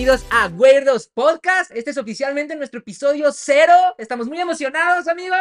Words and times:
bienvenidos 0.00 0.26
a 0.32 0.46
Weirdos 0.46 1.08
Podcast. 1.08 1.70
Este 1.72 1.90
es 1.90 1.98
oficialmente 1.98 2.56
nuestro 2.56 2.80
episodio 2.80 3.30
cero. 3.32 3.74
Estamos 3.98 4.28
muy 4.28 4.40
emocionados, 4.40 5.06
amigos. 5.06 5.40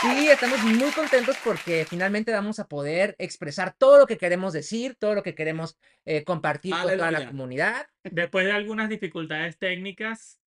Sí, 0.00 0.30
estamos 0.30 0.62
muy 0.62 0.90
contentos 0.92 1.36
porque 1.44 1.84
finalmente 1.84 2.32
vamos 2.32 2.58
a 2.58 2.66
poder 2.66 3.14
expresar 3.18 3.74
todo 3.76 3.98
lo 3.98 4.06
que 4.06 4.16
queremos 4.16 4.54
decir, 4.54 4.96
todo 4.98 5.14
lo 5.14 5.22
que 5.22 5.34
queremos 5.34 5.76
eh, 6.06 6.24
compartir 6.24 6.72
con 6.72 6.84
toda 6.84 6.96
la 6.96 7.08
Aleluya. 7.08 7.28
comunidad. 7.28 7.86
Después 8.02 8.46
de 8.46 8.52
algunas 8.52 8.88
dificultades 8.88 9.58
técnicas, 9.58 10.40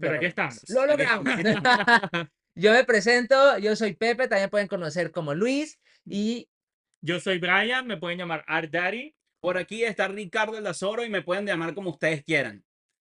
pero 0.00 0.16
aquí 0.16 0.24
estamos. 0.24 0.64
Lo 0.70 0.86
logramos. 0.86 1.24
Yo 2.54 2.72
me 2.72 2.84
presento, 2.84 3.58
yo 3.58 3.76
soy 3.76 3.94
Pepe, 3.96 4.28
también 4.28 4.48
pueden 4.48 4.68
conocer 4.68 5.10
como 5.10 5.34
Luis 5.34 5.78
y 6.06 6.48
Yo 7.02 7.20
soy 7.20 7.38
Brian, 7.38 7.86
me 7.86 7.98
pueden 7.98 8.16
llamar 8.16 8.44
Art 8.46 8.70
Daddy. 8.70 9.14
Por 9.44 9.58
aquí 9.58 9.84
está 9.84 10.08
Ricardo 10.08 10.56
el 10.56 10.66
Azoro 10.66 11.04
y 11.04 11.10
me 11.10 11.20
pueden 11.22 11.44
llamar 11.46 11.74
como 11.74 11.90
ustedes 11.90 12.24
quieran. 12.24 12.64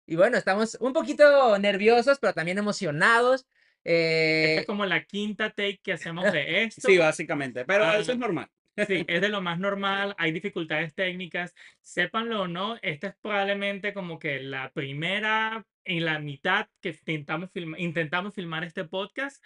Y 0.05 0.15
bueno, 0.17 0.37
estamos 0.37 0.75
un 0.81 0.91
poquito 0.93 1.57
nerviosos, 1.59 2.19
pero 2.19 2.33
también 2.33 2.57
emocionados. 2.57 3.47
Esta 3.83 3.91
Eh, 3.91 4.57
es 4.59 4.65
como 4.65 4.85
la 4.85 5.03
quinta 5.05 5.49
take 5.51 5.79
que 5.81 5.93
hacemos 5.93 6.31
de 6.31 6.63
esto. 6.63 6.87
Sí, 6.87 6.97
básicamente. 6.97 7.63
Pero 7.65 7.85
Ah. 7.85 7.97
eso 7.97 8.11
es 8.11 8.17
normal. 8.17 8.49
Sí, 8.87 9.05
es 9.07 9.21
de 9.21 9.29
lo 9.29 9.41
más 9.41 9.57
normal, 9.59 10.13
hay 10.17 10.33
dificultades 10.33 10.93
técnicas, 10.93 11.55
sépanlo 11.81 12.41
o 12.41 12.47
no, 12.49 12.77
esta 12.81 13.07
es 13.07 13.15
probablemente 13.21 13.93
como 13.93 14.19
que 14.19 14.41
la 14.41 14.71
primera 14.73 15.65
en 15.85 16.03
la 16.03 16.19
mitad 16.19 16.67
que 16.81 16.89
intentamos, 16.89 17.49
filma- 17.53 17.77
intentamos 17.79 18.33
filmar 18.35 18.65
este 18.65 18.83
podcast. 18.83 19.41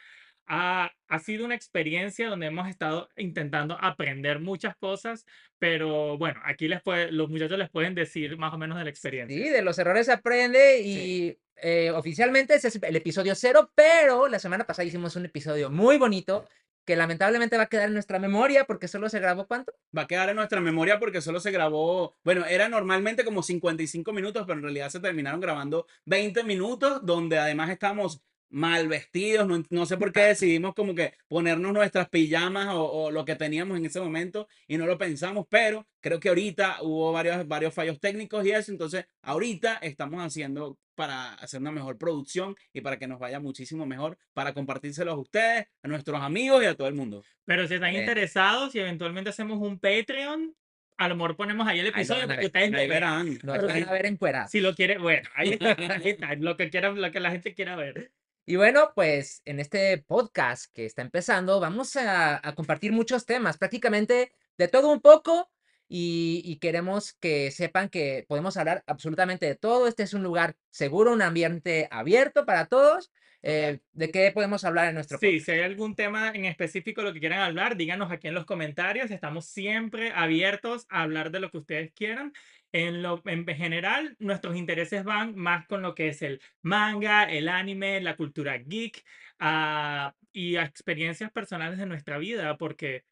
Ha, 0.49 0.91
ha 1.07 1.19
sido 1.19 1.45
una 1.45 1.55
experiencia 1.55 2.27
donde 2.27 2.47
hemos 2.47 2.67
estado 2.67 3.07
intentando 3.15 3.77
aprender 3.79 4.39
muchas 4.39 4.75
cosas, 4.75 5.25
pero 5.59 6.17
bueno, 6.17 6.41
aquí 6.43 6.67
les 6.67 6.81
puede, 6.81 7.11
los 7.11 7.29
muchachos 7.29 7.57
les 7.57 7.69
pueden 7.69 7.95
decir 7.95 8.35
más 8.37 8.53
o 8.53 8.57
menos 8.57 8.77
de 8.77 8.83
la 8.83 8.89
experiencia. 8.89 9.37
sí, 9.37 9.49
de 9.49 9.61
los 9.61 9.77
errores 9.77 10.07
se 10.07 10.13
aprende 10.13 10.81
y 10.81 11.37
eh, 11.57 11.91
oficialmente 11.91 12.55
ese 12.55 12.69
es 12.69 12.79
el 12.81 12.95
episodio 12.95 13.35
cero, 13.35 13.71
pero 13.75 14.27
la 14.27 14.39
semana 14.39 14.65
pasada 14.65 14.87
hicimos 14.87 15.15
un 15.15 15.25
episodio 15.25 15.69
muy 15.69 15.97
bonito 15.97 16.45
que 16.89 16.95
lamentablemente 16.95 17.55
va 17.55 17.63
a 17.63 17.67
quedar 17.67 17.89
en 17.89 17.93
nuestra 17.93 18.17
memoria 18.17 18.65
porque 18.65 18.87
solo 18.87 19.09
se 19.09 19.19
grabó 19.19 19.45
cuánto? 19.45 19.73
Va 19.95 20.03
a 20.03 20.07
quedar 20.07 20.29
en 20.29 20.35
nuestra 20.37 20.59
memoria 20.59 20.99
porque 20.99 21.21
solo 21.21 21.39
se 21.39 21.51
grabó, 21.51 22.15
bueno, 22.23 22.47
era 22.47 22.67
normalmente 22.67 23.23
como 23.23 23.43
55 23.43 24.11
minutos, 24.11 24.43
pero 24.47 24.57
en 24.57 24.63
realidad 24.63 24.89
se 24.89 24.99
terminaron 24.99 25.39
grabando 25.39 25.85
20 26.05 26.43
minutos, 26.43 27.05
donde 27.05 27.37
además 27.37 27.69
estamos 27.69 28.23
mal 28.49 28.87
vestidos, 28.87 29.47
no, 29.47 29.63
no 29.69 29.85
sé 29.85 29.97
por 29.97 30.11
qué 30.11 30.21
decidimos 30.21 30.73
como 30.73 30.95
que 30.95 31.13
ponernos 31.27 31.71
nuestras 31.73 32.09
pijamas 32.09 32.69
o, 32.69 32.83
o 32.83 33.11
lo 33.11 33.25
que 33.25 33.35
teníamos 33.35 33.77
en 33.77 33.85
ese 33.85 33.99
momento 33.99 34.47
y 34.67 34.77
no 34.77 34.85
lo 34.85 34.97
pensamos, 34.97 35.45
pero 35.49 35.87
creo 36.01 36.19
que 36.19 36.29
ahorita 36.29 36.77
hubo 36.81 37.11
varios, 37.11 37.47
varios 37.47 37.73
fallos 37.73 37.99
técnicos 37.99 38.45
y 38.45 38.51
eso, 38.51 38.71
entonces 38.71 39.05
ahorita 39.21 39.77
estamos 39.81 40.23
haciendo 40.23 40.77
para 40.95 41.33
hacer 41.35 41.61
una 41.61 41.71
mejor 41.71 41.97
producción 41.97 42.55
y 42.73 42.81
para 42.81 42.99
que 42.99 43.07
nos 43.07 43.19
vaya 43.19 43.39
muchísimo 43.39 43.85
mejor, 43.85 44.17
para 44.33 44.53
compartírselos 44.53 45.13
a 45.13 45.17
ustedes, 45.17 45.67
a 45.81 45.87
nuestros 45.87 46.21
amigos 46.21 46.61
y 46.61 46.65
a 46.65 46.75
todo 46.75 46.89
el 46.89 46.93
mundo. 46.93 47.23
Pero 47.45 47.65
si 47.67 47.75
están 47.75 47.91
Bien. 47.91 48.03
interesados 48.03 48.75
y 48.75 48.79
eventualmente 48.79 49.29
hacemos 49.29 49.59
un 49.61 49.79
Patreon, 49.79 50.53
a 50.97 51.07
lo 51.07 51.15
mejor 51.15 51.37
ponemos 51.37 51.65
ahí 51.65 51.79
el 51.79 51.85
lo 51.85 51.91
episodio 51.91 52.27
porque 52.27 52.47
ustedes 52.47 52.73
Ahí 52.73 52.87
lo 52.87 52.93
verán. 52.93 53.39
Pero 53.41 53.67
van 53.67 53.87
a 53.87 53.91
ver 53.93 54.05
encuerados. 54.07 54.51
Si 54.51 54.59
lo 54.59 54.75
quiere, 54.75 54.97
bueno, 54.97 55.29
ahí 55.35 55.51
está, 55.51 55.67
ahí 56.03 56.09
está, 56.09 56.35
lo 56.35 56.57
que 56.57 56.69
quieran, 56.69 56.99
lo 56.99 57.11
que 57.11 57.19
la 57.21 57.31
gente 57.31 57.53
quiera 57.53 57.77
ver. 57.77 58.11
Y 58.45 58.55
bueno, 58.55 58.91
pues 58.95 59.41
en 59.45 59.59
este 59.59 59.99
podcast 59.99 60.65
que 60.73 60.85
está 60.85 61.01
empezando, 61.01 61.59
vamos 61.59 61.95
a, 61.95 62.41
compartir 62.55 62.91
muchos 62.91 63.25
temas, 63.25 63.57
prácticamente 63.57 64.33
de 64.57 64.67
todo 64.67 64.91
un 64.91 65.01
poco, 65.01 65.51
y, 65.87 66.41
y 66.45 66.57
queremos 66.59 67.13
que 67.13 67.51
sepan 67.51 67.89
que 67.89 68.25
podemos 68.27 68.57
hablar 68.57 68.83
absolutamente 68.87 69.45
de 69.45 69.55
todo. 69.55 69.87
Este 69.87 70.03
es 70.03 70.13
un 70.13 70.23
lugar 70.23 70.55
seguro, 70.69 71.13
un 71.13 71.21
ambiente 71.21 71.87
abierto 71.91 72.45
para 72.45 72.65
todos. 72.67 73.11
Eh, 73.41 73.79
¿De 73.93 74.11
qué 74.11 74.31
podemos 74.33 74.65
hablar 74.65 74.89
en 74.89 74.95
nuestro 74.95 75.17
Sí, 75.17 75.39
si 75.39 75.51
hay 75.51 75.61
algún 75.61 75.95
tema 75.95 76.29
en 76.29 76.45
específico 76.45 77.01
lo 77.01 77.13
que 77.13 77.19
quieran 77.19 77.39
hablar, 77.39 77.77
díganos 77.77 78.11
aquí 78.11 78.27
en 78.27 78.33
los 78.33 78.45
comentarios. 78.45 79.11
Estamos 79.11 79.45
siempre 79.45 80.11
abiertos 80.11 80.85
a 80.89 81.03
hablar 81.03 81.31
de 81.31 81.39
lo 81.39 81.49
que 81.49 81.59
ustedes 81.59 81.91
quieran. 81.93 82.33
En 82.71 83.01
lo 83.01 83.21
en 83.25 83.47
general, 83.47 84.15
nuestros 84.19 84.55
intereses 84.55 85.03
van 85.03 85.35
más 85.35 85.65
con 85.67 85.81
lo 85.81 85.95
que 85.95 86.09
es 86.09 86.21
el 86.21 86.41
manga, 86.61 87.23
el 87.23 87.49
anime, 87.49 88.01
la 88.01 88.15
cultura 88.15 88.57
geek 88.57 89.03
ah, 89.39 90.13
y 90.31 90.57
experiencias 90.57 91.31
personales 91.31 91.79
de 91.79 91.85
nuestra 91.87 92.17
vida, 92.17 92.57
porque 92.57 93.05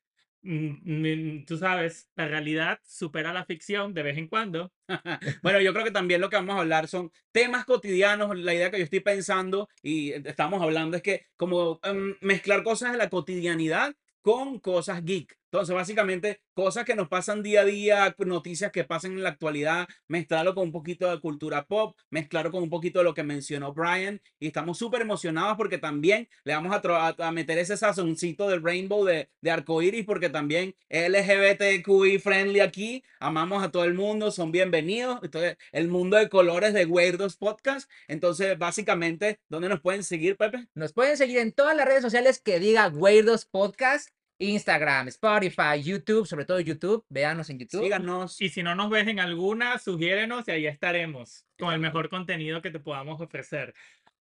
tú 1.46 1.58
sabes, 1.58 2.10
la 2.16 2.28
realidad 2.28 2.80
supera 2.86 3.34
la 3.34 3.46
ficción 3.46 3.94
de 3.94 4.04
vez 4.04 4.18
en 4.18 4.28
cuando. 4.28 4.72
Bueno, 5.44 5.60
yo 5.60 5.74
creo 5.74 5.84
que 5.84 5.92
también 5.92 6.22
lo 6.22 6.30
que 6.30 6.38
vamos 6.38 6.56
a 6.56 6.60
hablar 6.60 6.88
son 6.88 7.12
temas 7.32 7.66
cotidianos. 7.66 8.38
La 8.38 8.54
idea 8.54 8.72
que 8.72 8.78
yo 8.78 8.84
estoy 8.84 9.02
pensando 9.02 9.68
y 9.82 10.12
estamos 10.12 10.62
hablando 10.62 10.98
es 10.98 11.04
que 11.04 11.26
como 11.36 11.80
em, 11.84 12.16
mezclar 12.22 12.64
cosas 12.64 12.92
de 12.94 12.98
la 12.98 13.10
cotidianidad 13.10 13.96
con 14.22 14.60
cosas 14.60 15.04
geek. 15.04 15.38
Entonces, 15.52 15.74
básicamente, 15.76 16.42
cosas 16.54 16.84
que 16.86 16.96
nos 16.96 17.08
pasan 17.08 17.42
día 17.42 17.62
a 17.62 17.66
día, 17.66 18.16
noticias 18.20 18.72
que 18.72 18.84
pasan 18.84 19.14
en 19.14 19.24
la 19.24 19.30
actualidad, 19.30 19.88
mezclarlo 20.08 20.54
con 20.54 20.64
un 20.66 20.72
poquito 20.72 21.10
de 21.10 21.20
cultura 21.22 21.66
pop, 21.66 21.96
mezclarlo 22.10 22.52
con 22.52 22.64
un 22.64 22.70
poquito 22.70 23.00
de 23.00 23.06
lo 23.06 23.14
que 23.14 23.24
mencionó 23.24 23.74
Brian. 23.74 24.22
Y 24.40 24.48
estamos 24.48 24.78
súper 24.78 25.02
emocionados 25.02 25.56
porque 25.56 25.78
también 25.78 26.28
le 26.44 26.54
vamos 26.54 26.76
a, 26.76 27.16
a- 27.18 27.32
meter 27.32 27.58
ese 27.60 27.78
sazoncito 27.78 28.50
del 28.50 28.62
rainbow 28.64 29.06
de, 29.06 29.30
de 29.42 29.52
arcoíris, 29.52 30.06
porque 30.06 30.30
también 30.30 30.76
LGBTQI 30.90 32.20
friendly 32.20 32.60
aquí. 32.60 33.04
Amamos 33.20 33.64
a 33.64 33.72
todo 33.72 33.84
el 33.86 33.94
mundo, 33.94 34.32
son 34.32 34.52
bienvenidos. 34.52 35.20
Entonces, 35.24 35.58
el 35.72 35.88
mundo 35.88 36.18
de 36.18 36.30
colores 36.30 36.74
de 36.74 36.86
Weirdos 36.86 37.38
Podcast. 37.38 37.90
Entonces, 38.08 38.58
básicamente, 38.58 39.40
¿dónde 39.50 39.70
nos 39.70 39.82
pueden 39.82 40.04
seguir, 40.04 40.38
Pepe? 40.38 40.68
Nos 40.74 40.94
pueden 40.94 41.18
seguir 41.18 41.38
en 41.40 41.52
todas 41.54 41.76
las 41.76 41.86
redes 41.88 42.02
sociales 42.02 42.42
que 42.42 42.60
diga 42.60 42.88
Weirdos 42.90 43.46
Podcast, 43.46 44.10
Instagram, 44.40 45.08
Spotify, 45.08 45.82
YouTube, 45.82 46.28
sobre 46.28 46.46
todo 46.46 46.60
YouTube. 46.60 47.06
Véanos 47.10 47.50
en 47.50 47.60
YouTube. 47.60 47.84
Síganos. 47.84 48.40
Y 48.42 48.50
si 48.50 48.64
no 48.64 48.76
nos 48.76 48.90
ves 48.90 49.08
en 49.08 49.20
alguna, 49.20 49.78
sugiérenos 49.80 50.48
y 50.48 50.52
ahí 50.52 50.68
estaremos 50.68 51.46
con 51.58 51.74
el 51.74 51.80
mejor 51.80 52.10
contenido 52.10 52.62
que 52.62 52.72
te 52.72 52.80
podamos 52.80 53.20
ofrecer. 53.22 53.74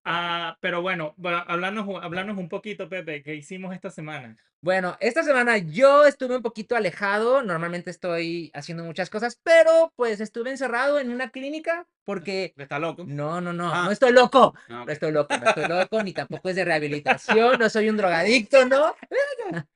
Ah, 0.05 0.57
pero 0.61 0.83
bueno, 0.83 1.17
hablarnos 1.47 2.39
un 2.39 2.49
poquito, 2.49 2.89
Pepe, 2.89 3.23
¿qué 3.23 3.35
hicimos 3.35 3.75
esta 3.75 3.91
semana? 3.91 4.37
Bueno, 4.67 4.97
esta 4.99 5.23
semana 5.23 5.59
yo 5.59 6.07
estuve 6.07 6.35
un 6.35 6.43
poquito 6.43 6.75
alejado, 6.75 7.41
normalmente 7.41 7.89
estoy 7.89 8.51
haciendo 8.53 8.83
muchas 8.83 9.11
cosas, 9.11 9.39
pero 9.45 9.93
pues 9.95 10.19
estuve 10.21 10.51
encerrado 10.51 10.99
en 10.99 11.11
una 11.11 11.31
clínica 11.31 11.87
porque 12.03 12.53
Está 12.57 12.81
loco. 12.81 13.05
no, 13.07 13.41
no, 13.41 13.53
no, 13.53 13.73
Ah. 13.73 13.85
no 13.85 13.93
estoy 13.93 14.11
loco, 14.11 14.55
Ah, 14.69 14.73
no 14.79 14.83
ok. 14.83 14.89
estoy 14.91 15.13
loco, 15.13 15.37
no 15.37 15.45
estoy 15.49 15.69
loco, 15.69 16.03
ni 16.03 16.13
tampoco 16.43 16.49
es 16.49 16.57
de 16.57 16.65
rehabilitación, 16.65 17.61
no 17.61 17.71
soy 17.71 17.89
un 17.89 17.97
drogadicto, 17.97 18.65
¿no? 18.67 18.93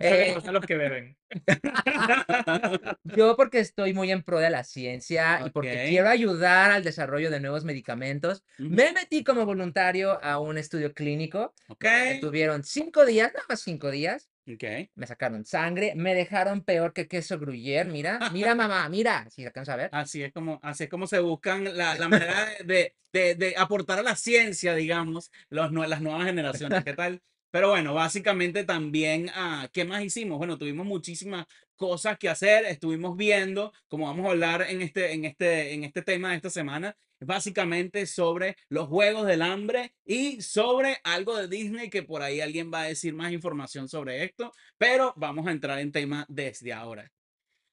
Eh, 0.00 0.34
a 0.44 0.50
los 0.50 0.66
que 0.66 0.76
beben. 0.76 1.16
yo 3.04 3.36
porque 3.36 3.60
estoy 3.60 3.94
muy 3.94 4.10
en 4.10 4.22
pro 4.24 4.40
de 4.40 4.50
la 4.50 4.64
ciencia 4.64 5.40
y 5.46 5.50
porque 5.50 5.86
quiero 5.88 6.08
ayudar 6.08 6.72
al 6.72 6.82
desarrollo 6.82 7.30
de 7.30 7.38
nuevos 7.38 7.64
medicamentos, 7.64 8.42
Ujú. 8.58 8.70
me 8.70 8.92
metí 8.92 9.22
como 9.22 9.46
voluntario 9.46 10.18
a 10.24 10.40
un 10.40 10.58
estudio 10.58 10.92
clínico, 10.94 11.54
Ok. 11.68 11.84
estuvieron 11.84 12.64
cinco 12.64 13.06
días, 13.06 13.32
nada 13.32 13.46
más 13.48 13.60
cinco 13.60 13.90
días, 13.90 14.31
Ok. 14.46 14.64
me 14.96 15.06
sacaron 15.06 15.44
sangre, 15.44 15.94
me 15.94 16.14
dejaron 16.14 16.62
peor 16.62 16.92
que 16.92 17.06
queso 17.06 17.38
gruyere, 17.38 17.88
mira, 17.90 18.18
mira 18.32 18.54
mamá, 18.54 18.88
mira, 18.88 19.28
si 19.30 19.44
alcanza 19.44 19.74
a 19.74 19.76
ver. 19.76 19.90
Así 19.92 20.22
es 20.22 20.32
como, 20.32 20.58
así 20.62 20.84
es 20.84 20.90
como 20.90 21.06
se 21.06 21.20
buscan 21.20 21.64
la, 21.76 21.94
la 21.94 22.08
manera 22.08 22.48
de, 22.64 22.96
de- 23.12 23.34
de 23.36 23.54
aportar 23.56 23.98
a 23.98 24.02
la 24.02 24.16
ciencia, 24.16 24.74
digamos, 24.74 25.30
los, 25.48 25.70
las 25.72 26.00
nuevas 26.00 26.24
generaciones. 26.24 26.82
¿Qué 26.84 26.94
tal? 26.94 27.22
Pero 27.52 27.68
bueno, 27.68 27.92
básicamente 27.92 28.64
también, 28.64 29.30
ah, 29.34 29.68
¿qué 29.74 29.84
más 29.84 30.02
hicimos? 30.02 30.38
Bueno, 30.38 30.56
tuvimos 30.56 30.86
muchísimas 30.86 31.46
cosas 31.76 32.16
que 32.16 32.30
hacer, 32.30 32.64
estuvimos 32.64 33.14
viendo, 33.14 33.74
como 33.88 34.06
vamos 34.06 34.24
a 34.24 34.30
hablar 34.30 34.62
en 34.70 34.80
este, 34.80 35.12
en 35.12 35.26
este, 35.26 35.74
en 35.74 35.84
este 35.84 36.00
tema 36.00 36.30
de 36.30 36.36
esta 36.36 36.48
semana, 36.48 36.96
básicamente 37.20 38.06
sobre 38.06 38.56
los 38.70 38.88
Juegos 38.88 39.26
del 39.26 39.42
Hambre 39.42 39.92
y 40.02 40.40
sobre 40.40 40.96
algo 41.04 41.36
de 41.36 41.46
Disney, 41.46 41.90
que 41.90 42.02
por 42.02 42.22
ahí 42.22 42.40
alguien 42.40 42.72
va 42.72 42.80
a 42.80 42.88
decir 42.88 43.12
más 43.12 43.32
información 43.32 43.86
sobre 43.86 44.24
esto, 44.24 44.50
pero 44.78 45.12
vamos 45.16 45.46
a 45.46 45.52
entrar 45.52 45.78
en 45.78 45.92
tema 45.92 46.24
desde 46.30 46.72
ahora. 46.72 47.12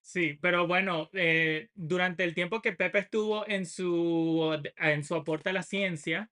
Sí, 0.02 0.38
pero 0.42 0.68
bueno, 0.68 1.10
eh, 1.14 1.70
durante 1.74 2.26
el 2.26 2.36
tiempo 2.36 2.62
que 2.62 2.74
Pepe 2.74 3.00
estuvo 3.00 3.48
en 3.48 3.66
su, 3.66 4.62
en 4.76 5.06
su 5.06 5.16
aporte 5.16 5.52
a 5.52 5.54
la 5.54 5.64
ciencia, 5.64 6.30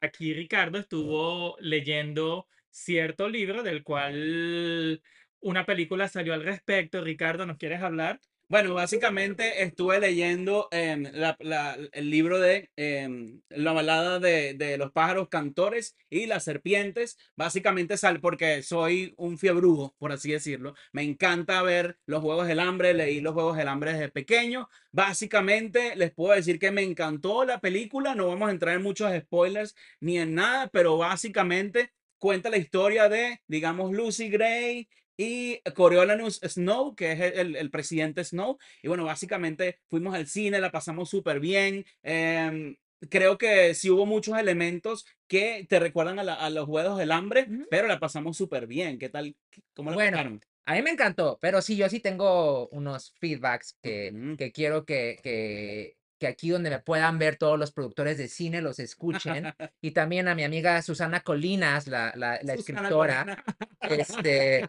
aquí 0.00 0.34
Ricardo 0.34 0.78
estuvo 0.78 1.56
leyendo 1.60 2.46
cierto 2.70 3.28
libro 3.28 3.62
del 3.62 3.82
cual 3.82 5.02
una 5.40 5.64
película 5.66 6.08
salió 6.08 6.34
al 6.34 6.44
respecto. 6.44 7.00
Ricardo, 7.02 7.46
¿nos 7.46 7.56
quieres 7.58 7.82
hablar? 7.82 8.20
Bueno, 8.48 8.74
básicamente 8.74 9.64
estuve 9.64 9.98
leyendo 9.98 10.68
em, 10.70 11.02
la- 11.12 11.36
la- 11.40 11.76
el 11.92 12.10
libro 12.10 12.38
de 12.38 12.70
em, 12.76 13.40
la 13.48 13.72
balada 13.72 14.20
de, 14.20 14.76
los 14.78 14.92
pájaros 14.92 15.28
cantores 15.28 15.96
y 16.08 16.26
las 16.26 16.44
serpientes. 16.44 17.18
Básicamente 17.34 17.96
sal 17.96 18.20
porque 18.20 18.62
soy 18.62 19.14
un 19.16 19.36
fiebrudo, 19.36 19.96
por 19.98 20.12
así 20.12 20.30
decirlo. 20.30 20.74
Me 20.92 21.02
encanta 21.02 21.60
ver 21.62 21.98
los 22.06 22.22
Juegos 22.22 22.46
del 22.46 22.60
Hambre, 22.60 22.94
leí 22.94 23.20
los 23.20 23.34
Juegos 23.34 23.56
del 23.56 23.66
Hambre 23.66 23.94
desde 23.94 24.10
pequeño. 24.10 24.68
Básicamente 24.92 25.96
les 25.96 26.12
puedo 26.12 26.32
decir 26.34 26.60
que 26.60 26.70
me 26.70 26.82
encantó 26.82 27.44
la 27.44 27.60
película. 27.60 28.14
No 28.14 28.28
vamos 28.28 28.48
a 28.48 28.52
entrar 28.52 28.76
en 28.76 28.82
muchos 28.82 29.12
spoilers 29.22 29.74
ni 30.00 30.18
en 30.18 30.34
nada, 30.36 30.68
pero 30.68 30.96
básicamente 30.98 31.90
cuenta 32.18 32.48
la 32.48 32.58
historia 32.58 33.08
de, 33.08 33.42
digamos, 33.48 33.92
Lucy 33.92 34.28
Gray 34.30 34.88
y 35.16 35.60
Coriolanus 35.74 36.40
Snow, 36.42 36.94
que 36.94 37.12
es 37.12 37.20
el, 37.36 37.56
el 37.56 37.70
presidente 37.70 38.22
Snow. 38.24 38.58
Y 38.82 38.88
bueno, 38.88 39.04
básicamente 39.04 39.78
fuimos 39.88 40.14
al 40.14 40.26
cine, 40.26 40.60
la 40.60 40.70
pasamos 40.70 41.08
súper 41.10 41.40
bien. 41.40 41.84
em, 42.02 42.76
creo 43.10 43.36
que 43.36 43.74
sí 43.74 43.90
hubo 43.90 44.06
muchos 44.06 44.38
elementos 44.38 45.04
que 45.28 45.66
te 45.68 45.78
recuerdan 45.78 46.18
a, 46.18 46.24
la- 46.24 46.34
a 46.34 46.48
los 46.50 46.64
Juegos 46.66 46.96
del 46.98 47.12
Hambre, 47.12 47.46
Ujú. 47.48 47.66
pero 47.70 47.86
la 47.88 47.98
pasamos 48.00 48.36
súper 48.36 48.66
bien. 48.66 48.98
¿Qué 48.98 49.08
tal? 49.10 49.36
¿Cómo 49.74 49.90
la 49.90 49.96
Bueno, 49.96 50.12
pasaron? 50.16 50.40
A 50.64 50.74
mí 50.74 50.82
me 50.82 50.90
encantó, 50.90 51.38
pero 51.40 51.60
sí, 51.62 51.76
yo 51.76 51.88
sí 51.88 52.00
tengo 52.00 52.68
unos 52.68 53.12
feedbacks 53.20 53.76
que, 53.82 54.12
Ujú. 54.14 54.36
que 54.36 54.50
quiero 54.50 54.84
que, 54.84 55.20
que, 55.22 55.96
que 56.18 56.26
aquí 56.26 56.48
donde 56.48 56.70
me 56.70 56.78
puedan 56.80 57.18
ver 57.18 57.36
todos 57.36 57.58
los 57.58 57.70
productores 57.70 58.18
de 58.18 58.28
cine 58.28 58.60
los 58.62 58.78
escuchen. 58.78 59.44
Y 59.82 59.90
también 59.92 60.26
a 60.26 60.34
mi 60.34 60.42
amiga 60.42 60.80
Susana 60.82 61.20
Colinas, 61.20 61.86
la, 61.86 62.12
la, 62.16 62.40
la 62.42 62.54
escritora. 62.54 62.88
Corona. 63.24 63.44
Este, 63.82 64.66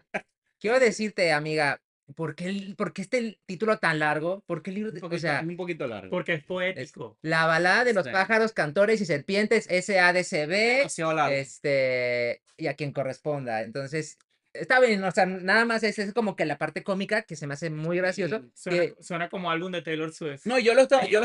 quiero 0.60 0.78
decirte, 0.80 1.32
amiga, 1.32 1.80
¿por 2.14 2.34
qué, 2.34 2.46
el- 2.46 2.74
por 2.76 2.92
qué 2.92 3.02
este 3.02 3.38
título 3.46 3.78
tan 3.78 3.98
largo? 3.98 4.42
¿Por 4.46 4.62
qué 4.62 4.70
el 4.70 4.76
libro? 4.76 4.90
Un 4.90 4.94
de- 4.94 5.00
o 5.00 5.02
poquito, 5.02 5.20
sea, 5.20 5.40
un 5.46 5.56
poquito 5.56 5.86
largo. 5.86 6.10
Porque 6.10 6.32
es 6.34 6.40
es 6.40 6.46
poético. 6.46 7.18
la 7.22 7.46
balada 7.46 7.84
de 7.84 7.92
los 7.94 8.06
Sí. 8.06 8.12
pájaros, 8.12 8.52
cantores 8.52 9.00
y 9.00 9.06
serpientes, 9.06 9.66
SADCB, 9.68 10.86
este, 11.30 12.42
y 12.56 12.66
a 12.66 12.74
quien 12.74 12.92
corresponda. 12.92 13.62
Entonces, 13.62 14.18
está 14.52 14.80
bien, 14.80 15.02
o 15.04 15.10
sea, 15.10 15.26
nada 15.26 15.64
más 15.64 15.82
es, 15.82 15.98
es 15.98 16.12
como 16.12 16.36
que 16.36 16.44
la 16.44 16.58
parte 16.58 16.82
cómica 16.82 17.22
que 17.22 17.36
se 17.36 17.46
me 17.46 17.54
hace 17.54 17.70
muy 17.70 17.96
gracioso. 17.96 18.42
Suena, 18.54 18.80
que- 18.80 18.96
suena 19.00 19.28
como 19.28 19.50
álbum 19.50 19.72
de 19.72 19.82
Taylor 19.82 20.12
Swift. 20.12 20.46
No, 20.46 20.58
yo 20.58 20.74
lo 20.74 20.82
estaba, 20.88 21.06
yo 21.06 21.22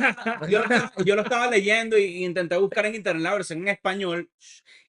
yo 0.50 0.64
yo 1.06 1.16
lo 1.16 1.22
estaba 1.24 1.50
leyendo 1.50 1.98
y, 1.98 2.24
intenté 2.24 2.58
buscar 2.58 2.86
en 2.86 2.96
internet 2.96 3.24
la 3.24 3.34
versión 3.34 3.62
en 3.62 3.70
español 3.70 4.30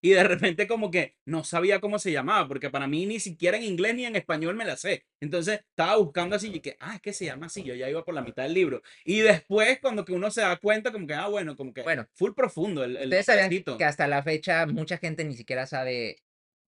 y 0.01 0.11
de 0.11 0.25
repente 0.25 0.67
como 0.67 0.91
que 0.91 1.17
no 1.25 1.45
sabía 1.45 1.81
cómo 1.81 1.99
se 1.99 2.13
llamaba, 2.13 2.47
porque 2.47 2.71
para 2.71 2.87
mí 2.87 3.07
ni 3.07 3.21
siquiera 3.21 3.57
en 3.57 3.65
inglés 3.65 3.95
ni 3.95 4.05
en 4.05 4.17
español 4.17 4.55
me 4.55 4.65
la 4.65 4.77
sé. 4.77 5.07
Entonces 5.21 5.61
estaba 5.69 5.97
buscando 5.97 6.37
así 6.37 6.51
y 6.53 6.61
que, 6.61 6.77
ah, 6.81 6.97
es 6.97 7.01
que 7.01 7.13
se 7.13 7.25
llama 7.25 7.47
así, 7.47 7.63
yo 7.63 7.75
ya 7.75 7.89
iba 7.89 8.05
por 8.05 8.15
la 8.15 8.23
mitad 8.23 8.43
del 8.43 8.55
libro. 8.55 8.83
Y 9.05 9.21
después 9.21 9.79
cuando 9.81 10.05
que 10.05 10.13
uno 10.13 10.31
se 10.31 10.43
da 10.43 10.57
cuenta 10.57 10.93
como 10.93 11.07
que, 11.07 11.15
ah, 11.15 11.29
bueno, 11.29 11.57
como 11.57 11.73
que 11.73 11.83
Bueno, 11.83 12.07
full 12.15 12.33
profundo 12.33 12.85
el, 12.85 12.97
el 12.97 13.05
Ustedes 13.15 13.65
que 13.79 13.85
hasta 13.85 14.07
la 14.07 14.23
fecha 14.23 14.67
mucha 14.67 14.99
gente 14.99 15.25
ni 15.25 15.35
siquiera 15.35 15.67
sabe 15.67 16.23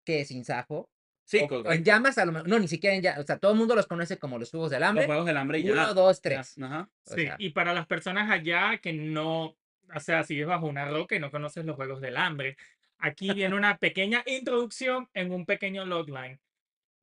qué 0.04 0.20
es 0.20 0.30
Insajo. 0.30 0.90
Sí, 1.24 1.40
o- 1.50 1.54
o 1.62 1.72
en 1.72 1.82
llamas, 1.84 2.18
a 2.18 2.26
lo 2.26 2.32
mejor, 2.32 2.48
no, 2.48 2.58
ni 2.58 2.68
siquiera 2.68 2.94
en 2.94 3.02
llamas. 3.02 3.20
O 3.20 3.22
sea, 3.24 3.38
todo 3.38 3.52
el 3.52 3.58
mundo 3.58 3.74
los 3.74 3.86
conoce 3.86 4.18
como 4.18 4.38
los 4.38 4.50
Juegos 4.50 4.70
del 4.70 4.80
Los 4.80 4.88
Hambre. 4.90 5.06
Juegos 5.06 5.26
del 5.26 5.36
Hambre 5.36 5.58
y 5.60 5.62
ya. 5.64 5.72
Uno, 5.72 5.94
dos, 5.94 6.18
ya, 6.18 6.22
tres. 6.22 6.58
Ajá. 6.62 6.90
O 7.06 7.14
Sí, 7.14 7.22
sea, 7.22 7.36
y 7.38 7.50
para 7.50 7.72
las 7.72 7.86
personas 7.86 8.30
allá 8.30 8.78
que 8.78 8.92
no, 8.92 9.56
o 9.94 10.00
sea, 10.00 10.22
si 10.24 10.34
vives 10.34 10.48
bajo 10.48 10.66
una 10.66 10.84
roca 10.88 11.16
y 11.16 11.20
no 11.20 11.30
conoces 11.30 11.64
los 11.64 11.76
Juegos 11.76 12.00
del 12.00 12.16
Hambre, 12.16 12.56
aquí 12.98 13.32
viene 13.32 13.54
una 13.56 13.78
pequeña 13.78 14.22
introducción 14.26 15.08
en 15.14 15.32
un 15.32 15.46
pequeño 15.46 15.84
logline. 15.86 16.40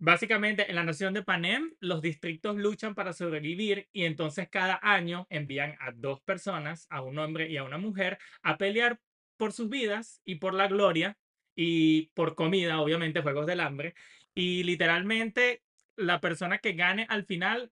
Básicamente, 0.03 0.67
en 0.67 0.75
la 0.75 0.83
nación 0.83 1.13
de 1.13 1.21
Panem, 1.21 1.75
los 1.79 2.01
distritos 2.01 2.57
luchan 2.57 2.95
para 2.95 3.13
sobrevivir 3.13 3.87
y 3.91 4.05
entonces 4.05 4.49
cada 4.49 4.79
año 4.81 5.27
envían 5.29 5.75
a 5.79 5.91
dos 5.91 6.21
personas, 6.21 6.87
a 6.89 7.01
un 7.01 7.19
hombre 7.19 7.49
y 7.51 7.57
a 7.57 7.63
una 7.63 7.77
mujer, 7.77 8.17
a 8.41 8.57
pelear 8.57 8.99
por 9.37 9.51
sus 9.53 9.69
vidas 9.69 10.19
y 10.25 10.35
por 10.35 10.55
la 10.55 10.67
gloria 10.67 11.17
y 11.55 12.07
por 12.13 12.35
comida, 12.35 12.79
obviamente, 12.81 13.21
Juegos 13.21 13.45
del 13.45 13.59
Hambre. 13.59 13.95
Y 14.33 14.63
literalmente, 14.63 15.63
la 15.95 16.19
persona 16.21 16.59
que 16.59 16.73
gane 16.73 17.05
al 17.09 17.25
final 17.25 17.71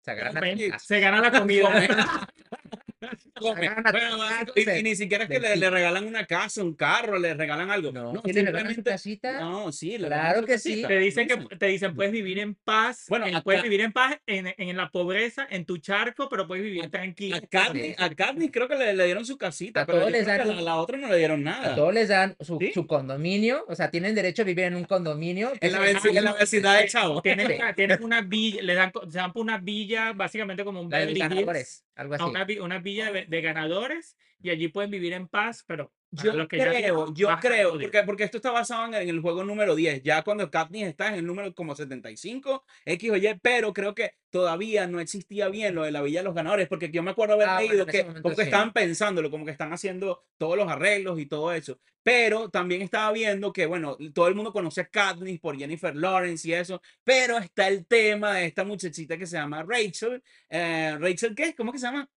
se 0.00 0.10
agarran 0.12 0.36
a 0.36 0.40
Come, 0.40 0.56
chingazos. 0.56 0.86
se 0.86 1.00
gana 1.00 1.20
la 1.20 1.30
comida. 1.40 2.28
Come. 3.38 3.68
A 3.68 3.92
Bueno, 3.92 4.18
y, 4.54 4.82
ni 4.82 4.96
siquiera 4.96 5.24
es 5.24 5.30
que 5.30 5.38
le, 5.38 5.70
regalan 5.70 6.06
una 6.06 6.24
casa, 6.26 6.62
un 6.62 6.74
carro, 6.74 7.18
le 7.18 7.34
regalan 7.34 7.70
algo. 7.70 7.92
No, 7.92 8.12
No, 8.12 8.22
¿sí 8.24 8.32
le 8.32 8.42
regalan 8.42 8.68
su 8.68 8.74
simplemente. 8.74 8.90
casita? 8.90 9.40
No, 9.40 9.72
sí, 9.72 9.98
le 9.98 10.06
Claro 10.08 10.44
que 10.44 10.58
sí. 10.58 10.82
Te 10.86 10.98
dicen 10.98 11.28
que 11.28 11.36
te 11.56 11.66
dicen 11.66 11.94
puedes 11.94 12.12
vivir 12.12 12.38
en 12.38 12.54
paz, 12.54 13.06
Bueno, 13.08 13.26
puedes 13.42 13.62
vivir 13.62 13.80
en 13.82 13.92
paz 13.92 14.18
en, 14.26 14.54
en 14.56 14.76
la 14.76 14.90
pobreza, 14.90 15.46
en 15.50 15.64
tu 15.64 15.78
charco, 15.78 16.28
pero 16.28 16.46
puedes 16.46 16.64
vivir 16.64 16.90
tranquilo. 16.90 17.36
A 17.36 17.40
Katniss, 17.40 17.96
a 17.98 18.10
Katniss 18.14 18.50
creo 18.52 18.68
que 18.68 18.76
le, 18.76 18.94
le 18.94 19.04
dieron 19.04 19.24
su 19.26 19.36
casita, 19.36 19.82
A 19.82 19.86
pero 19.86 19.98
todos 19.98 20.10
les 20.12 20.26
dan 20.26 20.40
a 20.42 20.60
la, 20.60 20.76
otra 20.76 20.96
no 20.98 21.08
le 21.08 21.18
dieron 21.18 21.46
A 21.46 21.50
nada. 21.60 21.74
todos 21.74 21.92
les 21.94 22.08
dan 22.08 22.36
su, 22.40 22.58
¿Sí? 22.58 22.72
su 22.72 22.86
condominio, 22.86 23.64
o 23.68 23.74
sea, 23.74 23.90
tienen 23.90 24.14
derecho 24.14 24.42
a 24.42 24.44
vivir 24.44 24.64
en 24.64 24.74
un 24.76 24.84
condominio. 24.84 25.52
En 25.60 25.72
la, 25.72 25.88
en 25.88 25.94
vecindad 26.38 26.78
de 26.78 26.88
Chavo. 26.88 27.22
Tienes, 27.22 27.46
Sí. 27.46 27.52
una, 27.54 27.74
tienes 27.74 28.00
una 28.00 28.20
villa, 28.22 28.62
le 28.62 28.74
dan, 28.74 28.92
se 29.10 29.18
dan 29.18 29.32
por 29.32 29.42
una 29.42 29.58
villa, 29.58 30.12
básicamente 30.12 30.64
como 30.64 30.80
un 30.80 30.90
la 30.90 31.00
algo 31.96 32.14
a 32.16 32.16
así. 32.16 32.24
una, 32.26 32.44
vi- 32.44 32.58
una 32.60 32.78
villa 32.78 33.10
de, 33.12 33.26
de 33.26 33.40
ganadores 33.40 34.16
y 34.40 34.50
allí 34.50 34.68
pueden 34.68 34.90
vivir 34.90 35.12
en 35.12 35.28
paz, 35.28 35.64
pero 35.66 35.92
Yo 36.22 36.32
creo, 36.48 37.14
yo 37.14 37.28
creo, 37.40 37.72
porque, 37.72 38.02
porque 38.04 38.24
esto 38.24 38.38
está 38.38 38.50
basado 38.50 38.86
en 38.86 38.94
el, 38.94 39.02
en 39.02 39.08
el 39.10 39.20
juego 39.20 39.44
número 39.44 39.74
10, 39.74 40.02
ya 40.02 40.22
cuando 40.22 40.50
Katniss 40.50 40.86
está 40.86 41.08
en 41.08 41.14
el 41.14 41.26
número 41.26 41.54
como 41.54 41.74
75, 41.74 42.64
X 42.84 43.10
o 43.10 43.16
Y, 43.16 43.38
pero 43.42 43.72
creo 43.72 43.94
que 43.94 44.12
todavía 44.30 44.86
no 44.86 45.00
existía 45.00 45.48
bien 45.48 45.74
lo 45.74 45.84
de 45.84 45.92
la 45.92 46.02
Villa 46.02 46.20
de 46.20 46.24
los 46.24 46.34
Ganadores, 46.34 46.68
porque 46.68 46.90
yo 46.90 47.02
me 47.02 47.10
acuerdo 47.12 47.34
haber 47.34 47.48
Ah, 47.48 47.60
leído 47.60 47.86
que 47.86 48.04
como 48.04 48.30
que 48.30 48.34
sí. 48.36 48.42
estaban 48.42 48.72
pensándolo, 48.72 49.30
como 49.30 49.44
que 49.44 49.50
están 49.52 49.72
haciendo 49.72 50.24
todos 50.38 50.56
los 50.56 50.68
arreglos 50.68 51.18
y 51.18 51.26
todo 51.26 51.52
eso, 51.52 51.78
pero 52.02 52.50
también 52.50 52.82
estaba 52.82 53.10
viendo 53.12 53.52
que, 53.52 53.66
bueno, 53.66 53.96
todo 54.14 54.28
el 54.28 54.34
mundo 54.34 54.52
conoce 54.52 54.82
a 54.82 54.86
Katniss 54.88 55.40
por 55.40 55.56
Jennifer 55.58 55.94
Lawrence 55.96 56.46
y 56.48 56.52
eso, 56.52 56.80
pero 57.02 57.38
está 57.38 57.68
el 57.68 57.86
tema 57.86 58.34
de 58.34 58.46
esta 58.46 58.64
muchachita 58.64 59.16
que 59.16 59.26
se 59.26 59.36
llama 59.36 59.64
Rachel, 59.66 60.22
eh, 60.50 60.96
Rachel, 61.00 61.34
¿qué? 61.34 61.54
¿Cómo 61.54 61.72
que 61.72 61.78
se 61.78 61.86
llama? 61.86 62.08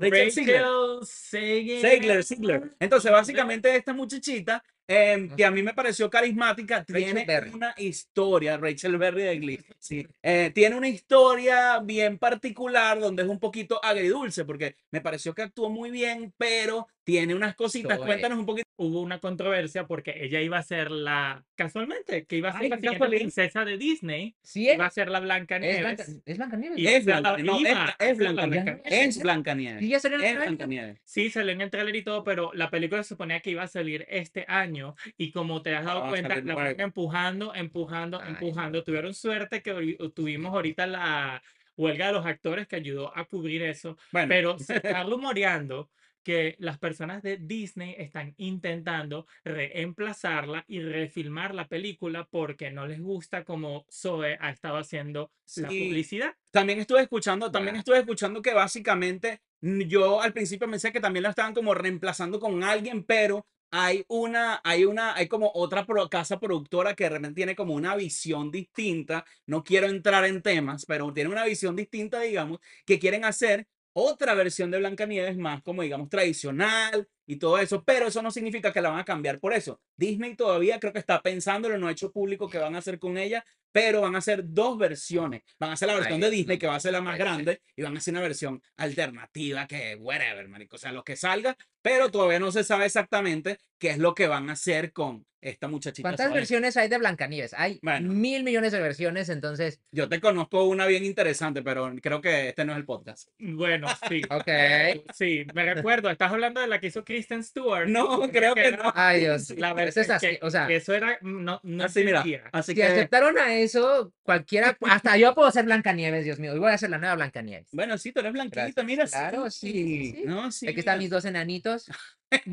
Rachel. 0.00 1.00
Ziegler, 1.04 2.24
Ziegler. 2.24 2.74
Entonces, 2.80 3.12
básicamente, 3.12 3.74
esta 3.76 3.92
muchachita, 3.92 4.62
em, 4.88 5.34
que 5.36 5.44
a 5.44 5.50
mí 5.50 5.62
me 5.62 5.74
pareció 5.74 6.08
carismática, 6.08 6.82
tiene 6.84 7.26
una 7.52 7.74
historia, 7.76 8.56
Rachel 8.56 8.98
Berry 8.98 9.22
de 9.22 9.38
Glee, 9.38 9.64
sí, 9.78 10.06
eh, 10.22 10.50
tiene 10.54 10.76
una 10.76 10.88
historia 10.88 11.78
bien 11.80 12.18
particular 12.18 12.98
donde 12.98 13.22
es 13.22 13.28
un 13.28 13.38
poquito 13.38 13.78
agridulce, 13.84 14.44
porque 14.44 14.76
me 14.90 15.00
pareció 15.00 15.34
que 15.34 15.42
actuó 15.42 15.70
muy 15.70 15.90
bien, 15.90 16.32
pero 16.36 16.88
tiene 17.10 17.34
unas 17.34 17.54
cositas. 17.54 17.98
Cuéntanos 17.98 18.38
un 18.38 18.46
poquito. 18.46 18.66
hubo 18.76 19.02
una 19.02 19.18
controversia 19.18 19.86
porque 19.86 20.14
ella 20.24 20.40
iba 20.40 20.56
a 20.56 20.62
ser 20.62 20.90
la, 20.90 21.44
casualmente, 21.54 22.24
que 22.24 22.36
iba 22.36 22.48
a 22.48 22.52
ser 22.52 22.62
Ay, 22.62 22.68
la 22.70 22.76
siguiente 22.78 23.06
princesa 23.08 23.64
de 23.66 23.76
Disney, 23.76 24.34
Sí, 24.42 24.70
iba 24.70 24.86
a 24.86 24.90
ser 24.90 25.10
la 25.10 25.20
Blanca 25.20 25.56
es 25.56 25.80
Blanca, 25.80 26.06
Nieves. 26.06 26.08
es. 26.08 26.78
Y- 26.78 26.86
Es 26.86 27.04
la- 27.06 27.20
Blanca, 27.20 27.36
es, 27.36 27.44
iba 27.60 27.84
a 27.84 27.96
es 27.98 28.16
ser 28.16 28.24
la 28.24 28.32
Blancanieves. 28.32 28.64
Blancanieves. 28.78 28.80
Es 28.86 29.22
Blancanieves. 29.22 29.80
Sí, 29.80 29.88
ya 29.88 30.00
salió 30.00 30.16
en 30.16 30.22
el 30.22 30.26
Es 30.28 30.32
trailer. 30.34 30.48
Blancanieves. 30.56 31.00
Sí, 31.04 31.30
salió 31.30 31.52
en 31.52 31.60
el 31.60 31.70
trailer 31.70 31.96
y 31.96 32.02
todo, 32.02 32.24
pero 32.24 32.52
la 32.54 32.70
película 32.70 33.02
se 33.02 33.08
suponía 33.10 33.40
que 33.40 33.50
iba 33.50 33.62
a 33.64 33.68
salir 33.68 34.06
este 34.08 34.44
año 34.48 34.94
y 35.18 35.30
como 35.30 35.60
te 35.60 35.74
has 35.74 35.84
dado 35.84 36.04
Ah, 36.04 36.08
cuenta, 36.08 36.36
la 36.36 36.54
fueron 36.54 36.80
empujando, 36.80 37.54
empujando, 37.54 38.20
Ay, 38.22 38.30
empujando. 38.30 38.82
Tuvieron 38.82 39.12
suerte 39.12 39.62
que 39.62 39.98
tuvimos 40.14 40.54
ahorita 40.54 40.86
la 40.86 41.42
huelga 41.76 42.06
de 42.08 42.12
los 42.14 42.24
actores 42.26 42.66
que 42.66 42.76
ayudó 42.76 43.16
a 43.16 43.24
cubrir 43.26 43.62
eso, 43.62 43.96
Bueno, 44.12 44.28
pero 44.28 44.58
se 44.58 44.76
está 44.76 45.02
rumoreando 45.02 45.90
que 46.22 46.56
las 46.58 46.78
personas 46.78 47.22
de 47.22 47.36
Disney 47.38 47.94
están 47.98 48.34
intentando 48.36 49.26
reemplazarla 49.44 50.64
y 50.68 50.80
refilmar 50.80 51.54
la 51.54 51.68
película 51.68 52.26
porque 52.30 52.70
no 52.70 52.86
les 52.86 53.00
gusta 53.00 53.44
como 53.44 53.86
Zoe 53.90 54.36
ha 54.40 54.50
estado 54.50 54.76
haciendo 54.76 55.32
la 55.56 55.68
Sí. 55.70 55.80
publicidad. 55.84 56.34
También 56.50 56.80
estuve 56.80 57.02
escuchando, 57.02 57.50
también 57.50 57.74
Wow. 57.74 57.78
estuve 57.80 57.98
escuchando 57.98 58.42
que 58.42 58.54
básicamente 58.54 59.40
mm, 59.62 59.82
yo 59.82 60.20
al 60.22 60.32
principio 60.32 60.70
pensé 60.70 60.90
que 60.92 61.00
también 61.00 61.22
la 61.22 61.30
estaban 61.30 61.54
como 61.54 61.74
reemplazando 61.74 62.40
con 62.40 62.62
alguien, 62.64 63.04
pero 63.04 63.46
hay 63.72 64.04
una, 64.08 64.60
hay 64.64 64.84
una, 64.84 65.14
hay 65.14 65.28
como 65.28 65.50
otra 65.54 65.86
pro- 65.86 66.08
casa 66.08 66.40
productora 66.40 66.94
que 66.94 67.04
de 67.04 67.10
repente 67.10 67.34
tiene 67.36 67.54
como 67.54 67.74
una 67.74 67.94
visión 67.94 68.50
distinta. 68.50 69.24
No 69.46 69.62
quiero 69.62 69.86
entrar 69.86 70.24
en 70.24 70.42
temas, 70.42 70.84
pero 70.86 71.12
tiene 71.12 71.30
una 71.30 71.44
visión 71.44 71.76
distinta, 71.76 72.20
digamos, 72.20 72.58
que 72.84 72.98
quieren 72.98 73.24
hacer 73.24 73.66
otra 73.92 74.34
versión 74.34 74.70
de 74.70 74.78
Blancanieves 74.78 75.36
más 75.36 75.62
como 75.62 75.82
digamos 75.82 76.08
tradicional, 76.08 77.08
y 77.30 77.36
todo 77.36 77.58
eso, 77.58 77.84
pero 77.84 78.08
eso 78.08 78.22
no 78.22 78.32
significa 78.32 78.72
que 78.72 78.80
la 78.80 78.90
van 78.90 78.98
a 78.98 79.04
cambiar 79.04 79.38
por 79.38 79.52
eso. 79.52 79.80
Disney 79.96 80.34
todavía 80.34 80.80
creo 80.80 80.92
que 80.92 80.98
está 80.98 81.22
pensándolo, 81.22 81.78
no 81.78 81.86
ha 81.86 81.92
hecho 81.92 82.10
público 82.10 82.48
qué 82.48 82.58
van 82.58 82.74
a 82.74 82.78
hacer 82.78 82.98
con 82.98 83.16
ella, 83.16 83.44
pero 83.70 84.00
van 84.00 84.16
a 84.16 84.18
hacer 84.18 84.42
dos 84.44 84.76
versiones. 84.76 85.42
Van 85.60 85.70
a 85.70 85.74
hacer 85.74 85.86
la 85.86 85.94
versión 85.94 86.20
de. 86.20 86.28
Disney, 86.28 86.58
que 86.58 86.66
va 86.66 86.74
a 86.74 86.80
ser 86.80 86.90
la 86.90 87.00
más 87.00 87.16
grande, 87.16 87.62
y 87.76 87.82
van 87.82 87.94
a 87.94 87.98
hacer 87.98 88.14
una 88.14 88.20
versión 88.22 88.60
alternativa, 88.76 89.68
que 89.68 89.94
whatever, 89.94 90.48
marico, 90.48 90.74
o 90.74 90.78
sea, 90.78 90.90
lo 90.90 91.04
que 91.04 91.14
salga, 91.14 91.56
pero 91.82 92.10
todavía 92.10 92.40
no 92.40 92.50
se 92.50 92.64
sabe 92.64 92.86
exactamente 92.86 93.58
qué 93.78 93.90
es 93.90 93.98
lo 93.98 94.12
que 94.12 94.26
van 94.26 94.50
a 94.50 94.54
hacer 94.54 94.92
con 94.92 95.24
esta 95.40 95.68
muchachita. 95.68 96.06
¿Cuántas 96.06 96.32
versiones 96.32 96.76
hay 96.76 96.88
de 96.88 96.98
Blancanieves? 96.98 97.54
Hay 97.54 97.80
Bueno. 97.82 98.12
mil 98.12 98.44
millones 98.44 98.72
de 98.72 98.80
versiones, 98.80 99.28
entonces. 99.28 99.80
Yo 99.90 100.08
te 100.08 100.20
conozco 100.20 100.64
una 100.64 100.86
bien 100.86 101.04
interesante, 101.04 101.62
pero 101.62 101.92
creo 102.02 102.20
que 102.20 102.50
este 102.50 102.64
no 102.64 102.72
es 102.72 102.78
el 102.78 102.84
podcast. 102.84 103.28
Bueno, 103.38 103.88
sí. 104.08 104.20
Ok. 104.28 105.04
Sí, 105.14 105.46
me 105.54 105.74
recuerdo, 105.74 106.10
estás 106.10 106.32
hablando 106.32 106.60
de 106.60 106.66
la 106.66 106.78
que 106.78 106.88
hizo 106.88 107.04
Kristen 107.20 107.44
Stewart. 107.44 107.86
No, 107.86 108.20
creo 108.32 108.54
que 108.54 108.72
no. 108.72 108.92
Ay, 108.94 109.20
Dios. 109.20 109.50
La 109.50 109.68
Eso 109.68 109.76
verdad 109.76 109.98
es 109.98 110.10
así. 110.10 110.38
O 110.40 110.50
sea, 110.50 110.66
que 110.66 110.76
eso 110.76 110.94
era, 110.94 111.18
no, 111.20 111.60
no 111.62 111.84
Así, 111.84 112.02
mira. 112.02 112.24
Así 112.50 112.72
si 112.72 112.76
que, 112.76 112.84
aceptaron 112.84 113.38
a 113.38 113.54
eso, 113.54 114.12
cualquiera, 114.22 114.76
hasta 114.88 115.18
yo 115.18 115.34
puedo 115.34 115.50
ser 115.50 115.66
Blancanieves, 115.66 116.24
Dios 116.24 116.38
mío. 116.38 116.56
Y 116.56 116.58
voy 116.58 116.72
a 116.72 116.78
ser 116.78 116.88
la 116.88 116.98
nueva 116.98 117.14
Blancanieves. 117.16 117.68
bueno, 117.72 117.98
sí, 117.98 118.12
tú 118.12 118.20
eres 118.20 118.32
blanquita, 118.32 118.62
Gracias. 118.62 118.86
mira. 118.86 119.04
Claro, 119.06 119.50
sí, 119.50 119.70
sí, 119.70 120.12
sí. 120.16 120.22
No, 120.24 120.50
sí. 120.50 120.66
Aquí 120.66 120.78
están 120.80 120.98
mis 120.98 121.10
dos 121.10 121.24
enanitos. 121.24 121.86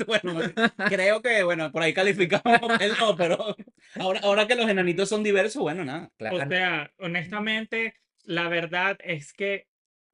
Bueno, 0.08 0.40
creo 0.90 1.22
que, 1.22 1.44
bueno, 1.44 1.72
por 1.72 1.84
ahí 1.84 1.94
calificamos 1.94 2.60
el 2.82 2.98
no, 2.98 3.16
pero 3.16 3.56
ahora, 4.00 4.20
ahora 4.24 4.48
que 4.48 4.56
los 4.56 4.68
enanitos 4.68 5.08
son 5.08 5.22
diversos, 5.22 5.62
bueno, 5.62 5.86
nada. 5.86 6.10
Claro. 6.18 6.38
O 6.38 6.48
sea, 6.50 6.92
honestamente, 6.98 7.94
la 8.24 8.50
verdad 8.50 8.98
es 9.04 9.34
que 9.34 9.68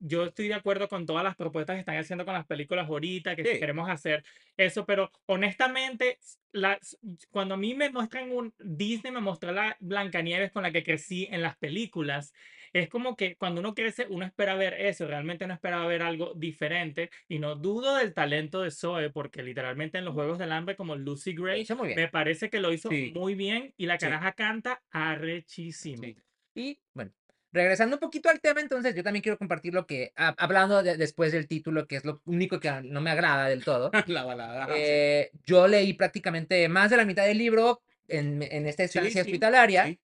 yo 0.06 0.26
estoy 0.26 0.48
de 0.50 0.54
acuerdo 0.56 0.88
con 0.90 1.06
todas 1.06 1.24
las 1.24 1.36
propuestas 1.36 1.76
que 1.76 1.80
están 1.80 1.98
haciendo 1.98 2.26
con 2.26 2.34
las 2.34 2.46
películas 2.46 2.88
ahorita, 2.88 3.36
que 3.36 3.46
Sí. 3.46 3.60
queremos 3.60 3.90
hacer 3.90 4.24
eso, 4.58 4.86
pero 4.86 5.10
honestamente, 5.26 6.20
las, 6.52 6.98
cuando 7.32 7.56
a 7.56 7.58
mí 7.58 7.74
me 7.74 7.90
muestran 7.90 8.32
un 8.32 8.54
Disney 8.60 9.12
me 9.14 9.22
mostró 9.22 9.52
la 9.52 9.78
Blancanieves 9.80 10.52
con 10.52 10.64
la 10.64 10.72
que 10.72 10.84
crecí 10.84 11.28
en 11.32 11.42
las 11.42 11.58
películas, 11.58 12.34
es 12.74 12.90
como 12.90 13.16
que 13.16 13.36
cuando 13.36 13.62
uno 13.62 13.74
crece, 13.74 14.08
uno 14.10 14.26
espera 14.26 14.56
ver 14.56 14.74
eso, 14.74 15.08
realmente 15.08 15.48
no 15.48 15.54
espera 15.54 15.86
ver 15.86 16.02
algo 16.02 16.34
diferente, 16.36 17.10
y 17.28 17.40
no 17.40 17.56
dudo 17.56 17.96
del 17.98 18.14
talento 18.14 18.62
de 18.62 18.72
Zoe, 18.72 19.10
porque 19.12 19.44
literalmente 19.44 19.98
en 20.00 20.06
los 20.06 20.14
Juegos 20.14 20.38
del 20.40 20.52
Hambre, 20.52 20.76
como 20.76 20.96
Lucy 20.96 21.34
Gray, 21.34 21.66
me 21.96 22.08
parece 22.10 22.50
que 22.50 22.60
lo 22.60 22.74
hizo 22.74 22.90
Sí. 22.90 23.12
muy 23.16 23.36
bien, 23.36 23.74
y 23.78 23.86
la 23.86 23.98
Sí. 24.00 24.06
caraja 24.06 24.34
canta 24.34 24.84
arrechísimo. 24.92 26.04
Sí. 26.04 26.16
Y 26.56 26.80
bueno, 26.94 27.12
regresando 27.54 27.96
un 27.96 28.00
poquito 28.00 28.30
al 28.30 28.42
tema, 28.42 28.60
entonces 28.60 28.94
yo 28.96 29.04
también 29.04 29.22
quiero 29.22 29.38
compartir 29.38 29.74
lo 29.74 29.86
que, 29.86 30.12
ha- 30.16 30.36
hablando 30.38 30.82
de- 30.84 30.98
después 30.98 31.32
del 31.32 31.48
título, 31.48 31.88
que 31.88 31.96
es 31.98 32.04
lo 32.06 32.22
único 32.26 32.60
que 32.60 32.70
no 32.84 33.00
me 33.00 33.12
agrada 33.12 33.48
del 33.48 33.64
todo. 33.64 33.92
La 34.08 34.24
balada. 34.26 34.68
eh, 34.76 35.32
yo 35.46 35.68
leí 35.68 35.94
prácticamente 35.94 36.68
más 36.68 36.90
de 36.90 36.98
la 36.98 37.06
mitad 37.06 37.26
del 37.26 37.38
libro 37.38 37.82
en, 38.08 38.42
en 38.44 38.68
esta 38.68 38.84
estancia 38.84 39.24
sí, 39.24 39.30
hospitalaria 39.30 39.86
sí. 39.86 40.00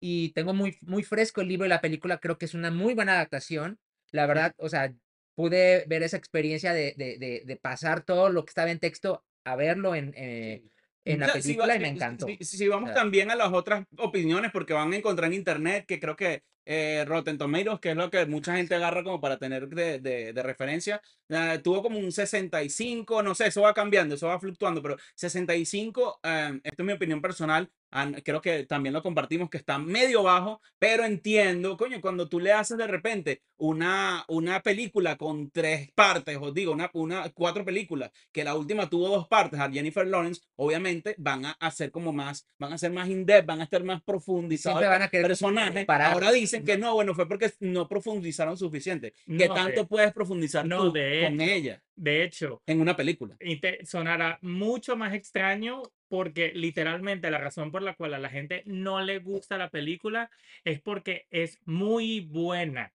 y 0.00 0.30
tengo 0.32 0.54
muy, 0.54 0.78
muy 0.80 1.02
fresco 1.02 1.40
el 1.40 1.48
libro 1.48 1.66
y 1.66 1.68
la 1.68 1.80
película. 1.80 2.18
Creo 2.18 2.38
que 2.38 2.46
es 2.46 2.54
una 2.54 2.70
muy 2.70 2.94
buena 2.94 3.14
adaptación. 3.14 3.78
La 4.12 4.26
verdad, 4.26 4.54
o 4.58 4.68
sea, 4.68 4.92
pude 5.34 5.84
ver 5.88 6.02
esa 6.02 6.16
experiencia 6.16 6.72
de, 6.72 6.94
de, 6.96 7.18
de, 7.18 7.42
de 7.44 7.56
pasar 7.56 8.02
todo 8.04 8.28
lo 8.30 8.44
que 8.44 8.50
estaba 8.50 8.70
en 8.70 8.78
texto 8.78 9.24
a 9.44 9.56
verlo 9.56 9.94
en, 9.94 10.12
eh, 10.16 10.62
en 11.04 11.18
la 11.20 11.26
sea, 11.26 11.34
si 11.36 11.42
película 11.42 11.74
y 11.76 11.80
me 11.80 11.88
si- 11.88 11.94
encantó. 11.94 12.26
Si, 12.26 12.36
si 12.44 12.68
vamos 12.68 12.90
O 12.90 12.92
sea, 12.92 13.02
también 13.02 13.30
a 13.30 13.34
las 13.36 13.52
otras 13.52 13.84
opiniones, 13.98 14.52
porque 14.52 14.72
van 14.72 14.92
a 14.92 14.96
encontrar 14.96 15.28
en 15.32 15.38
internet 15.38 15.84
que 15.86 15.98
creo 15.98 16.14
que 16.14 16.42
eh, 16.64 17.04
Rotten 17.06 17.38
Tomatoes, 17.38 17.80
que 17.80 17.90
es 17.90 17.96
lo 17.96 18.10
que 18.10 18.24
mucha 18.26 18.56
gente 18.56 18.74
agarra 18.74 19.02
como 19.04 19.20
para 19.20 19.38
tener 19.38 19.68
de, 19.68 19.98
de- 20.00 20.32
de 20.32 20.42
referencia, 20.42 21.00
eh, 21.28 21.60
tuvo 21.62 21.82
como 21.82 21.98
un 21.98 22.12
65, 22.12 23.22
no 23.22 23.34
sé, 23.34 23.46
eso 23.48 23.62
va 23.62 23.74
cambiando, 23.74 24.14
eso 24.14 24.28
va 24.28 24.38
fluctuando, 24.38 24.82
pero 24.82 24.96
65, 25.14 26.20
eh, 26.22 26.60
esto 26.62 26.82
es 26.82 26.86
mi 26.86 26.92
opinión 26.92 27.20
personal, 27.20 27.70
an- 27.90 28.14
creo 28.24 28.40
que 28.40 28.64
también 28.64 28.92
lo 28.92 29.02
compartimos, 29.02 29.50
que 29.50 29.58
está 29.58 29.78
medio 29.78 30.22
bajo, 30.22 30.60
pero 30.78 31.04
entiendo, 31.04 31.76
coño, 31.76 32.00
cuando 32.00 32.28
tú 32.28 32.38
le 32.40 32.52
haces 32.52 32.76
de 32.78 32.86
repente 32.86 33.42
una, 33.56 34.24
una 34.28 34.60
película 34.62 35.16
con 35.16 35.50
tres 35.50 35.90
partes, 35.94 36.36
os 36.40 36.52
digo, 36.54 36.72
una, 36.72 36.90
una, 36.94 37.28
cuatro 37.30 37.64
películas, 37.64 38.10
que 38.32 38.44
la 38.44 38.54
última 38.54 38.88
tuvo 38.90 39.08
dos 39.08 39.28
partes, 39.28 39.58
a 39.60 39.70
Jennifer 39.70 40.06
Lawrence, 40.06 40.42
obviamente 40.56 41.14
van 41.18 41.46
a 41.46 41.52
hacer 41.60 41.90
como 41.90 42.12
más, 42.12 42.46
van 42.58 42.72
a 42.72 42.78
ser 42.78 42.92
más 42.92 43.08
in-depth, 43.08 43.46
van 43.46 43.60
a 43.60 43.64
estar 43.64 43.82
más 43.84 44.02
profundizados 44.02 44.78
siempre 44.78 44.88
van 44.88 45.02
a 45.02 45.08
querer 45.08 45.26
personaje. 45.26 45.84
parar. 45.86 46.12
Ahora 46.12 46.30
dicen 46.52 46.64
que 46.66 46.78
no, 46.78 46.94
bueno, 46.94 47.14
fue 47.14 47.26
porque 47.28 47.50
no 47.60 47.88
profundizaron 47.88 48.56
suficiente. 48.56 49.12
¿Qué 49.26 49.48
No, 49.48 49.54
tanto 49.54 49.80
de- 49.82 49.86
puedes 49.86 50.12
profundizar 50.12 50.66
no, 50.66 50.84
tú 50.86 50.92
de 50.92 51.22
con 51.24 51.40
hecho. 51.40 51.52
ella 51.52 51.82
De 51.96 52.22
hecho, 52.24 52.62
en 52.66 52.80
una 52.80 52.96
película? 52.96 53.36
y 53.40 53.56
te 53.56 53.84
sonará 53.84 54.38
mucho 54.42 54.96
más 54.96 55.14
extraño 55.14 55.82
porque 56.08 56.52
literalmente 56.54 57.30
la 57.30 57.38
razón 57.38 57.70
por 57.70 57.82
la 57.82 57.94
cual 57.94 58.14
a 58.14 58.18
la 58.18 58.28
gente 58.28 58.62
no 58.66 59.00
le 59.00 59.18
gusta 59.18 59.56
la 59.58 59.70
película 59.70 60.30
es 60.64 60.80
porque 60.80 61.26
es 61.30 61.58
muy 61.64 62.20
buena. 62.20 62.92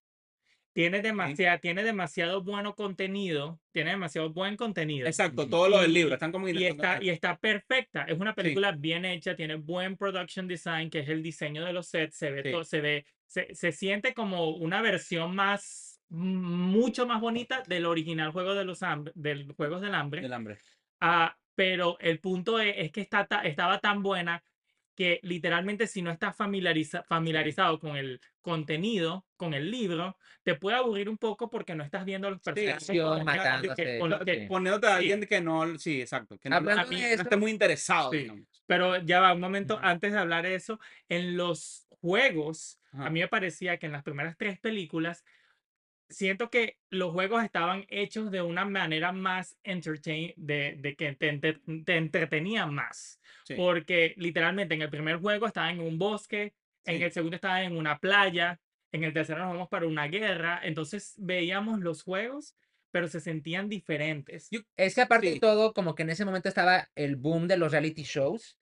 Tiene, 0.73 1.01
demasiado, 1.01 1.59
tiene 1.59 1.81
demasiado 1.83 2.43
bueno 2.43 2.75
contenido, 2.75 3.59
tiene 3.71 3.89
demasiado 3.89 4.31
buen 4.31 4.55
contenido. 4.55 5.07
Exacto, 5.07 5.47
todo 5.49 5.67
lo 5.69 5.81
del 5.81 5.91
libro, 5.91 6.13
están 6.13 6.31
como 6.31 6.47
Y 6.47 6.65
está, 6.65 7.01
y 7.01 7.09
está 7.09 7.35
perfecta. 7.39 8.03
Es 8.03 8.19
una 8.19 8.33
Sí. 8.33 8.35
película 8.35 8.71
bien 8.73 9.03
hecha, 9.03 9.35
tiene 9.35 9.55
buen 9.55 9.97
production 9.97 10.47
design, 10.47 10.91
que 10.91 10.99
es 10.99 11.09
el 11.09 11.23
diseño 11.23 11.65
de 11.65 11.73
los 11.73 11.87
sets. 11.87 12.15
Se 12.17 12.29
ve, 12.29 12.43
Sí. 12.43 12.51
to- 12.51 12.63
se 12.63 12.81
ve, 12.81 13.05
se, 13.27 13.53
se 13.53 13.71
siente 13.71 14.13
como 14.13 14.49
una 14.51 14.81
versión 14.81 15.35
más, 15.35 16.01
mucho 16.09 17.05
más 17.05 17.21
bonita 17.21 17.61
del 17.67 17.85
original 17.85 18.31
juego 18.31 18.55
de 18.55 18.65
los 18.65 18.81
hambre, 18.83 19.11
del 19.15 19.51
Juegos 19.53 19.81
del 19.81 19.93
Hambre. 19.93 20.21
del 20.21 20.33
hambre. 20.33 20.57
Ah, 20.99 21.37
pero 21.55 21.97
el 21.99 22.19
punto 22.19 22.59
es, 22.59 22.73
es 22.77 22.91
que 22.91 23.01
está, 23.01 23.25
ta- 23.27 23.41
estaba 23.41 23.79
tan 23.79 24.01
buena 24.03 24.43
que 24.95 25.19
literalmente 25.21 25.85
si 25.85 26.01
no 26.01 26.09
estás 26.09 26.35
familiariza- 26.35 27.03
familiarizado 27.03 27.79
con 27.79 27.97
el 27.97 28.19
contenido, 28.41 29.25
con 29.35 29.53
el 29.53 29.69
libro, 29.69 30.17
te 30.41 30.55
puede 30.55 30.77
aburrir 30.77 31.07
un 31.07 31.19
poco 31.19 31.51
porque 31.51 31.75
no 31.75 31.83
estás 31.83 32.03
viendo 32.03 32.31
los 32.31 32.41
personajes. 32.41 32.89
acción, 32.89 33.07
con 33.09 33.17
los 33.17 33.19
que- 33.33 33.37
matándose, 33.37 33.99
con 33.99 34.09
los 34.09 34.19
que- 34.25 34.39
sí. 34.41 34.45
Poniéndote 34.47 34.87
a 34.87 34.95
alguien 34.95 35.25
que 35.27 35.41
no, 35.41 35.77
sí, 35.77 36.01
exacto, 36.01 36.39
que 36.39 36.49
no, 36.49 36.61
mí- 36.61 36.67
no 36.73 36.81
esté 37.21 37.35
muy 37.37 37.51
interesado, 37.51 38.11
Sí. 38.11 38.27
Pero 38.65 38.97
ya 39.03 39.19
va, 39.19 39.33
un 39.33 39.39
momento, 39.39 39.75
Ujú. 39.75 39.85
antes 39.85 40.11
de 40.13 40.19
hablar 40.19 40.43
de 40.45 40.55
eso, 40.55 40.79
en 41.09 41.37
los 41.37 41.85
juegos, 42.01 42.79
Ajá. 42.97 43.07
a 43.07 43.09
mí 43.09 43.19
me 43.21 43.27
parecía 43.27 43.77
que 43.77 43.85
en 43.87 43.91
las 43.93 44.03
primeras 44.03 44.37
tres 44.37 44.59
películas, 44.59 45.23
siento 46.09 46.49
que 46.49 46.77
los 46.89 47.11
juegos 47.11 47.43
estaban 47.43 47.85
hechos 47.89 48.31
de 48.31 48.41
una 48.41 48.65
manera 48.65 49.11
más 49.11 49.57
entertain, 49.63 50.33
de, 50.37 50.75
de 50.79 50.95
que 50.95 51.13
te, 51.15 51.37
te 51.85 51.97
entretenían 51.97 52.73
más. 52.73 53.19
Sí. 53.43 53.55
Porque 53.55 54.13
literalmente 54.17 54.75
en 54.75 54.81
el 54.81 54.89
primer 54.89 55.17
juego 55.19 55.47
estaban 55.47 55.75
en 55.75 55.81
un 55.81 55.97
bosque, 55.97 56.53
en 56.85 57.01
el 57.01 57.11
segundo 57.11 57.35
estaban 57.35 57.63
en 57.63 57.75
una 57.77 57.99
playa, 57.99 58.59
en 58.93 59.03
el 59.03 59.13
tercero 59.13 59.39
nos 59.39 59.53
vamos 59.53 59.67
para 59.69 59.85
una 59.85 60.07
guerra, 60.07 60.61
entonces 60.63 61.15
veíamos 61.17 61.81
los 61.81 62.03
juegos, 62.03 62.55
pero 62.91 63.09
se 63.09 63.19
sentían 63.19 63.67
diferentes. 63.67 64.47
Es 64.77 64.95
que 64.95 65.01
aparte 65.01 65.27
Sí. 65.27 65.33
de 65.33 65.39
todo, 65.41 65.73
como 65.73 65.93
que 65.93 66.03
en 66.03 66.09
ese 66.09 66.23
momento 66.23 66.47
estaba 66.47 66.89
el 66.95 67.17
boom 67.17 67.47
de 67.49 67.57
los 67.57 67.71
reality 67.73 68.03
shows 68.03 68.57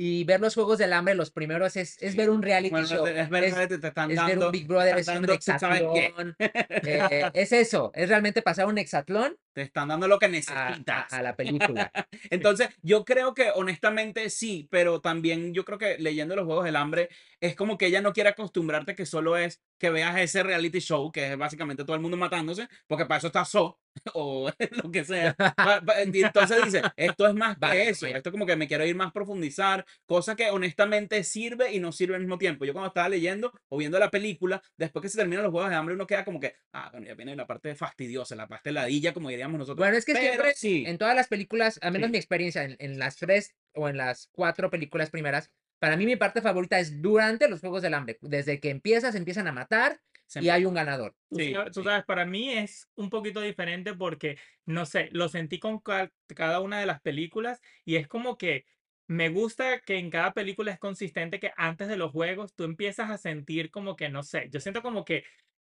y 0.00 0.22
ver 0.22 0.40
los 0.40 0.54
Juegos 0.54 0.78
del 0.78 0.92
Hambre, 0.92 1.16
los 1.16 1.32
primeros, 1.32 1.74
es, 1.76 2.00
es 2.00 2.14
ver 2.14 2.30
un 2.30 2.40
reality 2.40 2.70
Bueno, 2.70 2.86
show. 2.86 3.04
es 3.04 3.28
verdad, 3.28 3.62
es, 3.64 3.68
te, 3.68 3.78
te 3.78 3.88
están 3.88 4.12
es 4.12 4.24
ver 4.24 4.38
un 4.38 4.52
Big 4.52 4.68
Brother, 4.68 4.96
es 4.96 5.08
un 5.08 5.28
hexatlón. 5.28 6.36
eh, 6.38 7.30
es 7.34 7.50
eso, 7.50 7.90
es 7.94 8.08
realmente 8.08 8.40
pasar 8.40 8.66
un 8.66 8.78
hexatlón 8.78 9.36
te 9.58 9.62
están 9.64 9.88
dando 9.88 10.08
lo 10.08 10.18
que 10.18 10.26
a, 10.26 10.28
a- 10.28 10.32
necesitas. 10.32 11.12
a 11.12 11.22
la 11.22 11.36
película. 11.36 11.90
Entonces, 12.30 12.68
yo 12.82 13.04
creo 13.04 13.34
que 13.34 13.50
honestamente 13.54 14.30
sí, 14.30 14.68
pero 14.70 15.00
también 15.00 15.54
yo 15.54 15.64
creo 15.64 15.78
que 15.78 15.98
leyendo 15.98 16.36
los 16.36 16.46
Juegos 16.46 16.64
del 16.64 16.76
Hambre 16.76 17.08
es 17.40 17.54
como 17.54 17.78
que 17.78 17.86
ella 17.86 18.00
no 18.00 18.12
quiere 18.12 18.30
acostumbrarte 18.30 18.94
que 18.94 19.06
solo 19.06 19.36
es 19.36 19.62
que 19.78 19.90
veas 19.90 20.18
ese 20.18 20.42
reality 20.42 20.80
show, 20.80 21.10
que 21.12 21.32
es 21.32 21.38
básicamente 21.38 21.84
todo 21.84 21.94
el 21.94 22.02
mundo 22.02 22.16
matándose, 22.16 22.68
porque 22.86 23.06
para 23.06 23.18
eso 23.18 23.28
está 23.28 23.44
So 23.44 23.78
o 24.14 24.50
lo 24.82 24.90
que 24.90 25.04
sea. 25.04 25.36
Entonces 25.96 26.64
dice, 26.64 26.82
esto 26.96 27.26
es 27.26 27.34
más 27.34 27.56
que 27.58 27.88
eso, 27.90 28.06
esto 28.06 28.30
como 28.30 28.46
que 28.46 28.56
me 28.56 28.66
quiero 28.68 28.84
ir 28.84 28.94
más 28.96 29.12
profundizar, 29.12 29.84
cosa 30.06 30.36
que 30.36 30.50
honestamente 30.50 31.22
sirve 31.24 31.72
y 31.72 31.80
no 31.80 31.92
sirve 31.92 32.14
al 32.14 32.20
mismo 32.20 32.38
tiempo. 32.38 32.64
Yo 32.64 32.72
cuando 32.72 32.88
estaba 32.88 33.08
leyendo 33.08 33.52
o 33.68 33.78
viendo 33.78 33.98
la 33.98 34.10
película, 34.10 34.62
después 34.76 35.02
que 35.02 35.08
se 35.08 35.18
terminan 35.18 35.44
los 35.44 35.52
Juegos 35.52 35.70
de 35.70 35.76
Hambre, 35.76 35.94
uno 35.94 36.06
queda 36.06 36.24
como 36.24 36.40
que, 36.40 36.54
ah, 36.72 36.88
bueno, 36.90 37.06
ya 37.06 37.14
viene 37.14 37.36
la 37.36 37.46
parte 37.46 37.74
fastidiosa, 37.74 38.34
la 38.36 38.48
parte 38.48 38.72
ladilla, 38.72 39.12
como 39.12 39.28
nosotros. 39.56 39.76
Bueno, 39.78 39.96
es 39.96 40.04
que 40.04 40.12
Pero 40.12 40.24
siempre 40.24 40.54
sí. 40.54 40.84
en 40.86 40.98
todas 40.98 41.14
las 41.16 41.28
películas, 41.28 41.78
a 41.82 41.90
menos 41.90 42.08
Sí. 42.08 42.12
mi 42.12 42.18
experiencia 42.18 42.64
en, 42.64 42.76
en 42.78 42.98
las 42.98 43.16
tres 43.16 43.56
o 43.74 43.88
en 43.88 43.96
las 43.96 44.28
cuatro 44.32 44.70
películas 44.70 45.10
primeras, 45.10 45.50
para 45.78 45.96
mí 45.96 46.06
mi 46.06 46.16
parte 46.16 46.42
favorita 46.42 46.78
es 46.78 47.00
durante 47.00 47.48
los 47.48 47.60
Juegos 47.60 47.82
del 47.82 47.94
Hambre. 47.94 48.18
Desde 48.20 48.60
que 48.60 48.70
empiezas, 48.70 49.14
empiezan 49.14 49.46
a 49.46 49.52
matar 49.52 50.00
se 50.26 50.40
y 50.42 50.48
hay 50.50 50.64
un 50.64 50.74
ganador. 50.74 51.16
Sí, 51.30 51.54
tú 51.72 51.82
sabes, 51.84 52.04
para 52.04 52.26
mí 52.26 52.50
es 52.50 52.90
un 52.94 53.10
poquito 53.10 53.40
diferente 53.40 53.94
porque, 53.94 54.38
no 54.66 54.86
sé, 54.86 55.08
lo 55.12 55.28
sentí 55.28 55.58
con 55.58 55.80
cada 55.80 56.60
una 56.60 56.80
de 56.80 56.86
las 56.86 57.00
películas 57.00 57.60
y 57.84 57.96
es 57.96 58.08
como 58.08 58.36
que 58.36 58.66
me 59.06 59.30
gusta 59.30 59.80
que 59.80 59.96
en 59.96 60.10
cada 60.10 60.34
película 60.34 60.72
es 60.72 60.78
consistente 60.78 61.40
que 61.40 61.52
antes 61.56 61.88
de 61.88 61.96
los 61.96 62.12
juegos 62.12 62.54
tú 62.54 62.64
empiezas 62.64 63.10
a 63.10 63.16
sentir 63.18 63.70
como 63.70 63.96
que, 63.96 64.10
no 64.10 64.22
sé, 64.22 64.48
yo 64.50 64.60
siento 64.60 64.82
como 64.82 65.04
que 65.04 65.24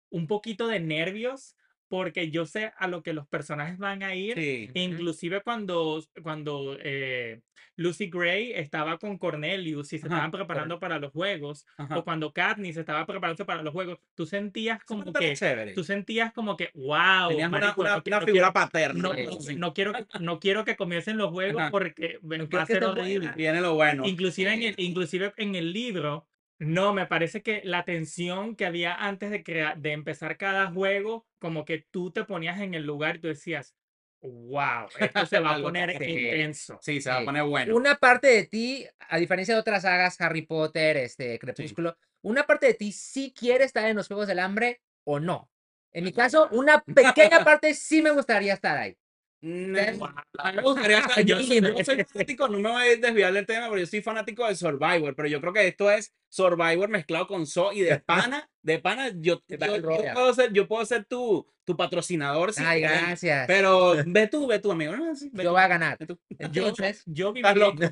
un 0.09 0.27
poquito 0.27 0.67
de 0.67 0.79
nervios 0.79 1.57
porque 1.87 2.31
yo 2.31 2.45
sé 2.45 2.71
a 2.77 2.87
lo 2.87 3.03
que 3.03 3.13
los 3.13 3.27
personajes 3.27 3.77
van 3.77 4.03
a 4.03 4.15
ir. 4.15 4.35
Sí. 4.35 4.69
Inclusive 4.73 5.41
cuando, 5.41 6.03
cuando 6.23 6.75
eh, 6.81 7.41
Lucy 7.77 8.09
Gray 8.09 8.53
estaba 8.53 8.97
con 8.97 9.17
Cornelius 9.17 9.93
y 9.93 9.99
se 9.99 10.07
Ajá, 10.07 10.15
estaban 10.15 10.31
preparando 10.31 10.79
para 10.79 10.97
los 10.99 11.11
juegos, 11.11 11.65
Ajá. 11.77 11.97
o 11.99 12.03
cuando 12.03 12.31
Katniss 12.33 12.77
estaba 12.77 13.05
preparándose 13.05 13.45
para 13.45 13.61
los 13.61 13.73
juegos, 13.73 13.99
tú 14.15 14.25
sentías 14.25 14.83
como 14.83 15.11
que, 15.13 15.33
chévere. 15.35 15.73
tú 15.73 15.83
sentías 15.83 16.31
como 16.33 16.55
que, 16.57 16.71
wow, 16.73 17.29
Tenías 17.29 17.49
una, 17.49 17.59
marico, 17.59 17.81
una- 17.81 17.97
no 17.97 18.03
una 18.05 18.19
no 18.19 18.25
figura 18.25 18.51
quiero- 18.51 18.53
paterna. 18.53 19.01
no, 19.01 19.39
Sí. 19.41 19.55
no- 19.55 19.73
quiero 19.73 19.93
que, 19.93 20.05
no 20.21 20.39
quiero 20.39 20.65
que 20.65 20.75
comiencen 20.75 21.17
los 21.17 21.31
juegos 21.31 21.61
Ajá. 21.61 21.71
porque 21.71 22.19
va 22.23 22.61
a 22.61 22.65
ser 22.65 22.83
horrible. 22.83 23.31
Viene 23.35 23.61
lo 23.61 23.75
bueno. 23.75 24.07
Inclusive 24.07 24.53
en, 24.53 24.63
el, 24.63 24.75
inclusive 24.77 25.33
en 25.37 25.55
el 25.55 25.73
libro, 25.73 26.27
no, 26.59 26.93
me 26.93 27.05
parece 27.05 27.41
que 27.41 27.61
la 27.63 27.83
tensión 27.83 28.55
que 28.55 28.65
había 28.65 28.95
antes 28.95 29.29
de, 29.31 29.43
crea- 29.43 29.75
de 29.75 29.91
empezar 29.91 30.37
cada 30.37 30.71
juego, 30.71 31.25
como 31.39 31.65
que 31.65 31.85
tú 31.91 32.11
te 32.11 32.23
ponías 32.23 32.59
en 32.61 32.73
el 32.73 32.83
lugar 32.83 33.17
y 33.17 33.19
tú 33.19 33.27
decías, 33.27 33.75
wow, 34.21 34.87
esto 34.99 35.25
se 35.25 35.39
va 35.39 35.49
a 35.51 35.53
Algo 35.55 35.67
poner 35.67 35.97
que- 35.97 36.09
intenso. 36.09 36.79
Sí, 36.81 37.01
se 37.01 37.09
va 37.09 37.17
a 37.17 37.19
Sí. 37.19 37.25
poner 37.25 37.43
bueno. 37.43 37.75
Una 37.75 37.95
parte 37.95 38.27
de 38.27 38.43
ti, 38.45 38.85
a 39.09 39.17
diferencia 39.17 39.53
de 39.53 39.59
otras 39.59 39.83
sagas, 39.83 40.19
Harry 40.21 40.43
Potter, 40.43 40.97
este, 40.97 41.37
Crepúsculo, 41.39 41.97
una 42.21 42.43
parte 42.43 42.67
de 42.67 42.73
ti 42.73 42.91
sí 42.91 43.33
quiere 43.37 43.65
estar 43.65 43.85
en 43.87 43.95
los 43.97 44.07
Juegos 44.07 44.27
del 44.27 44.39
Hambre 44.39 44.81
o 45.03 45.19
no. 45.19 45.49
En 45.93 46.03
mi 46.03 46.11
caso, 46.13 46.47
una 46.51 46.81
pequeña 46.83 47.43
parte 47.43 47.73
sí 47.73 48.01
me 48.01 48.11
gustaría 48.11 48.53
estar 48.53 48.77
ahí. 48.77 48.97
Mm, 49.41 49.75
a 49.77 50.51
mí 50.51 50.55
me 50.55 50.61
gustaría 50.63 50.99
estar- 50.99 51.23
yo, 51.23 51.37
Dime. 51.37 51.73
yo 51.77 51.83
soy 51.85 52.03
fanático, 52.03 52.47
no 52.47 52.59
me 52.59 52.71
voy 52.71 52.81
a 52.87 52.95
desviar 52.97 53.31
del 53.33 53.45
tema, 53.45 53.67
pero 53.67 53.79
yo 53.79 53.85
soy 53.85 54.01
fanático 54.01 54.47
de 54.47 54.55
Survivor, 54.55 55.13
pero 55.15 55.27
yo 55.27 55.39
creo 55.39 55.53
que 55.53 55.67
esto 55.67 55.91
es 55.91 56.15
Survivor 56.35 56.89
mezclado 56.89 57.27
con 57.27 57.45
So 57.47 57.71
y 57.71 57.81
de 57.81 57.99
pana, 58.05 58.49
de 58.61 58.79
pana, 58.79 59.09
yo, 59.15 59.41
yo, 59.47 59.57
yo 59.77 60.13
puedo 60.13 60.33
ser, 60.33 60.51
yo 60.53 60.67
puedo 60.67 60.85
ser 60.85 61.05
tu, 61.05 61.47
tu 61.63 61.77
patrocinador. 61.77 62.51
si 62.51 62.63
Ay, 62.63 62.81
quieres, 62.81 63.01
gracias. 63.01 63.47
Pero 63.47 63.93
ve 64.07 64.27
tú, 64.27 64.47
ve 64.47 64.59
tú, 64.59 64.71
amigo. 64.71 64.95
No, 64.97 65.15
sí, 65.15 65.29
ve 65.31 65.43
Yo 65.43 65.49
tú, 65.49 65.53
voy 65.53 65.61
a 65.61 65.67
ganar. 65.67 65.97
tú. 65.99 66.17
Yo, 66.51 66.73
yo, 67.11 67.33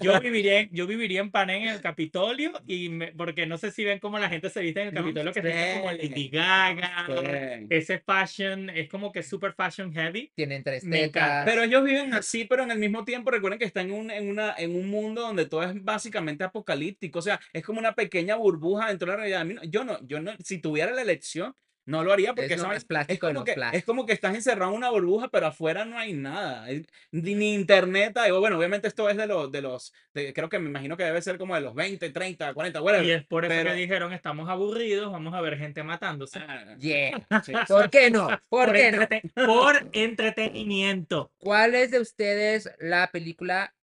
yo, 0.02 0.20
viviría, 0.20 0.68
yo 0.72 0.88
viviría 0.88 1.22
en 1.22 1.32
Pané 1.32 1.58
en 1.64 1.70
el 1.70 1.82
Capitolio 1.82 2.52
y 2.68 2.90
me- 2.90 3.12
porque 3.14 3.46
no 3.46 3.58
sé 3.58 3.72
si 3.72 3.84
ven 3.86 4.00
cómo 4.00 4.18
la 4.20 4.30
gente 4.30 4.50
se 4.50 4.62
viste 4.62 4.82
en 4.82 4.88
el 4.90 4.94
No 4.96 5.02
Capitolio 5.02 5.32
que 5.32 5.42
se 5.42 5.48
viste 5.48 5.74
como. 5.76 5.92
Lady 5.92 6.30
Gaga, 6.30 7.06
Sí. 7.08 7.68
ese 7.70 8.00
fashion 8.00 8.70
es 8.72 8.90
como 8.90 9.12
que 9.12 9.22
super 9.24 9.54
fashion 9.54 9.94
heavy. 9.94 10.32
tienen 10.36 10.64
tres 10.64 10.90
tetas. 10.90 11.46
Pero 11.46 11.64
ellos 11.64 11.84
viven 11.84 12.14
así, 12.16 12.46
pero 12.46 12.64
en 12.64 12.72
el 12.72 12.80
mismo 12.80 13.06
tiempo 13.06 13.30
recuerden 13.32 13.60
que 13.60 13.66
están 13.66 13.88
en 13.88 13.94
un, 13.94 14.12
en, 14.12 14.28
una, 14.28 14.56
en 14.58 14.76
un 14.76 14.90
mundo 14.90 15.22
donde 15.22 15.46
todo 15.46 15.64
es 15.64 15.84
básicamente 15.84 16.44
apocalíptico. 16.44 17.20
O 17.20 17.22
sea, 17.22 17.40
es 17.54 17.64
como 17.64 17.80
una 17.80 17.94
pequeña 17.94 18.33
burbuja 18.36 18.88
dentro 18.90 19.12
de 19.12 19.18
la 19.18 19.24
realidad. 19.24 19.46
No- 19.46 19.64
yo 19.70 19.84
no, 19.84 20.00
yo 20.06 20.20
no, 20.22 20.32
si 20.44 20.60
tuviera 20.60 20.92
la 20.92 21.02
elección, 21.02 21.56
no 21.86 22.02
lo 22.02 22.14
haría 22.14 22.30
porque 22.34 22.46
Es 22.46 22.62
de 22.62 23.20
como 23.20 23.44
que, 23.44 23.56
es 23.74 23.84
como 23.84 24.06
que 24.06 24.14
estás 24.14 24.34
encerrado 24.34 24.72
en 24.72 24.78
una 24.78 24.90
burbuja, 24.90 25.28
pero 25.28 25.48
afuera 25.48 25.84
no 25.84 25.98
hay 26.00 26.14
nada. 26.14 26.70
es- 26.70 26.86
Ni, 27.12 27.36
ni 27.36 27.54
internet 27.56 28.16
hay. 28.16 28.32
Bueno, 28.32 28.58
obviamente 28.58 28.88
esto 28.88 29.10
es 29.10 29.18
de 29.18 29.28
los, 29.28 29.52
de 29.52 29.62
los, 29.62 29.92
de- 30.14 30.34
creo 30.34 30.48
que 30.48 30.60
me 30.60 30.70
imagino 30.70 30.96
que 30.96 31.04
debe 31.04 31.22
ser 31.22 31.38
como 31.38 31.56
de 31.56 31.60
los 31.62 31.76
20, 31.76 32.10
30, 32.10 32.54
40, 32.54 32.82
whatever. 32.82 33.06
Y 33.06 33.12
es 33.12 33.26
por 33.26 33.44
eso 33.44 33.54
pero- 33.54 33.72
que 33.72 33.76
dijeron, 33.76 34.14
estamos 34.14 34.48
aburridos, 34.50 35.12
vamos 35.12 35.34
a 35.34 35.42
ver 35.42 35.58
gente 35.58 35.84
matándose. 35.84 36.40
Ah, 36.40 36.76
Yeah. 36.80 37.28
sí. 37.44 37.52
¿Por 37.68 37.90
qué 37.90 38.10
no? 38.10 38.28
¿Por 38.48 38.68
Por, 38.68 38.74
qué 38.74 38.92
no? 39.36 39.46
por 39.46 39.90
entretenimiento. 39.92 41.34
¿Cuál 41.38 41.76
es 41.76 41.92
de 41.92 42.00
ustedes 42.00 42.72
la 42.80 43.10
película 43.12 43.76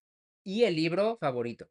y 0.42 0.64
el 0.64 0.74
libro 0.74 1.18
favorito? 1.20 1.68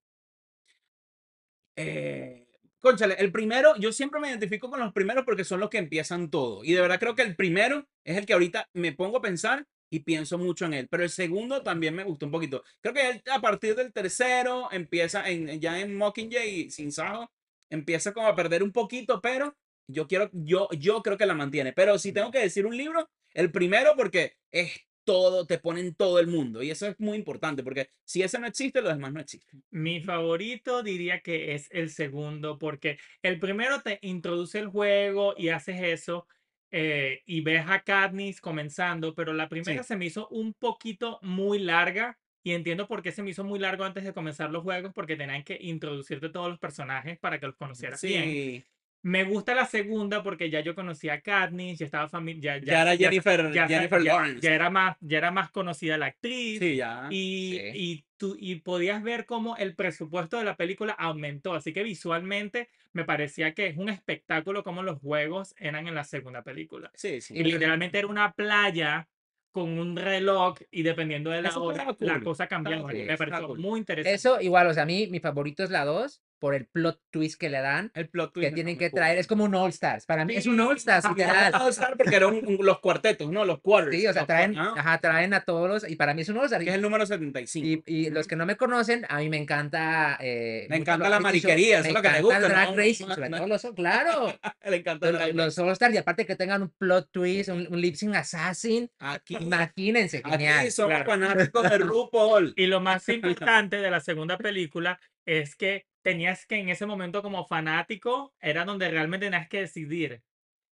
Eh, 1.76 2.46
cónchale, 2.80 3.16
el 3.20 3.32
primero, 3.32 3.76
yo 3.78 3.92
siempre 3.92 4.20
me 4.20 4.30
identifico 4.30 4.70
con 4.70 4.80
los 4.80 4.94
primeros 4.94 5.26
porque 5.26 5.44
son 5.44 5.60
los 5.60 5.70
que 5.70 5.78
empiezan 5.78 6.30
todo. 6.30 6.64
Y 6.64 6.74
de 6.74 6.82
verdad 6.82 7.00
creo 7.00 7.16
que 7.16 7.22
el 7.22 7.36
primero 7.36 7.88
es 8.04 8.18
el 8.18 8.26
que 8.26 8.34
ahorita 8.34 8.70
me 8.74 8.94
pongo 8.94 9.18
a 9.18 9.22
pensar 9.22 9.66
y 9.90 10.02
pienso 10.02 10.38
mucho 10.38 10.66
en 10.66 10.74
él. 10.74 10.88
Pero 10.90 11.04
el 11.04 11.10
segundo 11.10 11.64
también 11.64 11.96
me 11.96 12.04
gustó 12.04 12.26
un 12.26 12.32
poquito. 12.32 12.64
Creo 12.82 12.94
que 12.94 13.10
él, 13.10 13.22
a 13.32 13.42
partir 13.42 13.76
del 13.76 13.92
tercero 13.92 14.70
empieza 14.72 15.30
en, 15.30 15.60
ya 15.60 15.80
en 15.80 15.96
Mockingjay 15.96 16.50
y 16.50 16.72
Sin 16.72 16.92
Sajo, 16.92 17.32
empieza 17.70 18.14
como 18.14 18.28
a 18.28 18.36
perder 18.36 18.64
un 18.64 18.72
poquito, 18.72 19.22
pero 19.22 19.56
yo 19.88 20.08
quiero, 20.08 20.30
yo, 20.34 20.70
yo 20.78 21.02
creo 21.02 21.18
que 21.18 21.26
la 21.26 21.34
mantiene. 21.34 21.74
Pero 21.74 21.98
si 21.98 22.12
tengo 22.12 22.32
que 22.32 22.40
decir 22.40 22.66
un 22.66 22.78
libro, 22.78 23.10
el 23.34 23.52
primero 23.52 23.94
porque 23.96 24.34
es 24.52 24.72
todo, 25.04 25.46
te 25.46 25.58
ponen 25.58 25.96
todo 25.96 26.20
el 26.20 26.28
mundo. 26.28 26.62
Y 26.62 26.72
eso 26.72 26.88
es 26.88 27.00
muy 27.00 27.18
importante 27.18 27.64
porque 27.64 27.90
si 28.06 28.22
ese 28.22 28.40
no 28.40 28.48
existe, 28.48 28.82
los 28.82 28.94
demás 28.94 29.14
no 29.14 29.20
existen. 29.20 29.64
Mi 29.72 30.02
favorito 30.02 30.84
diría 30.84 31.22
que 31.22 31.54
es 31.56 31.68
el 31.72 31.90
segundo, 31.90 32.58
porque 32.58 32.98
el 33.22 33.40
primero 33.40 33.82
te 33.82 34.00
introduce 34.02 34.60
el 34.60 34.68
juego 34.68 35.34
y 35.38 35.50
haces 35.50 35.82
eso 35.82 36.28
eh, 36.72 37.22
y 37.26 37.42
ves 37.42 37.66
a 37.68 37.82
Katniss 37.82 38.42
comenzando, 38.42 39.16
pero 39.16 39.34
la 39.34 39.50
primera 39.50 39.82
Sí. 39.84 39.88
se 39.88 39.96
me 39.98 40.06
hizo 40.06 40.28
un 40.30 40.54
poquito 40.54 41.20
muy 41.24 41.58
larga 41.60 42.20
y 42.44 42.52
entiendo 42.54 42.88
por 42.88 43.02
qué 43.02 43.12
se 43.12 43.24
me 43.24 43.32
hizo 43.32 43.44
muy 43.44 43.60
largo 43.60 43.84
antes 43.84 44.04
de 44.04 44.14
comenzar 44.14 44.52
los 44.52 44.64
juegos, 44.64 44.94
porque 44.94 45.16
tenían 45.16 45.44
que 45.44 45.58
introducirte 45.60 46.30
todos 46.30 46.48
los 46.50 46.60
personajes 46.60 47.18
para 47.20 47.40
que 47.40 47.48
los 47.48 47.56
conocieras 47.56 48.02
bien. 48.02 48.66
Me 49.02 49.24
gusta 49.24 49.56
la 49.56 49.66
segunda 49.66 50.22
porque 50.24 50.50
ya 50.50 50.60
yo 50.60 50.76
conocía 50.76 51.14
a 51.14 51.22
Katniss, 51.22 51.80
ya 51.80 51.86
estaba 51.86 52.10
familiar, 52.10 52.62
ya, 52.64 52.82
era 52.82 52.98
Jennifer, 52.98 53.50
ya, 53.54 53.62
sa- 53.62 53.68
Jennifer 53.74 54.04
ya- 54.04 54.14
Lawrence. 54.14 54.42
ya 54.42 54.54
era 54.54 54.70
más, 54.70 54.98
ya 55.00 55.18
era 55.20 55.32
más 55.32 55.52
conocida 55.52 55.98
la 55.98 56.08
actriz. 56.08 56.60
Sí, 56.60 56.76
ya. 56.76 57.08
Y, 57.10 57.58
Sí. 57.58 57.72
y, 57.76 58.06
tú, 58.18 58.36
y 58.38 58.56
podías 58.56 59.02
ver 59.02 59.26
cómo 59.26 59.56
el 59.56 59.74
presupuesto 59.76 60.38
de 60.38 60.44
la 60.44 60.58
película 60.58 60.92
aumentó. 60.94 61.54
Así 61.54 61.72
que 61.72 61.84
visualmente 61.84 62.68
me 62.92 63.06
parecía 63.06 63.54
que 63.54 63.68
es 63.68 63.78
un 63.78 63.88
espectáculo 63.88 64.64
como 64.66 64.84
los 64.84 65.00
juegos 65.00 65.56
eran 65.58 65.88
en 65.88 65.96
la 65.96 66.04
segunda 66.04 66.44
película. 66.44 66.92
Sí, 66.94 67.22
sí. 67.22 67.36
Y 67.38 67.44
literalmente 67.44 68.00
era 68.00 68.08
una 68.08 68.34
playa 68.34 69.08
con 69.52 69.80
un 69.80 69.96
reloj 69.96 70.58
y 70.72 70.84
dependiendo 70.84 71.30
de 71.32 71.42
la 71.42 71.50
Eso 71.50 71.64
hora, 71.64 71.78
estaba 71.84 71.96
la 72.02 72.14
cool. 72.16 72.24
cosa 72.24 72.48
cambiaba. 72.48 72.92
Sí, 72.92 72.98
me 73.04 73.18
pareció 73.18 73.48
cool. 73.48 73.60
muy 73.60 73.80
interesante. 73.80 74.14
Eso 74.14 74.42
igual, 74.42 74.68
o 74.68 74.74
sea, 74.74 74.84
a 74.84 74.86
mí 74.86 75.08
mi 75.10 75.20
favorito 75.22 75.64
es 75.64 75.70
la 75.70 75.86
2 75.86 76.22
por 76.40 76.56
el 76.56 76.66
plot 76.68 77.00
twist 77.12 77.40
que 77.40 77.50
le 77.50 77.60
dan, 77.60 77.92
El 77.94 78.10
plot 78.10 78.34
twist 78.34 78.50
que 78.50 78.56
tienen 78.56 78.78
que 78.78 78.90
traer, 78.90 79.18
es 79.18 79.28
como 79.28 79.44
un 79.44 79.54
All 79.56 79.70
Stars, 79.70 80.06
para 80.06 80.26
mí 80.26 80.36
es 80.36 80.46
un 80.48 80.56
Sí, 80.56 80.62
All 80.62 80.78
Stars, 80.78 81.06
literal. 81.16 81.54
All 81.62 81.70
Star 81.70 81.96
porque 81.98 82.16
eran 82.16 82.34
un- 82.34 82.48
un- 82.60 82.66
los 82.66 82.80
cuartetos, 82.80 83.30
¿no? 83.32 83.46
Los 83.46 83.60
quarters. 83.60 83.96
Sí, 83.96 84.08
o 84.08 84.14
sea, 84.14 84.26
traen, 84.26 84.58
ah, 84.58 84.74
ajá, 84.78 84.98
traen 85.00 85.34
a 85.34 85.42
todos 85.42 85.68
los, 85.70 85.90
y 85.90 85.96
para 85.96 86.14
mí 86.14 86.22
es 86.22 86.30
un 86.30 86.38
All 86.38 86.46
Star. 86.46 86.64
que 86.64 86.70
es 86.70 86.76
el 86.76 86.82
número 86.82 87.06
75. 87.06 87.66
Y, 87.68 87.84
y 87.86 88.10
los 88.10 88.28
que 88.28 88.36
no 88.36 88.46
me 88.46 88.56
conocen, 88.58 89.06
a 89.10 89.18
mí 89.20 89.30
me 89.30 89.38
encanta. 89.38 90.18
eh, 90.22 90.66
Me 90.70 90.78
encanta 90.78 91.06
lo- 91.06 91.10
la 91.12 91.20
mariquería, 91.20 91.80
eso 91.80 91.84
me 91.84 91.90
es 91.90 91.94
lo 91.96 92.02
que 92.02 92.10
te 92.10 92.18
encanta 92.18 92.38
el 92.38 92.42
gusta, 92.44 92.54
Drag 92.56 92.70
¿no? 92.72 92.78
Race, 92.78 93.06
No, 93.06 93.16
sobre 93.16 93.30
no. 93.30 93.38
todo 93.38 93.48
los, 93.48 93.62
claro, 93.76 94.34
Le 94.66 94.76
encanta 94.78 95.12
los, 95.12 95.22
el 95.22 95.36
los 95.38 95.58
All 95.60 95.70
Stars, 95.72 95.94
y 95.94 95.98
aparte 95.98 96.26
que 96.26 96.36
tengan 96.36 96.62
un 96.62 96.70
plot 96.70 97.10
twist, 97.12 97.50
un, 97.50 97.68
un 97.70 97.82
lip 97.82 97.96
sync 97.96 98.16
assassin, 98.16 98.90
Aquí, 99.00 99.36
imagínense, 99.40 100.22
genial. 100.24 100.60
aquí 100.60 100.72
somos 100.72 100.92
claro. 101.04 101.12
fanáticos 101.12 101.70
de 101.70 101.78
RuPaul. 101.80 102.54
Y 102.56 102.68
lo 102.68 102.80
más 102.80 103.08
importante 103.10 103.78
de 103.78 103.92
la 103.92 104.00
segunda 104.00 104.38
película 104.38 105.00
es 105.26 105.56
que 105.56 105.86
tenías 106.02 106.46
que 106.46 106.56
en 106.56 106.70
ese 106.70 106.86
momento 106.86 107.22
como 107.22 107.46
fanático 107.46 108.34
era 108.40 108.66
donde 108.66 108.90
realmente 108.90 109.28
tenías 109.28 109.50
que 109.50 109.62
decidir. 109.62 110.24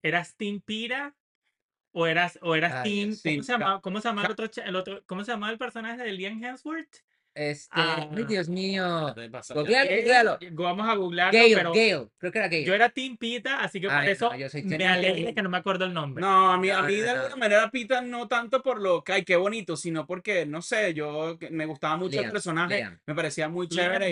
¿Eras 0.03 0.37
Team 0.37 0.61
Pira 0.61 1.17
o 1.93 2.07
eras, 2.07 2.39
o 2.43 2.55
eras 2.55 2.75
Ay, 2.77 2.83
Team... 2.85 3.17
¿Cómo 3.23 3.43
se 3.43 3.53
llamaba, 3.53 3.81
cómo 3.81 4.01
se 4.01 4.09
llamaba 4.09 4.27
el 4.27 4.33
otro, 4.33 4.51
el 4.65 4.77
otro- 4.77 5.05
¿Cómo 5.07 5.25
se 5.25 5.33
llamaba 5.33 5.53
el 5.53 5.59
personaje 5.59 6.03
de 6.03 6.13
Liam 6.13 6.43
Hemsworth? 6.43 6.97
Este, 7.33 7.71
Ah. 7.75 8.09
ay, 8.15 8.25
Dios 8.25 8.49
mío. 8.49 9.15
Googlealo, 9.55 9.91
Eh, 9.91 9.97
googlealo. 10.01 10.39
Vamos 10.53 10.89
a 10.89 10.95
googlearlo, 10.95 11.39
Gale, 11.39 11.55
pero 11.55 11.73
Gale, 11.73 12.09
creo 12.19 12.33
que 12.33 12.39
era 12.39 12.49
Gale. 12.49 12.65
yo 12.65 12.75
era 12.75 12.89
Team 12.89 13.17
Pita, 13.17 13.61
así 13.61 13.81
que 13.81 13.87
por 13.87 13.97
Ay, 13.97 14.11
eso 14.11 14.31
no, 14.31 14.79
me 14.79 14.87
alegra 14.87 15.33
que 15.33 15.43
no 15.43 15.49
me 15.49 15.59
acuerdo 15.59 15.85
el 15.85 15.95
nombre. 15.95 16.21
No, 16.21 16.51
a 16.53 16.59
mí, 16.59 16.71
a 16.71 16.83
No, 16.83 16.89
mí 16.89 16.97
no, 16.97 17.01
de 17.03 17.07
no. 17.07 17.13
alguna 17.21 17.37
manera 17.37 17.71
Pita 17.71 18.01
no 18.03 18.27
tanto 18.27 18.63
por 18.63 18.81
lo 18.81 19.05
que, 19.05 19.13
ay, 19.13 19.25
qué 19.25 19.37
bonito, 19.37 19.77
sino 19.77 20.07
porque, 20.07 20.45
no 20.45 20.61
sé, 20.61 20.93
yo 20.93 21.39
me 21.51 21.67
gustaba 21.67 21.97
mucho 21.97 22.21
el 22.21 22.31
personaje, 22.33 22.77
Liam. 22.79 22.99
me 23.07 23.15
parecía 23.15 23.49
muy 23.49 23.69
Liam 23.69 23.93
chévere. 23.93 24.11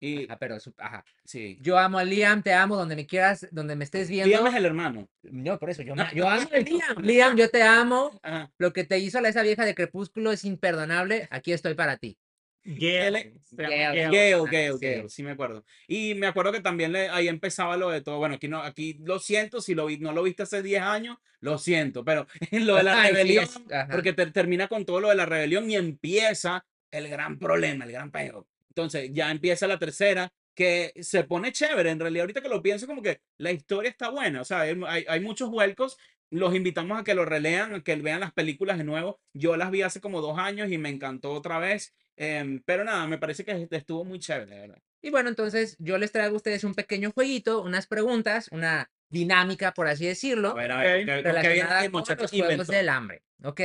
y. 0.00 0.12
Y, 0.22 0.24
Ajá, 0.26 0.36
pero, 0.38 0.60
su- 0.60 0.74
ajá. 0.78 1.04
sí. 1.24 1.58
Yo 1.60 1.78
amo 1.78 1.98
a 1.98 2.04
Liam, 2.04 2.42
te 2.42 2.52
amo 2.52 2.76
donde 2.76 2.96
me 2.96 3.06
quieras, 3.06 3.48
donde 3.50 3.76
me 3.76 3.84
estés 3.84 4.08
viendo. 4.10 4.28
Liam 4.28 4.46
es 4.46 4.54
el 4.54 4.66
hermano. 4.66 5.08
No, 5.22 5.58
por 5.58 5.70
eso, 5.70 5.82
yo, 5.82 5.94
me- 5.94 6.06
yo 6.14 6.28
amo 6.28 6.48
a 6.52 6.58
Liam. 6.58 7.02
Liam, 7.02 7.36
yo 7.36 7.48
te 7.48 7.62
amo. 7.62 8.18
Ajá. 8.22 8.50
Lo 8.58 8.72
que 8.72 8.84
te 8.84 8.98
hizo 8.98 9.20
la- 9.20 9.28
esa 9.30 9.42
vieja 9.42 9.64
de 9.64 9.74
Crepúsculo 9.74 10.32
es 10.32 10.44
imperdonable. 10.44 11.28
Aquí 11.30 11.52
estoy 11.52 11.74
para 11.74 11.96
ti. 11.96 12.18
Gale, 12.64 13.34
Gale. 13.50 13.76
Gale. 14.10 14.36
Gale, 14.50 14.68
Gale, 14.80 15.08
sí. 15.08 15.22
Me 15.22 15.30
acuerdo. 15.32 15.64
Y 15.88 16.14
me 16.14 16.26
acuerdo 16.26 16.52
que 16.52 16.60
también 16.60 16.92
le, 16.92 17.08
ahí 17.08 17.28
empezaba 17.28 17.76
lo 17.76 17.90
de 17.90 18.00
todo. 18.02 18.18
Bueno, 18.18 18.36
aquí 18.36 18.48
no, 18.48 18.58
aquí 18.62 18.98
lo 19.04 19.18
siento, 19.18 19.60
si 19.60 19.74
lo 19.74 19.86
vi, 19.86 19.98
no 19.98 20.12
lo 20.12 20.22
viste 20.22 20.44
hace 20.44 20.62
10 20.62 20.80
años, 20.82 21.16
lo 21.40 21.58
siento, 21.58 22.04
pero 22.04 22.26
lo 22.52 22.76
de 22.76 22.82
la 22.84 22.94
rebelión, 23.08 23.44
porque 23.90 24.12
te- 24.12 24.30
termina 24.30 24.68
con 24.68 24.84
todo 24.84 25.00
lo 25.00 25.08
de 25.08 25.16
la 25.16 25.26
rebelión 25.26 25.68
y 25.70 25.76
empieza 25.76 26.64
el 26.90 27.08
gran 27.08 27.38
problema, 27.38 27.84
el 27.84 27.92
gran 27.92 28.10
peo. 28.10 28.46
Entonces 28.68 29.10
ya 29.12 29.30
empieza 29.30 29.66
la 29.66 29.78
tercera, 29.78 30.32
que 30.54 30.92
se 31.00 31.24
pone 31.24 31.50
chévere. 31.50 31.90
En 31.90 31.98
realidad, 31.98 32.22
ahorita 32.24 32.42
que 32.42 32.48
lo 32.48 32.62
pienso, 32.62 32.86
como 32.86 33.00
que 33.02 33.20
la 33.38 33.52
historia 33.52 33.90
está 33.90 34.10
buena. 34.10 34.42
O 34.42 34.44
sea, 34.44 34.60
hay, 34.60 34.78
hay- 34.86 35.04
hay 35.08 35.20
muchos 35.20 35.50
vuelcos. 35.50 35.96
Los 36.30 36.54
invitamos 36.54 36.98
a 37.00 37.04
que 37.04 37.14
lo 37.14 37.24
relean, 37.24 37.74
a 37.74 37.82
que 37.82 37.94
vean 37.96 38.20
las 38.20 38.32
películas 38.32 38.78
de 38.78 38.84
nuevo. 38.84 39.18
Yo 39.34 39.56
las 39.56 39.70
vi 39.70 39.82
hace 39.82 40.00
como 40.00 40.20
dos 40.20 40.38
años 40.38 40.70
y 40.70 40.78
me 40.78 40.88
encantó 40.90 41.32
otra 41.32 41.58
vez. 41.58 41.94
Em, 42.22 42.62
pero 42.64 42.84
nada, 42.84 43.04
me 43.08 43.18
parece 43.18 43.44
que 43.44 43.66
estuvo 43.72 44.04
muy 44.04 44.20
chévere, 44.20 44.54
de 44.54 44.60
verdad. 44.60 44.78
Y 45.02 45.10
bueno, 45.10 45.28
entonces 45.28 45.76
yo 45.80 45.98
les 45.98 46.12
traigo 46.12 46.34
a 46.34 46.36
ustedes 46.36 46.62
un 46.62 46.74
pequeño 46.74 47.10
jueguito, 47.10 47.62
unas 47.62 47.88
preguntas, 47.88 48.48
una 48.52 48.88
dinámica, 49.10 49.74
por 49.74 49.88
así 49.88 50.06
decirlo, 50.06 50.50
A 50.50 50.54
ver, 50.54 50.70
a 50.70 50.76
ver, 50.78 51.00
Ok, 51.00 51.06
¿qué- 51.06 51.06
¿con 51.06 51.06
qué 51.16 51.22
viene 51.22 51.32
relacionada 51.32 51.84
el 51.84 51.90
con 51.90 52.00
los 52.00 52.30
Juegos 52.30 52.32
inventó? 52.52 52.72
del 52.72 52.88
Hambre, 52.88 53.22
¿ok? 53.42 53.60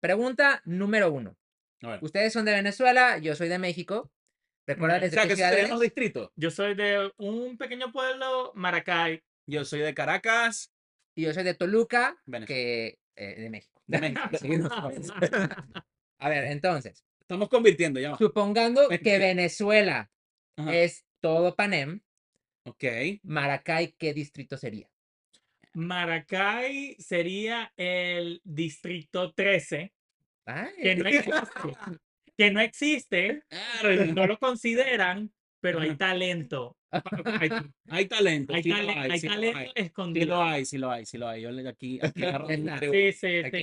Pregunta 0.00 0.62
número 0.64 1.12
uno. 1.12 1.36
A 1.82 1.90
ver. 1.90 1.98
Ustedes 2.02 2.32
son 2.32 2.44
de 2.44 2.52
Venezuela, 2.54 3.18
yo 3.18 3.36
soy 3.36 3.48
de 3.48 3.58
México. 3.60 4.10
¿Recuerdan 4.66 5.04
O 5.04 5.08
sea, 5.08 5.22
qué 5.28 5.34
que 5.36 5.42
eres? 5.42 5.70
los 5.70 5.80
distritos. 5.80 6.30
Yo 6.34 6.50
soy 6.50 6.74
de 6.74 7.12
un 7.18 7.56
pequeño 7.56 7.92
pueblo, 7.92 8.50
Maracay. 8.56 9.22
Yo 9.46 9.64
soy 9.64 9.78
de 9.80 9.94
Caracas, 9.94 10.72
Y 11.14 11.22
yo 11.22 11.32
soy 11.32 11.44
de 11.44 11.54
Toluca, 11.54 12.16
Venezuela. 12.26 12.46
que 12.46 12.98
eh, 13.14 13.40
de 13.40 13.48
México. 13.50 13.80
de 13.86 13.98
México. 14.00 14.28
Sí, 14.40 14.48
no 14.56 14.68
sabes. 14.68 15.08
A 16.18 16.28
ver, 16.28 16.44
entonces, 16.46 17.04
Estamos 17.26 17.48
convirtiendo 17.48 17.98
ya. 17.98 18.12
va. 18.12 18.18
supongando 18.18 18.88
que. 18.88 19.18
Venezuela 19.18 20.08
Ajá. 20.56 20.74
es 20.76 21.04
todo 21.20 21.56
Panem, 21.56 22.00
Ok. 22.64 22.84
Maracay, 23.24 23.94
¿qué 23.98 24.12
distrito 24.14 24.56
sería? 24.56 24.88
Maracay 25.74 26.94
sería 27.00 27.72
el 27.76 28.40
distrito 28.44 29.32
13, 29.32 29.92
Ay, 30.46 30.72
que 30.80 30.96
no 30.96 31.08
existe. 31.08 31.76
que 32.36 32.50
no 32.52 32.60
existe, 32.60 33.42
no 34.16 34.26
lo 34.26 34.38
consideran, 34.38 35.32
pero 35.60 35.80
hay 35.80 35.96
talento. 35.96 36.76
Hay, 36.90 37.50
Hay 37.88 38.06
talento. 38.06 38.54
hay 38.54 38.62
sí 38.62 38.68
lo 38.70 38.76
tale- 38.76 38.92
hay, 38.92 39.10
hay 39.10 39.20
sí 39.20 39.26
lo 39.26 39.34
talento 39.34 39.58
hay. 39.58 39.66
Sí 39.66 39.72
escondido. 39.76 40.26
lo 40.36 40.42
hay, 40.42 40.64
sí 40.64 40.78
lo 40.78 40.90
hay, 40.90 41.06
sí 41.06 41.18
lo 41.18 41.28
hay. 41.28 41.42
Yo 41.42 41.50
le- 41.50 41.68
aquí, 41.68 41.98
aquí 42.02 42.24
agarro 42.24 42.48
Sí, 42.48 43.12
sí, 43.12 43.26
Aquí 43.38 43.62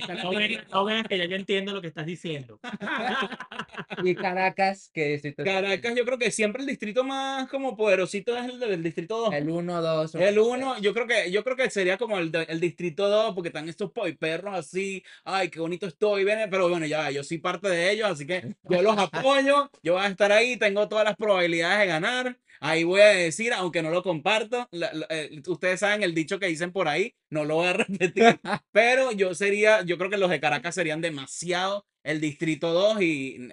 veas 0.84 1.06
que 1.08 1.18
ya 1.18 1.24
yo 1.24 1.36
entiendo 1.36 1.72
lo 1.72 1.80
que 1.80 1.88
estás 1.88 2.06
diciendo. 2.06 2.60
y 4.04 4.14
Caracas, 4.14 4.90
¿qué 4.92 5.12
distrito 5.12 5.42
sería? 5.42 5.60
Caracas, 5.62 5.94
yo 5.96 6.04
creo 6.04 6.18
que 6.18 6.30
siempre 6.30 6.62
el 6.62 6.68
distrito 6.68 7.04
más 7.04 7.48
como 7.48 7.76
poderosito 7.76 8.36
es 8.36 8.48
el 8.48 8.60
del 8.60 8.82
distrito 8.82 9.18
2. 9.18 9.34
El 9.34 9.48
1, 9.48 9.82
2. 9.82 10.14
El 10.14 10.38
1, 10.38 10.78
yo 10.80 10.92
creo 10.94 11.06
que 11.06 11.30
yo 11.30 11.42
creo 11.44 11.56
que 11.56 11.70
sería 11.70 11.96
como 11.96 12.18
el, 12.18 12.30
el 12.48 12.60
distrito 12.60 13.08
2, 13.08 13.34
porque 13.34 13.48
están 13.48 13.68
estos 13.68 13.90
perros 14.18 14.54
así, 14.56 15.02
ay, 15.24 15.48
qué 15.48 15.60
bonito 15.60 15.86
estoy, 15.86 16.24
pero 16.50 16.68
bueno, 16.68 16.86
ya, 16.86 17.10
yo 17.10 17.22
soy 17.24 17.38
parte 17.38 17.68
de 17.68 17.90
ellos, 17.90 18.10
así 18.10 18.26
que 18.26 18.54
yo 18.68 18.82
los 18.82 18.96
apoyo, 18.98 19.70
yo 19.82 19.94
voy 19.94 20.02
a 20.02 20.08
estar 20.08 20.32
ahí, 20.32 20.56
tengo 20.56 20.88
todas 20.88 21.04
las 21.04 21.16
probabilidades 21.16 21.78
de 21.80 21.86
ganar, 21.86 22.38
ahí 22.60 22.84
voy 22.84 23.00
a 23.00 23.13
decir, 23.16 23.52
aunque 23.52 23.82
no 23.82 23.90
lo 23.90 24.02
comparto, 24.02 24.68
la- 24.72 24.92
la- 24.92 25.06
eh, 25.10 25.40
ustedes 25.46 25.80
saben 25.80 26.02
el 26.02 26.14
dicho 26.14 26.38
que 26.38 26.46
dicen 26.46 26.72
por 26.72 26.88
ahí, 26.88 27.14
no 27.30 27.44
lo 27.44 27.56
voy 27.56 27.68
a 27.68 27.72
repetir, 28.34 28.40
pero 28.72 29.12
yo 29.12 29.34
sería, 29.34 29.82
yo 29.82 29.98
creo 29.98 30.10
que 30.10 30.16
los 30.18 30.30
de 30.30 30.40
Caracas 30.40 30.74
serían 30.74 31.00
demasiado 31.00 31.86
el 32.02 32.20
distrito 32.20 32.72
2 32.74 33.00
y 33.00 33.48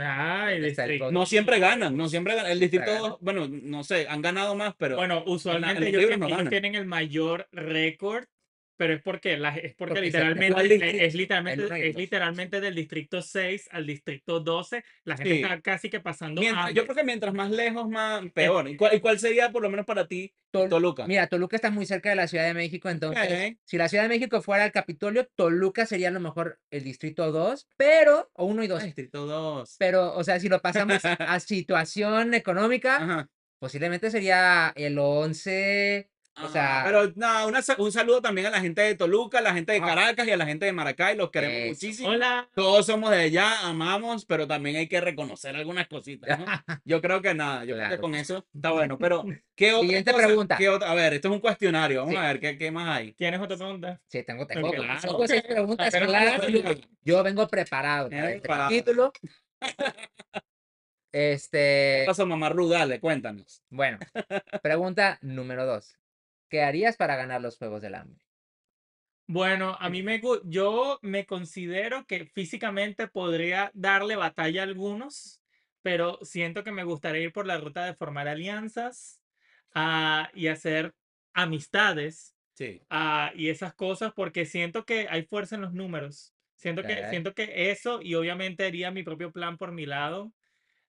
Ah, 0.00 0.50
el 0.52 0.62
distrito. 0.64 1.10
no 1.10 1.24
siempre 1.26 1.58
ganan, 1.58 1.96
no 1.96 2.08
siempre 2.08 2.34
ganan, 2.34 2.52
el 2.52 2.60
distrito 2.60 2.84
Ganan. 2.86 3.00
2, 3.02 3.18
bueno, 3.20 3.48
no 3.48 3.84
sé, 3.84 4.06
han 4.08 4.20
ganado 4.22 4.54
más, 4.54 4.74
pero... 4.78 4.96
Bueno, 4.96 5.22
usualmente 5.26 5.80
los 5.92 6.02
ellos, 6.04 6.18
no 6.18 6.26
ellos 6.28 6.48
tienen 6.50 6.74
el 6.74 6.84
mayor 6.86 7.48
récord, 7.52 8.24
pero 8.76 8.94
es 8.94 9.02
porque, 9.02 9.36
la, 9.36 9.50
es 9.56 9.74
porque 9.74 9.94
Porque 9.94 10.00
literalmente, 10.06 10.58
al 10.60 10.70
es- 10.72 10.82
es, 10.82 11.14
literalmente, 11.14 11.62
es 11.64 11.94
dos. 11.94 12.00
literalmente 12.00 12.60
del 12.60 12.74
distrito 12.74 13.22
6 13.22 13.68
al 13.72 13.86
distrito 13.86 14.40
12. 14.40 14.84
La 15.04 15.16
gente 15.16 15.30
Sí. 15.36 15.42
está 15.42 15.60
casi 15.60 15.90
que 15.90 16.00
pasando 16.00 16.40
Mientras- 16.40 16.74
yo 16.74 16.84
creo 16.84 16.96
que 16.96 17.04
mientras 17.04 17.32
más 17.34 17.50
lejos, 17.50 17.88
más 17.88 18.22
peor. 18.32 18.68
¿Y 18.68 18.76
cuál, 18.76 18.94
y 18.94 19.00
cuál 19.00 19.18
sería, 19.18 19.50
por 19.52 19.62
lo 19.62 19.70
menos 19.70 19.86
para 19.86 20.06
ti, 20.08 20.34
Tol- 20.52 20.68
Toluca? 20.68 21.06
Mira, 21.06 21.26
Toluca 21.26 21.56
está 21.56 21.70
muy 21.70 21.86
cerca 21.86 22.10
de 22.10 22.16
la 22.16 22.26
Ciudad 22.28 22.44
de 22.46 22.54
México, 22.54 22.88
entonces, 22.88 23.52
Ok. 23.52 23.58
si 23.64 23.76
la 23.76 23.88
Ciudad 23.88 24.04
de 24.04 24.08
México 24.08 24.40
fuera 24.42 24.64
el 24.64 24.72
Capitolio, 24.72 25.26
Toluca 25.36 25.86
sería 25.86 26.08
a 26.08 26.12
lo 26.12 26.20
mejor 26.20 26.60
el 26.70 26.84
distrito 26.84 27.32
2, 27.32 27.66
pero, 27.76 28.30
o 28.34 28.44
1 28.44 28.62
y 28.64 28.66
2. 28.68 28.82
Distrito 28.84 29.26
2. 29.26 29.76
Pero, 29.78 30.14
o 30.14 30.22
sea, 30.24 30.38
si 30.40 30.48
lo 30.48 30.60
pasamos 30.62 31.04
a 31.04 31.06
situación 31.40 32.34
económica, 32.34 32.96
Ajá. 32.96 33.28
posiblemente 33.58 34.10
sería 34.10 34.72
el 34.76 34.98
11, 34.98 36.10
o 36.42 36.48
sea, 36.48 36.82
pero 36.84 37.12
no, 37.16 37.46
una 37.46 37.60
un 37.78 37.92
saludo 37.92 38.20
también 38.20 38.46
a 38.48 38.50
la 38.50 38.60
gente 38.60 38.82
de 38.82 38.94
Toluca, 38.94 39.38
a 39.38 39.42
la 39.42 39.54
gente 39.54 39.72
de. 39.72 39.80
Caracas 39.80 40.26
y 40.26 40.30
a 40.30 40.36
la 40.36 40.46
gente 40.46 40.66
de 40.66 40.72
Maracay. 40.72 41.16
Los 41.16 41.30
queremos 41.30 41.68
muchísimo. 41.68 42.08
Hola. 42.08 42.48
Todos 42.54 42.86
somos 42.86 43.10
de 43.10 43.18
allá, 43.22 43.60
amamos, 43.68 44.24
pero 44.26 44.46
también 44.46 44.76
hay 44.76 44.88
que 44.88 45.00
reconocer 45.00 45.54
algunas 45.56 45.86
cositas. 45.88 46.38
¿no? 46.38 46.44
Yo 46.84 47.00
creo 47.00 47.22
que 47.22 47.34
nada, 47.34 47.64
yo 47.64 47.76
creo 47.76 47.88
que 47.90 47.98
con 47.98 48.14
eso 48.14 48.46
está 48.54 48.70
bueno. 48.70 48.98
Pero, 48.98 49.24
¿qué 49.54 49.72
otra 49.72 49.82
Siguiente 49.86 50.12
cosa? 50.12 50.26
pregunta. 50.26 50.56
¿Qué 50.56 50.68
otra? 50.68 50.90
A 50.90 50.94
ver, 50.94 51.14
esto 51.14 51.28
es 51.28 51.34
un 51.34 51.40
cuestionario. 51.40 52.00
Vamos 52.00 52.14
Sí. 52.14 52.18
a 52.18 52.22
ver 52.26 52.40
qué, 52.40 52.58
qué 52.58 52.70
más 52.70 52.88
hay. 52.96 53.12
¿Tienes 53.12 53.40
otra 53.40 53.56
pregunta? 53.56 54.00
sí, 54.08 54.22
tengo, 54.24 54.46
tengo, 54.46 54.68
Ok, 54.68 54.74
como 54.76 54.86
claro. 54.86 55.00
cinco 55.02 55.26
seis 55.26 55.42
preguntas, 55.42 55.88
Pero-. 55.92 56.06
Bueno, 56.06 56.80
Yo 57.02 57.22
vengo 57.22 57.46
preparado 57.48 58.08
para 58.10 58.28
este 58.30 58.40
preparado. 58.40 58.70
capítulo. 58.70 59.12
Este, 61.12 62.00
¿Qué 62.00 62.04
pasó, 62.08 62.26
mamá 62.26 62.48
Ru? 62.48 62.68
Dale, 62.68 62.98
cuéntanos. 62.98 63.62
bueno, 63.70 63.98
pregunta 64.62 65.18
número 65.22 65.64
dos. 65.64 65.96
¿Qué 66.54 66.62
harías 66.62 66.96
para 66.96 67.16
ganar 67.16 67.40
los 67.40 67.58
Juegos 67.58 67.82
del 67.82 67.96
Hambre? 67.96 68.24
Bueno, 69.26 69.76
a 69.80 69.90
mí 69.90 70.04
me 70.04 70.22
yo 70.44 71.00
me 71.02 71.26
considero 71.26 72.06
que 72.06 72.26
físicamente 72.26 73.08
podría 73.08 73.72
darle 73.74 74.14
batalla 74.14 74.60
a 74.60 74.64
algunos, 74.64 75.42
pero 75.82 76.20
siento 76.22 76.62
que 76.62 76.70
me 76.70 76.84
gustaría 76.84 77.22
ir 77.22 77.32
por 77.32 77.48
la 77.48 77.58
ruta 77.58 77.84
de 77.84 77.96
formar 77.96 78.28
alianzas 78.28 79.20
ah, 79.74 80.30
y 80.32 80.46
hacer 80.46 80.94
amistades 81.32 82.36
Sí. 82.52 82.80
ah, 82.88 83.32
y 83.34 83.48
esas 83.48 83.74
cosas 83.74 84.12
porque 84.14 84.46
siento 84.46 84.84
que 84.84 85.08
hay 85.10 85.24
fuerza 85.24 85.56
en 85.56 85.62
los 85.62 85.72
números. 85.72 86.36
Siento 86.54 86.84
que, 86.84 87.04
siento 87.10 87.34
que 87.34 87.72
eso 87.72 88.00
y 88.00 88.14
obviamente 88.14 88.64
haría 88.64 88.92
mi 88.92 89.02
propio 89.02 89.32
plan 89.32 89.58
por 89.58 89.72
mi 89.72 89.86
lado. 89.86 90.32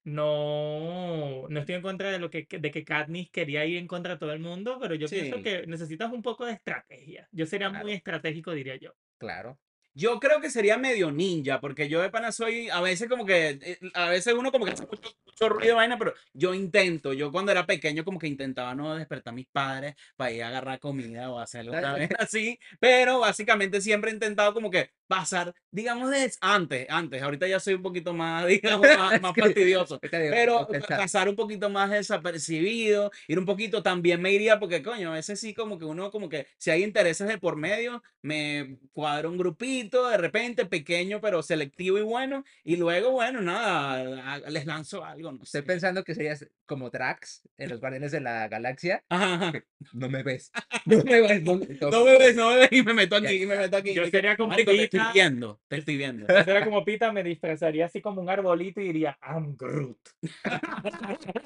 No, 0.05 1.47
no 1.49 1.59
estoy 1.59 1.75
en 1.75 1.81
contra 1.81 2.11
de 2.11 2.19
lo 2.19 2.29
que, 2.29 2.47
de 2.49 2.71
que 2.71 2.85
Katniss 2.85 3.29
quería 3.31 3.65
ir 3.65 3.77
en 3.77 3.87
contra 3.87 4.13
de 4.13 4.19
todo 4.19 4.31
el 4.33 4.39
mundo, 4.39 4.77
pero 4.79 4.95
yo 4.95 5.07
pienso 5.07 5.41
que 5.41 5.65
necesitas 5.67 6.11
un 6.13 6.21
poco 6.21 6.45
de 6.45 6.53
estrategia. 6.53 7.27
Yo 7.31 7.45
sería 7.45 7.69
Claro. 7.69 7.83
muy 7.85 7.93
estratégico, 7.93 8.51
diría 8.51 8.75
yo. 8.75 8.93
Claro. 9.17 9.59
Yo 9.97 10.19
creo 10.19 10.41
que 10.41 10.49
sería 10.49 10.77
medio 10.77 11.09
ninja, 11.09 11.61
porque 11.61 11.87
yo 11.87 12.01
de 12.01 12.09
pana 12.09 12.33
soy, 12.33 12.69
a 12.69 12.81
veces 12.81 13.07
como 13.07 13.25
que, 13.25 13.57
eh, 13.61 13.79
a 13.93 14.09
veces 14.09 14.33
uno 14.33 14.51
como 14.51 14.65
que 14.65 14.71
hace 14.71 14.85
mucho, 14.85 15.09
mucho 15.25 15.49
ruido 15.49 15.69
de 15.69 15.73
vaina, 15.73 15.97
pero 15.97 16.13
yo 16.33 16.53
intento, 16.53 17.13
yo 17.13 17.31
cuando 17.31 17.53
era 17.53 17.65
pequeño 17.65 18.03
como 18.03 18.19
que 18.19 18.27
intentaba 18.27 18.75
no 18.75 18.93
despertar 18.95 19.31
a 19.31 19.35
mis 19.35 19.47
padres 19.47 19.95
para 20.17 20.31
ir 20.31 20.43
a 20.43 20.49
agarrar 20.49 20.79
comida 20.79 21.31
o 21.31 21.39
hacerlo 21.39 21.71
otra 21.71 21.93
vez 21.93 22.09
así, 22.19 22.59
pero 22.79 23.19
básicamente 23.19 23.79
siempre 23.79 24.11
he 24.11 24.13
intentado 24.13 24.53
como 24.53 24.69
que 24.69 24.89
pasar, 25.07 25.53
digamos, 25.71 26.09
de 26.09 26.31
antes, 26.41 26.87
antes, 26.89 27.21
ahorita 27.21 27.47
ya 27.47 27.59
soy 27.59 27.75
un 27.75 27.81
poquito 27.83 28.13
más, 28.13 28.45
digamos, 28.79 28.87
más, 28.97 29.21
más 29.21 29.33
fastidioso. 29.35 29.99
Pero 29.99 30.67
pasar 30.87 31.29
un 31.29 31.35
poquito 31.35 31.69
más 31.69 31.89
desapercibido, 31.91 33.11
ir 33.27 33.39
un 33.39 33.45
poquito 33.45 33.83
también 33.83 34.21
me 34.21 34.31
iría, 34.31 34.59
porque 34.59 34.81
coño, 34.81 35.11
a 35.11 35.15
veces 35.15 35.39
sí 35.39 35.53
como 35.53 35.77
que 35.77 35.85
uno 35.85 36.11
como 36.11 36.29
que 36.29 36.47
si 36.57 36.71
hay 36.71 36.83
intereses 36.83 37.27
de 37.27 37.37
por 37.37 37.55
medio, 37.55 38.01
me 38.21 38.77
cuadra 38.91 39.29
un 39.29 39.37
grupito 39.37 40.07
de 40.09 40.17
repente 40.17 40.65
pequeño 40.65 41.21
pero 41.21 41.43
selectivo 41.43 41.97
y 41.97 42.01
bueno, 42.01 42.43
y 42.63 42.75
luego 42.77 43.11
bueno, 43.11 43.41
nada, 43.41 44.39
les 44.49 44.65
lanzo 44.65 45.03
algo, 45.05 45.31
no 45.31 45.43
Estoy 45.43 45.61
pensando 45.61 46.03
que 46.03 46.15
serías 46.15 46.45
como 46.65 46.89
Drax 46.89 47.43
en 47.57 47.69
los 47.69 47.79
Guardianes 47.79 48.11
de 48.11 48.21
la 48.21 48.47
Galaxia. 48.47 49.03
Ajá, 49.09 49.35
ajá. 49.35 49.53
No 49.93 50.09
me 50.09 50.23
ves. 50.23 50.51
No 50.85 51.03
me 51.03 51.21
ves. 51.21 51.43
No, 51.43 51.55
No 51.91 52.05
me 52.05 52.17
ves, 52.17 52.35
no 52.35 52.49
me 52.49 52.57
ves 52.57 52.69
y 52.71 52.81
me 52.81 52.93
meto 52.93 53.15
aquí, 53.15 53.33
y 53.43 53.45
me 53.45 53.55
meto 53.55 53.77
aquí. 53.77 53.93
Yo 53.93 54.07
sería 54.07 54.35
como 54.35 54.49
"Marico, 54.49 54.71
te 54.71 54.94
estoy 54.97 55.12
Pita. 55.13 55.13
viendo, 55.13 55.62
te 55.67 55.77
estoy 55.77 55.97
viendo. 55.97 56.27
Yo 56.34 56.43
sería 56.43 56.63
como 56.63 56.84
Pita, 56.86 57.12
me 57.12 57.23
disfrazaría 57.23 57.86
así 57.86 58.01
como 58.01 58.21
un 58.21 58.29
arbolito 58.29 58.81
y 58.81 58.86
diría, 58.86 59.17
I'm 59.21 59.55
Groot. 59.58 59.99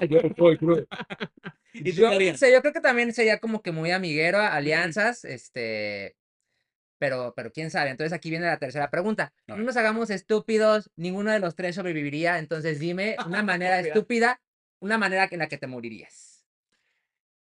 ¿Y 1.72 1.92
tú 1.92 2.02
Yo, 2.02 2.08
qué 2.08 2.16
harías? 2.16 2.34
no 2.34 2.38
sé, 2.38 2.52
yo 2.52 2.60
creo 2.60 2.72
que 2.72 2.80
también 2.80 3.12
sería 3.12 3.38
como 3.38 3.62
que 3.62 3.72
muy 3.72 3.90
amiguero, 3.90 4.38
alianzas, 4.40 5.24
este, 5.24 6.16
pero, 6.98 7.32
pero 7.34 7.52
quién 7.52 7.70
sabe. 7.70 7.90
Entonces 7.90 8.12
aquí 8.12 8.30
viene 8.30 8.46
la 8.46 8.58
tercera 8.58 8.90
pregunta. 8.90 9.32
No 9.46 9.56
nos 9.56 9.76
hagamos 9.76 10.10
estúpidos, 10.10 10.90
ninguno 10.96 11.30
de 11.30 11.40
los 11.40 11.56
tres 11.56 11.76
sobreviviría, 11.76 12.38
entonces 12.38 12.78
dime 12.78 13.16
una 13.26 13.42
manera 13.42 13.80
estúpida, 13.80 14.40
una 14.80 14.98
manera 14.98 15.28
en 15.30 15.38
la 15.38 15.48
que 15.48 15.58
te 15.58 15.66
morirías. 15.66 16.44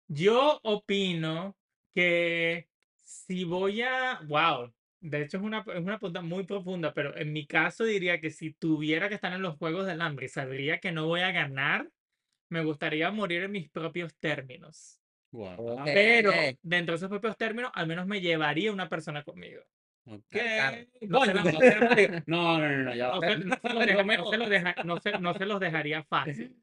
Yo 0.09 0.61
opino 0.63 1.57
que 1.95 2.69
si 2.97 3.45
voy 3.45 3.83
a, 3.83 4.21
wow, 4.27 4.73
de 5.01 5.23
hecho 5.23 5.37
es 5.39 5.43
una, 5.43 5.65
es 5.75 5.81
una 5.81 5.99
pregunta 5.99 6.21
muy 6.21 6.45
profunda, 6.45 6.93
pero 6.93 7.17
en 7.17 7.33
mi 7.33 7.47
caso 7.47 7.85
diría 7.85 8.21
que 8.21 8.31
si 8.31 8.53
tuviera 8.53 9.09
que 9.09 9.15
estar 9.15 9.33
en 9.33 9.43
los 9.43 9.57
Juegos 9.57 9.87
del 9.87 10.01
Hambre 10.01 10.27
y 10.27 10.29
sabría 10.29 10.79
que 10.79 10.93
no 10.93 11.07
voy 11.07 11.21
a 11.21 11.33
ganar, 11.33 11.89
me 12.49 12.65
gustaría 12.65 13.11
morir 13.11 13.45
en 13.45 13.53
mis 13.53 13.71
propios 13.71 14.15
términos. 14.17 15.01
Guau. 15.31 15.79
Ok. 15.79 15.85
Pero 15.85 16.33
dentro 16.63 16.93
de 16.93 16.97
esos 16.97 17.09
propios 17.09 17.37
términos, 17.37 17.71
al 17.75 17.87
menos 17.87 18.07
me 18.07 18.21
llevaría 18.21 18.73
una 18.73 18.89
persona 18.89 19.23
conmigo. 19.23 19.63
Ok. 20.07 20.25
Claro. 20.29 20.87
No 21.03 21.27
no 21.27 21.35
no, 22.27 22.59
no, 22.59 22.69
no, 22.69 22.85
no, 22.85 22.95
ya 22.95 23.13
no 25.21 25.35
se 25.35 25.47
los 25.47 25.61
dejaría 25.61 26.03
fácil. 26.05 26.57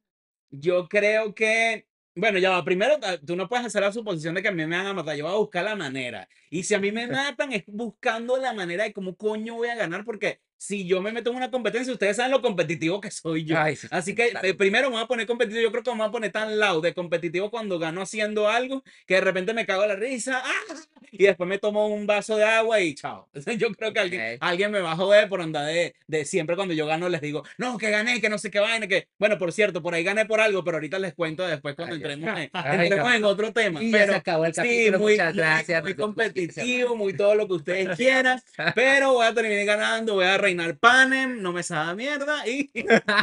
Yo 0.49 0.87
creo 0.87 1.35
que, 1.35 1.87
bueno, 2.15 2.39
ya 2.39 2.51
va, 2.51 2.63
primero 2.63 2.99
ta- 2.99 3.19
tú 3.19 3.35
no 3.35 3.47
puedes 3.49 3.65
hacer 3.65 3.81
la 3.81 3.91
suposición 3.91 4.35
de 4.35 4.41
que 4.41 4.47
a 4.47 4.51
mí 4.51 4.65
me 4.65 4.77
van 4.77 4.87
a 4.87 4.93
matar, 4.93 5.15
yo 5.17 5.25
voy 5.25 5.33
a 5.33 5.37
buscar 5.37 5.63
la 5.65 5.75
manera. 5.75 6.27
Y 6.49 6.63
si 6.63 6.73
a 6.73 6.79
mí 6.79 6.91
me 6.91 7.07
matan 7.07 7.51
es 7.51 7.63
buscando 7.67 8.37
la 8.37 8.53
manera 8.53 8.83
de 8.85 8.93
cómo 8.93 9.15
coño 9.15 9.55
voy 9.55 9.67
a 9.69 9.75
ganar, 9.75 10.05
porque 10.05 10.39
si 10.57 10.87
yo 10.87 11.01
me 11.01 11.11
meto 11.11 11.29
en 11.31 11.35
una 11.35 11.51
competencia, 11.51 11.91
ustedes 11.91 12.15
saben 12.15 12.31
lo 12.31 12.41
competitivo 12.41 13.01
que 13.01 13.11
soy 13.11 13.43
yo. 13.43 13.57
Ay, 13.59 13.77
Así 13.91 14.15
que 14.15 14.31
eh, 14.41 14.53
primero 14.53 14.89
me 14.89 14.95
voy 14.95 15.03
a 15.03 15.07
poner 15.07 15.27
competitivo. 15.27 15.61
Yo 15.61 15.71
creo 15.71 15.83
que 15.83 15.91
me 15.91 15.97
voy 15.97 16.07
a 16.07 16.11
poner 16.11 16.31
tan 16.31 16.57
loud 16.57 16.81
de 16.81 16.93
competitivo 16.93 17.51
cuando 17.51 17.77
gano 17.77 18.01
haciendo 18.01 18.47
algo 18.49 18.81
que 19.05 19.15
de 19.15 19.21
repente 19.21 19.53
me 19.53 19.65
cago 19.65 19.83
en 19.83 19.89
la 19.89 19.95
risa 19.95 20.41
¡ah! 20.43 20.75
Y 21.17 21.23
después 21.25 21.47
me 21.47 21.57
tomo 21.57 21.87
un 21.87 22.05
vaso 22.07 22.37
de 22.37 22.43
agua 22.43 22.79
y 22.81 22.95
chao. 22.95 23.27
Yo 23.57 23.71
creo 23.73 23.93
que 23.93 23.99
alguien, 23.99 24.21
Ok. 24.35 24.37
alguien 24.41 24.71
me 24.71 24.79
va 24.81 24.91
a 24.93 24.95
joder 24.95 25.27
por 25.29 25.41
andar 25.41 25.65
de, 25.65 25.95
de 26.07 26.25
siempre 26.25 26.55
cuando 26.55 26.73
yo 26.73 26.85
gano 26.85 27.09
les 27.09 27.21
digo, 27.21 27.43
no, 27.57 27.77
que 27.77 27.89
gané, 27.89 28.21
que 28.21 28.29
no 28.29 28.37
sé 28.37 28.51
qué 28.51 28.59
vaina, 28.59 28.87
que 28.87 29.07
bueno, 29.17 29.37
por 29.37 29.51
cierto, 29.51 29.81
por 29.81 29.93
ahí 29.93 30.03
gané 30.03 30.25
por 30.25 30.39
algo, 30.41 30.63
pero 30.63 30.77
ahorita 30.77 30.99
les 30.99 31.13
cuento 31.13 31.45
después 31.47 31.75
cuando 31.75 31.95
Ay, 31.95 32.01
entremos, 32.01 32.39
en, 32.39 32.49
entremos 32.81 33.23
otro 33.31 33.53
tema. 33.53 33.81
Y 33.83 33.91
ya 33.91 34.05
se 34.05 34.15
acabó 34.15 34.45
el 34.45 34.53
Sí, 34.53 34.61
capítulo. 34.61 34.99
muy, 34.99 35.11
Muchas 35.13 35.33
muy- 35.33 35.37
gracias. 35.43 35.83
muy 35.83 35.93
competitivo, 35.95 36.95
muy 36.95 37.13
todo 37.13 37.35
lo 37.35 37.47
que 37.47 37.53
ustedes 37.53 37.89
quieran, 37.97 38.41
pero 38.73 39.13
voy 39.13 39.25
a 39.25 39.33
terminar 39.33 39.65
ganando, 39.65 40.15
voy 40.15 40.25
a 40.25 40.37
reinar 40.37 40.77
panem, 40.77 41.41
no 41.41 41.51
me 41.51 41.63
sabe 41.63 41.95
mierda 41.95 42.47
y 42.47 42.69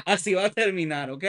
así 0.05 0.35
va 0.35 0.47
a 0.47 0.51
terminar, 0.51 1.11
¿ok? 1.11 1.25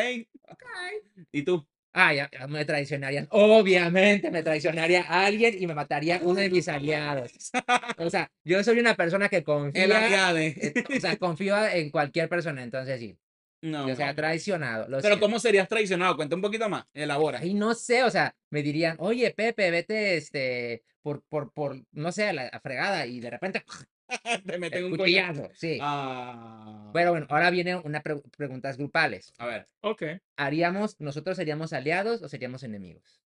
¿Y 1.31 1.43
tú? 1.43 1.65
Ah, 1.93 2.13
ya, 2.13 2.29
ya 2.31 2.47
me 2.47 2.65
traicionarían. 2.65 3.27
Obviamente 3.29 4.31
me 4.31 4.41
traicionaría 4.41 5.03
a 5.07 5.25
alguien 5.27 5.55
y 5.61 5.67
me 5.67 5.75
mataría 5.75 6.19
uno 6.23 6.39
de 6.41 6.49
mis 6.49 6.67
aliados. 6.67 7.51
O 7.97 8.09
sea, 8.09 8.31
yo 8.43 8.63
soy 8.63 8.79
una 8.79 8.95
persona 8.95 9.29
que 9.29 9.37
El 9.37 9.43
confía, 9.43 9.83
Ariade. 9.83 10.47
eh, 10.59 10.83
o 10.97 10.99
sea, 10.99 11.15
confío 11.17 11.55
en 11.67 11.91
cualquier 11.91 12.27
persona, 12.29 12.63
entonces 12.63 12.99
sí. 12.99 13.15
No. 13.61 13.85
O 13.85 13.95
sea, 13.95 14.13
traicionado. 14.13 14.87
Pero 14.87 15.01
siento. 15.01 15.19
¿cómo 15.21 15.39
serías 15.39 15.69
traicionado? 15.69 16.15
Cuenta 16.17 16.35
un 16.35 16.41
poquito 16.41 16.67
más. 16.67 16.85
Elabora. 16.93 17.39
Ay, 17.41 17.53
no 17.53 17.73
sé, 17.75 18.03
o 18.03 18.09
sea, 18.09 18.35
me 18.49 18.61
dirían, 18.61 18.97
oye, 18.99 19.31
Pepe, 19.31 19.71
vete, 19.71 20.17
este, 20.17 20.83
por, 21.01 21.21
por, 21.29 21.53
por, 21.53 21.79
no 21.91 22.11
sé, 22.11 22.25
a 22.27 22.33
la 22.33 22.47
a 22.47 22.59
fregada, 22.59 23.05
y 23.05 23.19
de 23.21 23.29
repente, 23.29 23.63
Te 24.45 24.57
meten 24.59 24.85
un 24.85 24.97
cuchillazo, 24.97 25.49
sí. 25.53 25.77
Ah. 25.81 26.91
Pero 26.93 27.11
bueno, 27.11 27.25
ahora 27.29 27.49
vienen 27.49 27.81
unas 27.83 28.03
pre- 28.03 28.21
preguntas 28.37 28.77
grupales. 28.77 29.33
A 29.37 29.45
ver. 29.47 29.69
Ok. 29.81 30.03
¿Haríamos, 30.37 30.99
nosotros 30.99 31.37
seríamos 31.37 31.73
aliados 31.73 32.21
o 32.21 32.29
seríamos 32.29 32.63
enemigos? 32.63 33.21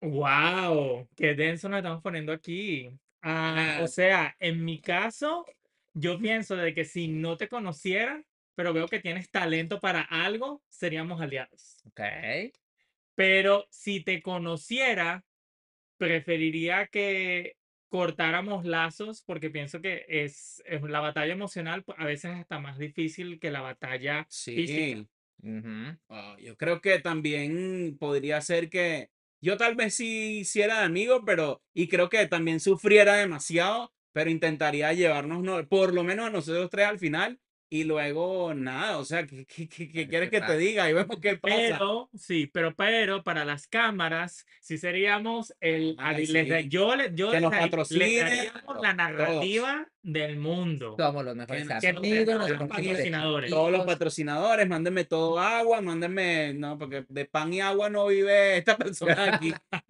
Wow, 0.00 1.08
qué 1.16 1.34
denso 1.34 1.68
nos 1.68 1.78
estamos 1.78 2.02
poniendo 2.02 2.32
aquí. 2.32 2.90
Ah, 3.22 3.78
Ah. 3.78 3.82
o 3.82 3.86
sea, 3.88 4.36
en 4.38 4.62
mi 4.64 4.80
caso, 4.80 5.46
yo 5.94 6.18
pienso 6.18 6.56
de 6.56 6.74
que 6.74 6.84
si 6.84 7.08
no 7.08 7.38
te 7.38 7.48
conociera, 7.48 8.22
pero 8.54 8.74
veo 8.74 8.86
que 8.86 9.00
tienes 9.00 9.30
talento 9.30 9.80
para 9.80 10.02
algo, 10.02 10.62
seríamos 10.68 11.20
aliados. 11.22 11.78
Ok. 11.86 12.00
Pero 13.14 13.66
si 13.70 14.00
te 14.04 14.20
conociera, 14.20 15.24
preferiría 15.96 16.86
que 16.88 17.56
cortáramos 17.94 18.64
lazos 18.64 19.22
porque 19.22 19.50
pienso 19.50 19.80
que 19.80 20.04
es, 20.08 20.60
es 20.66 20.82
la 20.82 20.98
batalla 20.98 21.32
emocional 21.32 21.84
pues, 21.84 21.96
a 21.96 22.04
veces 22.04 22.32
es 22.32 22.40
hasta 22.40 22.58
más 22.58 22.76
difícil 22.76 23.38
que 23.38 23.52
la 23.52 23.60
batalla 23.60 24.26
física. 24.28 25.06
Sí. 25.06 25.06
Ujú. 25.48 25.96
Ah, 26.08 26.36
yo 26.40 26.56
creo 26.56 26.80
que 26.80 26.98
también 26.98 27.96
podría 28.00 28.40
ser 28.40 28.68
que 28.68 29.10
yo 29.40 29.56
tal 29.56 29.76
vez 29.76 29.94
sí 29.94 30.38
hiciera 30.40 30.80
de 30.80 30.86
amigo, 30.86 31.24
pero 31.24 31.62
y 31.72 31.86
creo 31.86 32.08
que 32.08 32.26
también 32.26 32.58
sufriera 32.58 33.14
demasiado, 33.14 33.92
pero 34.12 34.28
intentaría 34.28 34.92
llevarnos 34.92 35.44
no- 35.44 35.64
por 35.68 35.94
lo 35.94 36.02
menos 36.02 36.26
a 36.26 36.30
nosotros 36.30 36.70
tres 36.70 36.88
al 36.88 36.98
final 36.98 37.38
y 37.74 37.82
luego 37.82 38.54
nada, 38.54 38.98
o 38.98 39.04
sea, 39.04 39.26
¿qué, 39.26 39.44
qué- 39.46 39.68
qué- 39.68 39.88
qué 39.88 40.06
quieres 40.06 40.30
que 40.30 40.40
te 40.40 40.56
diga? 40.56 40.88
Y 40.88 40.92
vemos 40.92 41.18
qué 41.20 41.36
pasa. 41.36 41.56
Pero, 41.56 42.08
sí, 42.16 42.46
pero, 42.46 42.72
pero 42.76 43.24
para 43.24 43.44
las 43.44 43.66
cámaras, 43.66 44.46
sí 44.60 44.78
seríamos 44.78 45.52
el. 45.60 45.96
Ay, 45.98 46.14
ali- 46.14 46.26
les 46.28 46.62
sí. 46.62 46.68
yo 46.68 46.94
yo 47.14 47.26
Que 47.30 47.32
les 47.34 47.42
nos 47.42 47.50
les 47.52 47.60
patrocine, 47.60 48.18
daríamos 48.20 48.76
la 48.80 48.94
narrativa 48.94 49.88
del 50.02 50.36
mundo. 50.38 50.94
Somos 50.96 51.24
los 51.24 51.34
mejores 51.34 51.66
Que 51.80 51.88
amigos, 51.88 52.48
los 52.48 52.68
patrocinadores. 52.68 53.50
Todos 53.50 53.72
los 53.72 53.84
patrocinadores, 53.84 54.68
mándenme 54.68 55.04
todo 55.04 55.40
agua, 55.40 55.80
mándenme, 55.80 56.54
no, 56.54 56.78
porque 56.78 57.04
de 57.08 57.24
pan 57.24 57.52
y 57.52 57.60
agua 57.60 57.90
no 57.90 58.06
vive 58.06 58.58
esta 58.58 58.76
persona 58.78 59.34
aquí. 59.34 59.52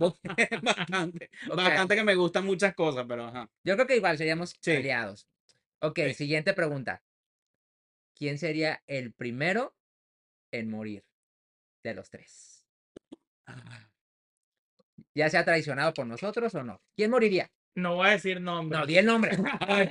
bastante, 0.62 1.31
Ok. 1.51 1.57
bastante 1.57 1.97
que 1.97 2.05
me 2.05 2.14
gustan 2.14 2.47
muchas 2.47 2.75
cosas, 2.75 3.05
pero 3.07 3.27
ajá. 3.27 3.51
Yo 3.62 3.75
creo 3.75 3.87
que 3.87 3.97
igual 3.97 4.16
seríamos 4.16 4.57
Sí. 4.61 4.73
aliados. 4.77 5.27
Ok, 5.81 5.99
Sí. 6.09 6.14
siguiente 6.14 6.55
pregunta. 6.55 7.03
¿Quién 8.16 8.38
sería 8.38 8.83
el 8.87 9.12
primero 9.12 9.74
en 10.53 10.70
morir 10.70 11.05
de 11.83 11.94
los 11.94 12.11
tres? 12.11 12.66
Ya 15.14 15.29
sea 15.31 15.44
traicionado 15.44 15.92
por 15.94 16.07
nosotros 16.07 16.55
o 16.55 16.62
no. 16.62 16.81
¿Quién 16.96 17.11
moriría? 17.11 17.50
No 17.77 17.96
voy 17.96 18.09
a 18.09 18.12
decir 18.12 18.40
nombres. 18.40 18.81
No, 18.81 18.87
di 18.87 18.98
el 18.98 19.07
nombre. 19.07 19.33
Ay, 19.61 19.88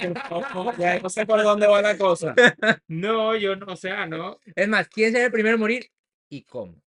ya 0.78 1.00
no 1.00 1.10
sé 1.10 1.26
por 1.26 1.44
dónde 1.44 1.68
va 1.68 1.82
la 1.82 1.98
cosa. 1.98 2.34
No, 2.88 3.36
yo 3.36 3.56
no, 3.56 3.74
o 3.74 3.76
sea, 3.76 4.06
no. 4.06 4.40
Es 4.56 4.68
más, 4.68 4.88
¿quién 4.88 5.12
sería 5.12 5.26
el 5.26 5.32
primero 5.32 5.56
en 5.56 5.60
morir 5.60 5.90
y 6.30 6.44
cómo? 6.44 6.82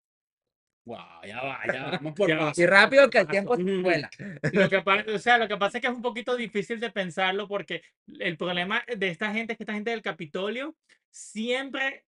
Wow, 0.86 0.98
ya 1.26 1.42
va, 1.42 1.60
ya 1.66 1.90
vamos 1.90 2.14
por 2.14 2.28
Ya 2.28 2.36
va. 2.36 2.48
paso. 2.48 2.62
Y 2.62 2.66
rápido 2.66 3.10
que 3.10 3.18
el 3.18 3.26
tiempo 3.26 3.56
vuela. 3.56 4.08
Lo 4.52 4.68
que 4.70 4.80
pasa, 4.82 5.04
o 5.12 5.18
sea, 5.18 5.36
lo 5.36 5.48
que 5.48 5.56
pasa 5.56 5.78
es 5.78 5.82
que 5.82 5.88
es 5.88 5.94
un 5.94 6.00
poquito 6.02 6.36
difícil 6.36 6.78
de 6.78 6.90
pensarlo 6.90 7.48
porque 7.48 7.82
el 8.20 8.36
problema 8.36 8.84
de 8.96 9.08
esta 9.08 9.32
gente 9.32 9.52
es 9.52 9.56
que 9.56 9.64
esta 9.64 9.74
gente 9.74 9.90
del 9.90 10.02
Capitolio 10.02 10.76
siempre 11.16 12.04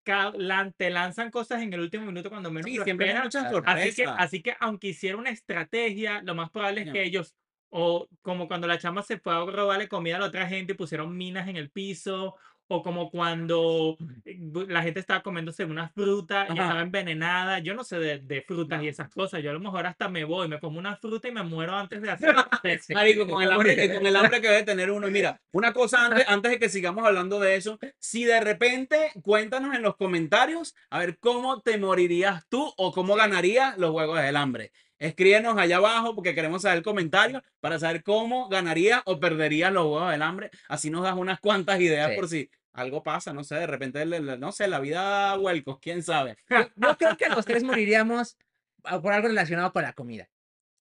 te 0.77 0.90
lanzan 0.90 1.31
cosas 1.31 1.62
en 1.62 1.73
el 1.73 1.81
último 1.81 2.05
minuto 2.07 2.29
cuando 2.29 2.51
menos 2.51 2.71
Sí, 2.71 2.77
lo 2.77 2.85
siempre 2.85 3.07
hay 3.07 3.16
esperas. 3.16 3.25
muchas 3.25 3.44
Así 3.44 3.55
Así 3.64 3.94
que, 3.94 4.05
sorpresas. 4.05 4.14
así 4.18 4.42
que 4.42 4.57
aunque 4.61 4.88
hiciera 4.88 5.16
una 5.16 5.31
estrategia, 5.31 6.23
lo 6.23 6.35
más 6.35 6.51
probable 6.51 6.83
es 6.83 6.92
que 6.92 7.03
ellos, 7.03 7.35
o 7.71 8.09
como 8.23 8.49
cuando 8.49 8.66
la 8.66 8.79
chama 8.79 9.03
se 9.03 9.18
fue 9.18 9.35
a 9.35 9.44
robarle 9.44 9.88
comida 9.88 10.16
a 10.16 10.21
la 10.21 10.27
otra 10.27 10.47
gente 10.47 10.73
y 10.73 10.77
pusieron 10.77 11.16
minas 11.16 11.49
en 11.49 11.57
el 11.57 11.71
piso, 11.71 12.37
o 12.68 12.83
como 12.83 13.11
cuando 13.11 13.96
eh, 14.24 14.38
la 14.68 14.83
gente 14.83 15.00
estaba 15.00 15.22
comiéndose 15.22 15.64
una 15.64 15.88
fruta 15.88 16.46
y 16.48 16.52
Ajá. 16.52 16.62
estaba 16.62 16.83
envenenada. 16.83 17.59
Yo 17.61 17.74
no 17.74 17.83
sé 17.85 17.98
de, 17.98 18.18
de 18.20 18.42
frutas 18.42 18.83
y 18.83 18.88
esas 18.88 19.09
cosas. 19.09 19.42
Yo 19.42 19.50
a 19.50 19.54
lo 19.54 19.61
mejor 19.61 19.87
hasta 19.87 20.09
me 20.09 20.24
voy, 20.24 20.48
me 20.48 20.61
como 20.61 20.78
una 20.78 20.96
fruta 20.96 21.28
y 21.28 21.33
me 21.33 21.42
muero 21.42 21.74
antes 21.74 22.00
de 22.02 22.11
hacer. 22.11 22.35
Sí. 22.83 22.94
Marico, 22.94 23.26
con 23.26 23.42
el, 23.42 23.50
hambre, 23.50 23.94
con 23.94 24.07
el 24.07 24.14
hambre 24.16 24.40
que 24.40 24.48
debe 24.48 24.62
tener 24.62 24.90
uno. 24.90 25.09
Y 25.09 25.11
Mira, 25.11 25.40
una 25.52 25.72
cosa 25.72 26.07
antes, 26.07 26.24
antes 26.28 26.50
de 26.52 26.59
que 26.59 26.68
sigamos 26.68 27.04
hablando 27.07 27.40
de 27.40 27.57
eso, 27.57 27.78
si 27.98 28.24
de 28.24 28.40
repente 28.40 29.11
cuéntanos 29.22 29.74
en 29.74 29.83
los 29.83 29.96
comentarios 29.96 30.74
a 30.90 30.98
ver 30.98 31.18
cómo 31.18 31.61
te 31.62 31.78
morirías 31.78 32.46
tú 32.48 32.72
o 32.76 32.92
cómo 32.92 33.14
ganarías 33.16 33.76
los 33.78 33.90
Juegos 33.90 34.20
del 34.20 34.37
Hambre. 34.37 34.72
Escríbenos 34.98 35.57
allá 35.57 35.76
abajo 35.76 36.14
porque 36.16 36.35
queremos 36.35 36.62
saber 36.62 36.78
el 36.78 36.85
comentario 36.85 37.40
para 37.61 37.78
saber 37.78 38.02
cómo 38.02 38.48
ganarías 38.48 39.00
o 39.04 39.20
perderías 39.20 39.72
los 39.72 39.85
Juegos 39.85 40.11
del 40.11 40.22
Hambre. 40.22 40.50
Así 40.68 40.90
nos 40.90 41.04
das 41.04 41.14
unas 41.16 41.38
cuantas 41.40 41.81
ideas 41.81 42.11
Sí. 42.11 42.16
por 42.16 42.28
si 42.28 42.50
algo 42.78 43.02
pasa, 43.02 43.32
no 43.32 43.44
sé, 43.44 43.56
de 43.56 43.66
repente, 43.66 44.04
no 44.38 44.52
sé, 44.52 44.68
la 44.68 44.80
vida 44.80 45.02
da 45.02 45.36
vuelcos, 45.36 45.78
quién 45.80 46.02
sabe. 46.02 46.36
Yo 46.76 46.96
creo 46.98 47.16
que 47.16 47.28
los 47.28 47.44
tres 47.44 47.62
moriríamos 47.64 48.36
a- 48.84 49.00
por 49.00 49.12
algo 49.12 49.28
relacionado 49.28 49.72
con 49.72 49.82
la 49.82 49.92
comida. 49.92 50.28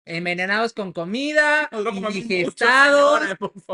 Envenenados 0.06 0.72
con 0.74 0.94
comida, 0.94 1.70
indigestados, 1.94 3.22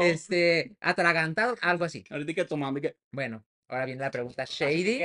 este, 0.01 0.75
atragantados, 0.81 1.59
algo 1.62 1.86
así. 1.86 2.03
Ahorita 2.09 2.33
que 2.33 2.45
tomamos, 2.45 2.81
que 2.81 2.95
Bueno, 3.12 3.43
ahora 3.67 3.86
viene 3.86 4.01
la 4.01 4.12
pregunta 4.12 4.45
shady. 4.45 4.99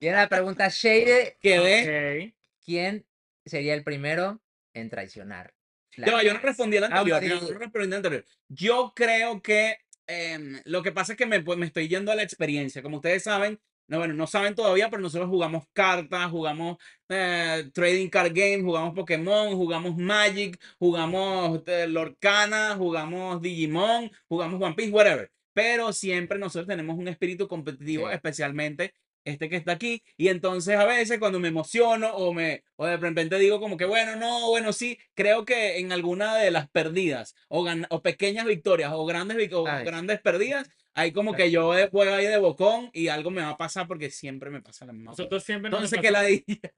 Viene 0.00 0.16
la 0.16 0.28
pregunta 0.28 0.68
shady. 0.68 1.34
quedé. 1.40 2.28
Ok. 2.28 2.34
¿Quién 2.64 3.06
sería 3.44 3.74
el 3.74 3.84
primero 3.84 4.40
en 4.74 4.90
traicionar? 4.90 5.54
la 5.96 6.12
va, 6.12 6.22
yo 6.22 6.32
no 6.32 6.40
respondí 6.40 6.78
Ah, 6.78 6.86
anterior. 6.86 7.20
sí. 7.20 7.28
yo 7.28 7.52
no 7.52 7.58
respondí 7.58 7.94
anterior. 7.96 8.24
Yo 8.48 8.92
creo 8.94 9.42
que 9.42 9.76
em, 10.06 10.60
lo 10.64 10.82
que 10.82 10.92
pasa 10.92 11.12
es 11.12 11.18
que 11.18 11.26
me, 11.26 11.40
pues, 11.42 11.58
me 11.58 11.66
estoy 11.66 11.88
yendo 11.88 12.12
a 12.12 12.14
la 12.14 12.22
experiencia. 12.22 12.82
Como 12.82 12.96
ustedes 12.96 13.22
saben, 13.24 13.60
no, 13.88 13.98
bueno, 13.98 14.14
no 14.14 14.26
saben 14.26 14.54
todavía, 14.54 14.88
pero 14.90 15.02
nosotros 15.02 15.28
jugamos 15.28 15.64
cartas, 15.72 16.30
jugamos 16.30 16.76
eh, 17.08 17.70
Trading 17.74 18.08
Card 18.08 18.32
Game, 18.34 18.62
jugamos 18.62 18.94
Pokémon, 18.94 19.54
jugamos 19.56 19.96
Magic, 19.96 20.60
jugamos 20.78 21.62
eh, 21.66 21.86
Lorcana, 21.88 22.76
jugamos 22.76 23.42
Digimon, 23.42 24.10
jugamos 24.28 24.60
One 24.62 24.74
Piece, 24.74 24.90
whatever. 24.92 25.30
Pero 25.52 25.92
siempre 25.92 26.38
nosotros 26.38 26.68
tenemos 26.68 26.96
un 26.98 27.08
espíritu 27.08 27.48
competitivo, 27.48 28.08
Sí. 28.08 28.14
especialmente 28.14 28.94
este 29.30 29.48
que 29.48 29.56
está 29.56 29.72
aquí. 29.72 30.02
Y 30.16 30.28
entonces 30.28 30.76
a 30.76 30.84
veces 30.84 31.18
cuando 31.18 31.38
me 31.40 31.48
emociono 31.48 32.10
o, 32.12 32.32
me, 32.34 32.62
o 32.76 32.86
de 32.86 32.96
repente 32.96 33.38
digo 33.38 33.60
como 33.60 33.76
que, 33.76 33.84
bueno, 33.86 34.16
no, 34.16 34.48
bueno, 34.48 34.72
sí, 34.72 34.98
creo 35.14 35.44
que 35.44 35.78
en 35.78 35.92
alguna 35.92 36.36
de 36.36 36.50
las 36.50 36.68
perdidas 36.68 37.34
o, 37.48 37.64
gan- 37.64 37.86
o 37.90 38.02
pequeñas 38.02 38.46
victorias 38.46 38.92
o 38.94 39.04
grandes, 39.06 39.52
o 39.52 39.64
grandes 39.64 40.20
perdidas, 40.20 40.68
hay 40.94 41.12
como 41.12 41.34
que 41.34 41.50
yo 41.50 41.72
juego 41.90 42.14
ahí 42.14 42.26
de 42.26 42.36
bocón 42.38 42.90
y 42.92 43.08
algo 43.08 43.30
me 43.30 43.42
va 43.42 43.50
a 43.50 43.56
pasar 43.56 43.86
porque 43.86 44.10
siempre 44.10 44.50
me 44.50 44.60
pasa 44.60 44.84
la 44.86 44.92
misma 44.92 45.12
cosa. 45.12 45.22
Nosotros 45.22 45.44
siempre, 45.44 45.68
Entonces, 45.68 46.00
que 46.00 46.10
pasa- 46.10 46.22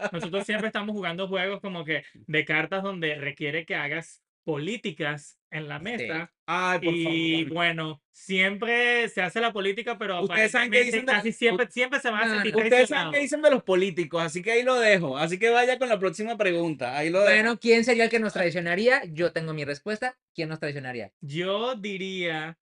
la 0.00 0.10
nosotros 0.12 0.44
siempre 0.44 0.66
estamos 0.68 0.94
jugando 0.94 1.28
juegos 1.28 1.60
como 1.60 1.84
que 1.84 2.04
de 2.14 2.44
cartas 2.44 2.82
donde 2.82 3.14
requiere 3.16 3.64
que 3.64 3.74
hagas 3.74 4.22
políticas 4.44 5.38
en 5.50 5.68
la 5.68 5.78
mesa. 5.78 6.32
Ay, 6.46 6.78
por 6.80 6.94
Y 6.94 7.44
favor. 7.44 7.54
bueno, 7.54 8.02
siempre 8.10 9.08
se 9.08 9.20
hace 9.22 9.40
la 9.40 9.52
política, 9.52 9.98
pero 9.98 10.22
Ustedes 10.22 10.50
saben 10.50 10.70
qué 10.70 10.78
aparentemente 10.78 10.84
dicen 10.84 11.06
de- 11.06 11.12
casi 11.12 11.32
siempre, 11.32 11.70
siempre 11.70 12.00
se 12.00 12.10
van 12.10 12.22
a 12.22 12.26
no, 12.26 12.34
sentir 12.34 12.56
Ustedes 12.56 12.88
saben 12.88 13.12
qué 13.12 13.18
dicen 13.20 13.42
de 13.42 13.50
los 13.50 13.62
políticos, 13.62 14.22
así 14.22 14.42
que 14.42 14.52
ahí 14.52 14.62
lo 14.62 14.78
dejo. 14.80 15.16
Así 15.18 15.38
que 15.38 15.50
vaya 15.50 15.78
con 15.78 15.88
la 15.88 15.98
próxima 15.98 16.36
pregunta. 16.36 16.96
Ahí 16.96 17.10
lo 17.10 17.20
dejo. 17.20 17.32
Bueno, 17.32 17.58
¿quién 17.58 17.84
sería 17.84 18.04
el 18.04 18.10
que 18.10 18.18
nos 18.20 18.32
traicionaría? 18.32 19.02
Yo 19.06 19.32
tengo 19.32 19.52
mi 19.52 19.64
respuesta. 19.64 20.16
¿Quién 20.34 20.48
nos 20.48 20.58
traicionaría? 20.60 21.12
Yo 21.20 21.74
diría 21.74 22.58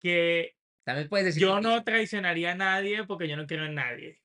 que 0.00 0.56
También 0.84 1.08
puedes 1.08 1.26
decir. 1.26 1.42
Yo 1.42 1.56
que- 1.56 1.62
no 1.62 1.84
traicionaría 1.84 2.52
a 2.52 2.54
nadie 2.54 3.04
porque 3.04 3.28
yo 3.28 3.36
no 3.36 3.46
quiero 3.46 3.66
en 3.66 3.74
nadie. 3.74 4.19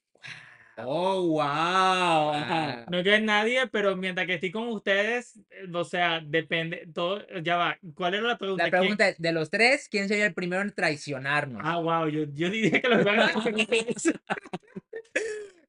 Oh, 0.78 1.22
wow. 1.30 2.34
ajá. 2.34 2.84
Ah, 2.84 2.86
No 2.90 2.98
en 3.00 3.26
nadie, 3.26 3.68
pero 3.68 3.96
mientras 3.96 4.28
que 4.28 4.34
estoy 4.36 4.52
con 4.52 4.68
ustedes, 4.68 5.38
eh, 5.50 5.66
o 5.74 5.84
sea, 5.86 6.20
depende, 6.22 6.88
todo, 6.94 7.26
ya 7.42 7.56
va. 7.56 7.78
¿Cuál 7.94 8.16
era 8.16 8.28
la 8.28 8.38
pregunta? 8.38 8.64
La 8.64 8.70
¿Quién- 8.70 8.82
pregunta 8.82 9.08
es, 9.10 9.18
de 9.18 9.32
los 9.32 9.50
tres, 9.50 9.88
¿quién 9.90 10.08
sería 10.10 10.26
el 10.26 10.34
primero 10.34 10.62
en 10.62 10.74
traicionarnos? 10.74 11.62
Ah, 11.64 11.78
wow, 11.78 12.08
yo, 12.10 12.26
yo 12.34 12.50
diría 12.50 12.82
que 12.82 12.90
los 12.90 13.06
van 13.06 13.20
a 13.22 13.32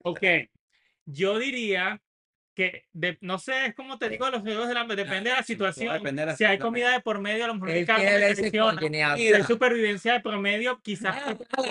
Ok, 0.03 0.23
yo 1.05 1.39
diría 1.39 2.03
que, 2.55 2.87
de- 2.93 3.19
no 3.21 3.39
sé, 3.39 3.67
es 3.67 3.75
como 3.75 3.99
te 3.99 4.09
digo, 4.09 4.29
los 4.31 4.41
juegos 4.41 4.67
del 4.67 4.77
hambre, 4.77 4.97
depende 4.97 5.31
de 5.31 5.37
la 5.37 5.43
sí, 5.43 5.53
situación. 5.53 5.93
depende 5.93 6.23
de 6.23 6.27
la 6.27 6.37
si 6.37 6.45
hay 6.45 6.59
comida 6.59 6.91
de 6.91 7.01
por 7.01 7.21
medio, 7.21 7.45
a 7.45 7.49
lo 7.49 7.55
mejor. 7.55 7.71
Si 7.71 7.75
hay 9.35 9.43
supervivencia 9.45 10.15
de 10.15 10.21
promedio, 10.21 10.81
quizás 10.83 11.15
Ah, 11.57 11.67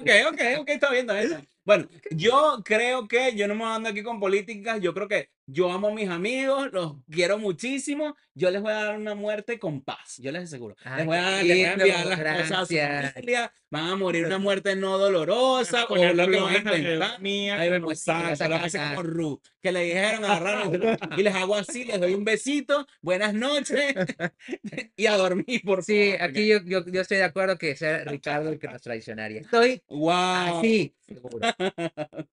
Ok, 0.00 0.10
ok, 0.28 0.40
ok, 0.60 0.68
está 0.68 0.88
está 0.94 1.14
bien. 1.14 1.48
Bueno, 1.66 1.88
yo 2.10 2.62
creo 2.64 3.08
que 3.08 3.34
yo 3.36 3.48
no 3.48 3.54
me 3.56 3.64
ando 3.64 3.88
aquí 3.88 4.02
con 4.04 4.20
políticas, 4.20 4.80
yo 4.80 4.94
creo 4.94 5.08
que 5.08 5.30
yo 5.46 5.70
amo 5.70 5.88
a 5.88 5.92
mis 5.92 6.08
amigos, 6.08 6.70
los 6.72 6.96
quiero 7.10 7.38
muchísimo, 7.38 8.16
yo 8.34 8.50
les 8.50 8.60
voy 8.62 8.72
a 8.72 8.82
dar 8.84 8.96
una 8.98 9.14
muerte 9.14 9.58
con 9.58 9.80
paz, 9.82 10.16
yo 10.18 10.32
les 10.32 10.44
aseguro. 10.44 10.74
Ay, 10.84 10.98
les 10.98 11.06
voy 11.06 11.16
a, 11.16 11.30
les 11.42 11.42
voy 11.42 11.50
a 11.50 11.54
lindo, 11.68 11.84
enviar 11.84 12.06
las 12.06 12.18
cosas 12.18 12.52
a 12.60 12.66
su 12.66 12.74
gracias. 12.74 13.12
familia, 13.14 13.52
van 13.70 13.84
a 13.90 13.96
morir 13.96 14.26
una 14.26 14.38
muerte 14.38 14.74
no 14.76 14.98
dolorosa 14.98 15.84
o 15.86 15.96
lo 15.96 16.28
que 16.28 16.40
van 16.40 16.66
a 17.02 17.18
mía, 17.18 17.54
Ahí 17.60 17.68
con 17.68 17.72
vemos, 17.72 17.90
lucitas. 17.90 18.30
exacto, 18.30 18.30
vas 18.30 18.40
a 18.40 18.48
lo 18.48 18.58
que 18.60 18.66
hace 18.66 18.78
casar. 18.78 18.96
como 18.96 19.08
Ru, 19.08 19.40
que 19.62 19.72
le 19.72 19.80
dijeron 19.84 20.24
agarraron 20.24 20.72
y 21.16 21.22
les 21.22 21.34
hago 21.34 21.54
así, 21.54 21.84
les 21.84 22.00
doy 22.00 22.14
un 22.14 22.24
besito, 22.24 22.86
buenas 23.00 23.32
noches 23.32 23.94
y 24.96 25.06
a 25.06 25.16
dormir, 25.16 25.62
por 25.64 25.82
Sí, 25.84 26.12
favor, 26.12 26.30
aquí 26.30 26.46
yo, 26.48 26.58
yo, 26.64 26.84
yo 26.86 27.00
estoy 27.00 27.18
de 27.18 27.24
acuerdo 27.24 27.56
que 27.56 27.76
sea 27.76 28.04
Ricardo 28.04 28.50
el 28.50 28.58
que 28.58 28.66
nos 28.68 28.82
traicionaría. 28.82 29.42
Estoy 29.42 29.80
Wow. 29.88 30.58
así, 30.58 30.94
seguro. 31.06 31.38
Pero 31.56 31.76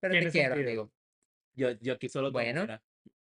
te 0.00 0.30
quiero, 0.30 0.30
sentido. 0.30 0.52
amigo. 0.54 0.92
Yo, 1.56 1.70
yo 1.80 1.92
aquí 1.94 2.08
solo 2.08 2.32
Bueno. 2.32 2.66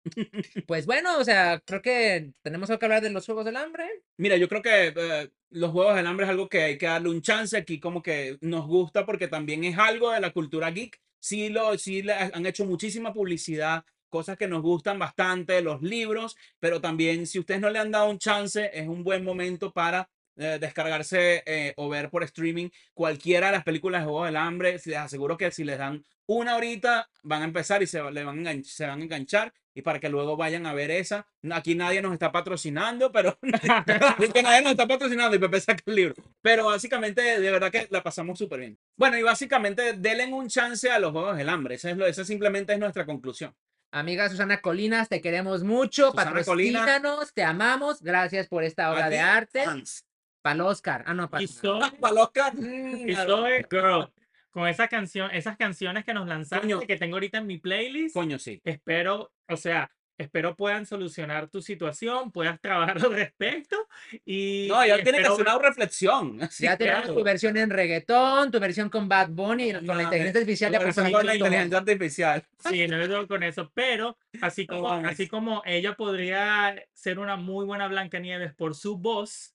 Pues 0.68 0.86
bueno, 0.86 1.18
o 1.18 1.24
sea, 1.24 1.62
creo 1.66 1.82
que 1.82 2.34
tenemos 2.42 2.70
que 2.70 2.86
hablar 2.86 3.02
de 3.02 3.10
los 3.10 3.26
Juegos 3.26 3.46
del 3.46 3.56
Hambre. 3.56 3.86
Mira, 4.18 4.38
yo 4.38 4.48
creo 4.50 4.62
que 4.62 4.94
eh, 4.96 5.32
los 5.50 5.72
Juegos 5.72 5.96
del 5.96 6.08
Hambre 6.08 6.26
es 6.26 6.30
algo 6.30 6.50
que 6.50 6.64
hay 6.64 6.78
que 6.78 6.86
darle 6.86 7.10
un 7.10 7.22
chance 7.22 7.56
aquí, 7.58 7.80
como 7.80 8.02
que 8.02 8.38
nos 8.42 8.68
gusta 8.68 9.06
porque 9.06 9.28
también 9.28 9.64
es 9.64 9.78
algo 9.78 10.12
de 10.12 10.20
la 10.20 10.32
cultura 10.32 10.72
geek. 10.72 11.00
Sí, 11.20 11.50
lo, 11.50 11.78
sí 11.78 12.02
le 12.02 12.14
han 12.14 12.46
hecho 12.46 12.66
muchísima 12.66 13.14
publicidad, 13.14 13.86
cosas 14.10 14.38
que 14.38 14.48
nos 14.48 14.62
gustan 14.62 15.00
bastante, 15.00 15.62
los 15.62 15.82
libros, 15.82 16.36
pero 16.60 16.82
también 16.82 17.26
si 17.26 17.40
ustedes 17.40 17.62
no 17.62 17.70
le 17.70 17.80
han 17.80 17.92
dado 17.92 18.10
un 18.10 18.20
chance, 18.20 18.70
es 18.74 18.88
un 18.88 19.04
buen 19.04 19.24
momento 19.24 19.72
para 19.72 20.10
eh, 20.38 20.58
descargarse 20.60 21.44
eh, 21.46 21.74
o 21.78 21.90
ver 21.90 22.10
por 22.10 22.24
streaming 22.24 22.70
cualquiera 22.94 23.48
de 23.48 23.54
las 23.54 23.64
películas 23.64 24.02
de 24.02 24.06
Juegos 24.06 24.28
del 24.28 24.38
Hambre. 24.38 24.74
Les 24.74 24.88
aseguro 24.98 25.38
que 25.38 25.52
si 25.52 25.64
les 25.64 25.78
dan 25.78 26.04
una 26.26 26.56
horita, 26.56 27.10
van 27.22 27.42
a 27.42 27.46
empezar 27.46 27.84
y 27.84 27.88
se, 27.88 28.02
le 28.12 28.24
van 28.24 28.48
a 28.48 28.64
se 28.64 28.86
van 28.86 29.02
a 29.02 29.04
enganchar 29.04 29.54
y 29.76 29.82
para 29.82 30.00
que 30.00 30.10
luego 30.10 30.38
vayan 30.38 30.66
a 30.66 30.74
ver 30.74 30.92
esa. 30.92 31.26
Aquí 31.52 31.76
nadie 31.76 32.02
nos 32.02 32.14
está 32.14 32.32
patrocinando, 32.32 33.12
pero 33.12 33.38
que 34.34 34.44
nadie 34.44 34.62
nos 34.62 34.72
está 34.72 34.88
patrocinando 34.88 35.36
y 35.36 35.40
Pepe 35.40 35.60
saca 35.60 35.84
el 35.86 35.96
libro. 35.96 36.16
Pero 36.42 36.66
básicamente, 36.66 37.40
de 37.40 37.52
verdad 37.52 37.72
que 37.72 37.88
la 37.90 38.04
pasamos 38.04 38.38
súper 38.38 38.60
bien. 38.60 38.78
Bueno, 38.96 39.18
y 39.18 39.24
básicamente, 39.24 39.94
denle 39.94 40.28
un 40.34 40.48
chance 40.48 40.90
a 40.90 41.00
los 41.00 41.12
Juegos 41.12 41.38
del 41.38 41.50
Hambre. 41.50 41.76
Esa, 41.76 41.92
es 41.92 41.98
lo, 41.98 42.06
esa 42.06 42.24
simplemente 42.24 42.74
es 42.74 42.80
nuestra 42.80 43.06
conclusión. 43.06 43.54
Amiga 43.92 44.28
Susana 44.28 44.60
Colinas, 44.60 45.08
te 45.08 45.22
queremos 45.22 45.64
mucho. 45.64 46.12
Susana. 46.12 46.32
Patrocínanos, 46.32 47.34
te 47.34 47.44
amamos. 47.44 48.02
Gracias 48.02 48.48
por 48.48 48.64
esta 48.64 48.92
obra 48.92 49.10
de 49.10 49.20
arte. 49.20 49.64
fans. 49.64 50.06
Para 50.44 50.54
el 50.56 50.62
Oscar. 50.62 51.04
Ah, 51.08 51.14
no, 51.16 51.30
para 51.30 51.42
el 51.44 52.18
Oscar, 52.20 52.54
mm, 52.56 53.10
y 53.10 53.16
soy 53.16 53.66
girl. 53.72 54.10
Con 54.52 54.68
esa 54.68 54.88
canción, 54.88 55.32
esas 55.32 55.58
canciones 55.58 56.06
que 56.06 56.14
nos 56.14 56.28
lanzaste, 56.28 56.68
Coño. 56.68 56.82
que 56.82 56.98
tengo 56.98 57.16
ahorita 57.16 57.40
en 57.40 57.48
mi 57.48 57.58
playlist, 57.58 58.14
Coño, 58.14 58.38
sí. 58.38 58.62
espero, 58.64 59.32
o 59.50 59.58
sea, 59.58 59.90
espero 60.16 60.56
puedan 60.56 60.86
solucionar 60.86 61.48
tu 61.48 61.60
situación, 61.62 62.32
puedas 62.32 62.62
trabajar 62.62 62.98
al 63.04 63.12
respecto 63.14 63.88
y 64.26 64.68
No, 64.70 64.86
ya 64.86 65.00
y 65.00 65.04
tiene 65.04 65.20
que 65.22 65.26
hacer 65.26 65.42
una 65.48 65.58
reflexión. 65.58 66.38
Así 66.44 66.66
Ya 66.66 66.78
tenemos 66.78 67.02
claro. 67.02 67.16
tu 67.16 67.24
versión 67.24 67.58
en 67.58 67.72
reggaetón, 67.72 68.52
tu 68.52 68.60
versión 68.60 68.90
con 68.90 69.10
Bad 69.10 69.30
Bunny, 69.30 69.74
con 69.74 69.88
la 69.88 69.94
No, 69.96 70.02
inteligencia 70.04 70.40
artificial 70.42 70.72
la 70.72 70.80
Pasadena 70.82 71.18
con 71.18 71.26
la 71.26 71.36
inteligencia 71.36 71.78
artificial. 71.80 72.44
Sí, 72.60 72.88
no 72.88 72.98
me 72.98 73.08
tengo 73.08 73.28
con 73.28 73.42
eso, 73.42 73.72
pero 73.74 74.18
así 74.42 74.68
como, 74.68 74.84
vamos. 74.84 75.10
así 75.12 75.28
como 75.28 75.64
ella 75.66 75.96
podría 75.96 76.76
ser 76.94 77.18
una 77.18 77.38
muy 77.38 77.66
buena 77.66 77.88
Blancanieves 77.88 78.54
por 78.54 78.76
su 78.76 78.98
voz, 79.00 79.53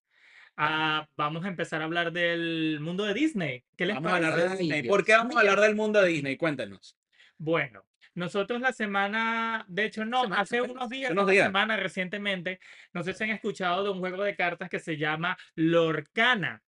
vamos 1.17 1.45
a 1.45 1.49
empezar 1.49 1.83
a 1.83 1.85
hablar 1.85 2.13
del 2.13 2.79
mundo 2.81 3.05
de 3.05 3.15
Disney. 3.15 3.65
¿Qué 3.77 3.87
les 3.87 3.97
Vamos 3.97 4.13
a 4.13 4.17
hablar 4.17 4.37
de 4.37 4.57
Disney. 4.57 4.83
¿Por 4.83 5.05
qué 5.05 5.13
vamos 5.13 5.37
a 5.37 5.41
hablar 5.41 5.61
del 5.61 5.77
mundo 5.77 6.03
de 6.03 6.09
Disney? 6.09 6.37
Cuéntenos. 6.37 6.97
Bueno, 7.39 7.85
nosotros 8.15 8.61
la 8.61 8.73
semana, 8.73 9.65
de 9.69 9.85
hecho 9.85 10.05
no, 10.05 10.23
Semana, 10.23 10.43
hace 10.43 10.61
unos 10.61 10.89
días, 10.89 11.13
unos 11.13 11.25
una 11.25 11.45
semana 11.45 11.77
recientemente, 11.77 12.59
no 12.93 13.05
sé 13.05 13.15
si 13.15 13.25
han 13.25 13.31
escuchado 13.31 13.85
de 13.85 13.91
un 13.91 14.01
juego 14.01 14.25
de 14.25 14.35
cartas 14.35 14.69
que 14.69 14.81
se 14.81 14.97
llama 14.97 15.39
Lorcana, 15.55 16.63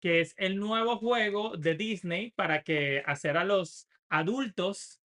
que 0.00 0.20
es 0.20 0.34
el 0.36 0.56
nuevo 0.58 0.96
juego 0.96 1.56
de 1.56 1.76
Disney 1.76 2.32
para 2.32 2.62
que 2.62 3.04
hacer 3.06 3.36
a 3.36 3.44
los 3.44 3.88
adultos 4.08 5.00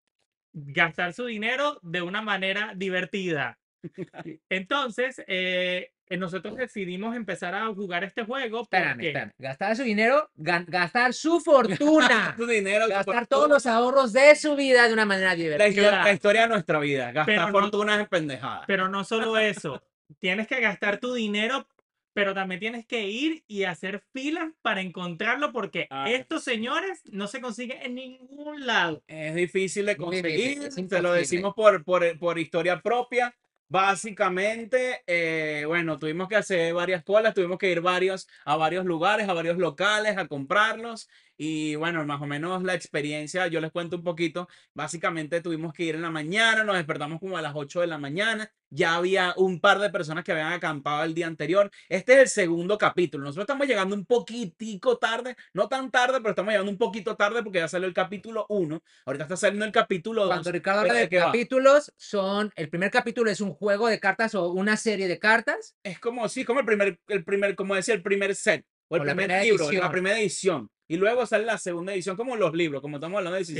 gastar 0.53 1.13
su 1.13 1.25
dinero 1.25 1.79
de 1.83 2.01
una 2.01 2.23
manera 2.23 2.73
divertida. 2.75 3.59
Entonces, 4.49 5.23
eh, 5.27 5.91
nosotros 6.17 6.55
decidimos 6.57 7.15
empezar 7.15 7.55
a 7.55 7.67
jugar 7.73 8.03
este 8.03 8.23
juego 8.23 8.61
Espérame, 8.63 8.91
porque 8.93 9.07
espérame. 9.07 9.31
Gastar 9.37 9.75
su 9.75 9.83
dinero, 9.83 10.29
gan- 10.37 10.65
gastar 10.67 11.13
su 11.13 11.39
fortuna. 11.39 12.33
Tu 12.37 12.45
dinero. 12.47 12.87
gastar 12.87 13.03
fortuna. 13.05 13.25
todos 13.27 13.49
los 13.49 13.65
ahorros 13.65 14.13
de 14.13 14.35
su 14.35 14.55
vida 14.55 14.87
de 14.87 14.93
una 14.93 15.05
manera 15.05 15.29
la 15.29 15.35
divertida. 15.35 15.67
historia, 15.69 16.03
la 16.03 16.13
historia 16.13 16.41
de 16.43 16.47
nuestra 16.49 16.79
vida. 16.79 17.11
Gastar 17.11 17.25
Pero 17.25 17.45
no- 17.47 17.51
fortunas 17.51 17.99
en 17.99 18.05
pendejadas. 18.07 18.63
Pero 18.67 18.89
no 18.89 19.03
solo 19.03 19.37
eso, 19.37 19.81
tienes 20.19 20.47
que 20.47 20.59
gastar 20.59 20.99
tu 20.99 21.13
dinero, 21.13 21.67
pero 22.13 22.33
también 22.33 22.59
tienes 22.59 22.85
que 22.85 23.07
ir 23.07 23.43
y 23.47 23.63
hacer 23.63 24.03
filas 24.11 24.49
para 24.61 24.81
encontrarlo 24.81 25.53
porque 25.53 25.87
Ah, 25.89 26.09
estos 26.09 26.43
señores 26.43 27.01
no 27.05 27.27
se 27.27 27.39
consiguen 27.39 27.81
en 27.83 27.95
ningún 27.95 28.65
lado. 28.65 29.01
Es 29.07 29.33
difícil 29.33 29.85
de 29.85 29.95
Muy 29.95 30.17
difícil, 30.17 30.39
conseguir, 30.59 30.67
es 30.67 30.75
te 30.75 30.81
lo 30.81 30.83
imposible. 30.97 31.19
decimos 31.19 31.53
por, 31.55 31.83
por, 31.85 32.19
por 32.19 32.37
historia 32.37 32.81
propia. 32.81 33.33
Básicamente, 33.71 35.01
eh, 35.07 35.63
bueno, 35.65 35.97
tuvimos 35.97 36.27
que 36.27 36.35
hacer 36.35 36.73
varias 36.73 37.05
colas, 37.05 37.33
tuvimos 37.33 37.57
que 37.57 37.71
ir 37.71 37.79
varios, 37.79 38.27
a 38.43 38.57
varios 38.57 38.83
lugares, 38.85 39.29
a 39.29 39.33
varios 39.33 39.57
locales 39.57 40.17
a 40.17 40.27
comprarlos. 40.27 41.07
Y 41.43 41.73
bueno, 41.73 42.05
más 42.05 42.21
o 42.21 42.27
menos 42.27 42.61
la 42.61 42.75
experiencia, 42.75 43.47
yo 43.47 43.59
les 43.61 43.71
cuento 43.71 43.95
un 43.95 44.03
poquito. 44.03 44.47
Básicamente 44.75 45.41
tuvimos 45.41 45.73
que 45.73 45.85
ir 45.85 45.95
en 45.95 46.03
la 46.03 46.11
mañana, 46.11 46.63
nos 46.63 46.75
despertamos 46.75 47.19
como 47.19 47.35
a 47.35 47.41
las 47.41 47.53
8 47.55 47.81
de 47.81 47.87
la 47.87 47.97
mañana. 47.97 48.51
Ya 48.69 48.93
había 48.93 49.33
un 49.35 49.59
par 49.59 49.79
de 49.79 49.89
personas 49.89 50.23
que 50.23 50.33
habían 50.33 50.53
acampado 50.53 51.03
el 51.03 51.15
día 51.15 51.25
anterior. 51.25 51.71
Este 51.89 52.13
es 52.13 52.19
el 52.19 52.27
segundo 52.29 52.77
capítulo. 52.77 53.23
Nosotros 53.23 53.45
estamos 53.45 53.65
llegando 53.65 53.95
un 53.95 54.05
poquitico 54.05 54.99
tarde, 54.99 55.35
no 55.55 55.67
tan 55.67 55.89
tarde, 55.89 56.19
pero 56.19 56.29
estamos 56.29 56.51
llegando 56.51 56.71
un 56.71 56.77
poquito 56.77 57.15
tarde 57.15 57.41
porque 57.41 57.57
ya 57.57 57.67
salió 57.67 57.87
el 57.87 57.95
capítulo 57.95 58.45
1. 58.47 58.83
Ahorita 59.07 59.23
está 59.23 59.35
saliendo 59.35 59.65
el 59.65 59.71
capítulo 59.71 60.21
2. 60.25 60.29
Cuando 60.29 60.51
Ricardo 60.51 60.81
habla 60.81 60.93
¿de 60.93 60.99
de 60.99 61.09
qué 61.09 61.17
va? 61.17 61.25
capítulos, 61.25 61.91
son. 61.97 62.51
El 62.55 62.69
primer 62.69 62.91
capítulo 62.91 63.31
es 63.31 63.41
un 63.41 63.51
juego 63.55 63.87
de 63.87 63.99
cartas 63.99 64.35
o 64.35 64.51
una 64.51 64.77
serie 64.77 65.07
de 65.07 65.17
cartas. 65.17 65.75
Es 65.81 65.97
como, 65.97 66.29
sí, 66.29 66.45
como 66.45 66.59
el 66.59 66.67
primer, 66.67 66.99
el 67.07 67.23
primer, 67.25 67.55
como 67.55 67.73
decía, 67.73 67.95
el 67.95 68.03
primer 68.03 68.35
set 68.35 68.63
o 68.89 68.97
el 68.97 69.01
O 69.01 69.05
la 69.05 69.15
primer 69.15 69.41
libro, 69.43 69.63
la 69.65 69.69
edición. 69.71 69.91
primera 69.91 70.19
edición. 70.19 70.69
Y 70.91 70.97
luego 70.97 71.25
sale 71.25 71.45
la 71.45 71.57
segunda 71.57 71.93
edición, 71.93 72.17
como 72.17 72.35
los 72.35 72.53
libros, 72.53 72.81
como 72.81 72.97
estamos 72.97 73.17
hablando 73.17 73.37
de 73.37 73.45
Sí. 73.45 73.57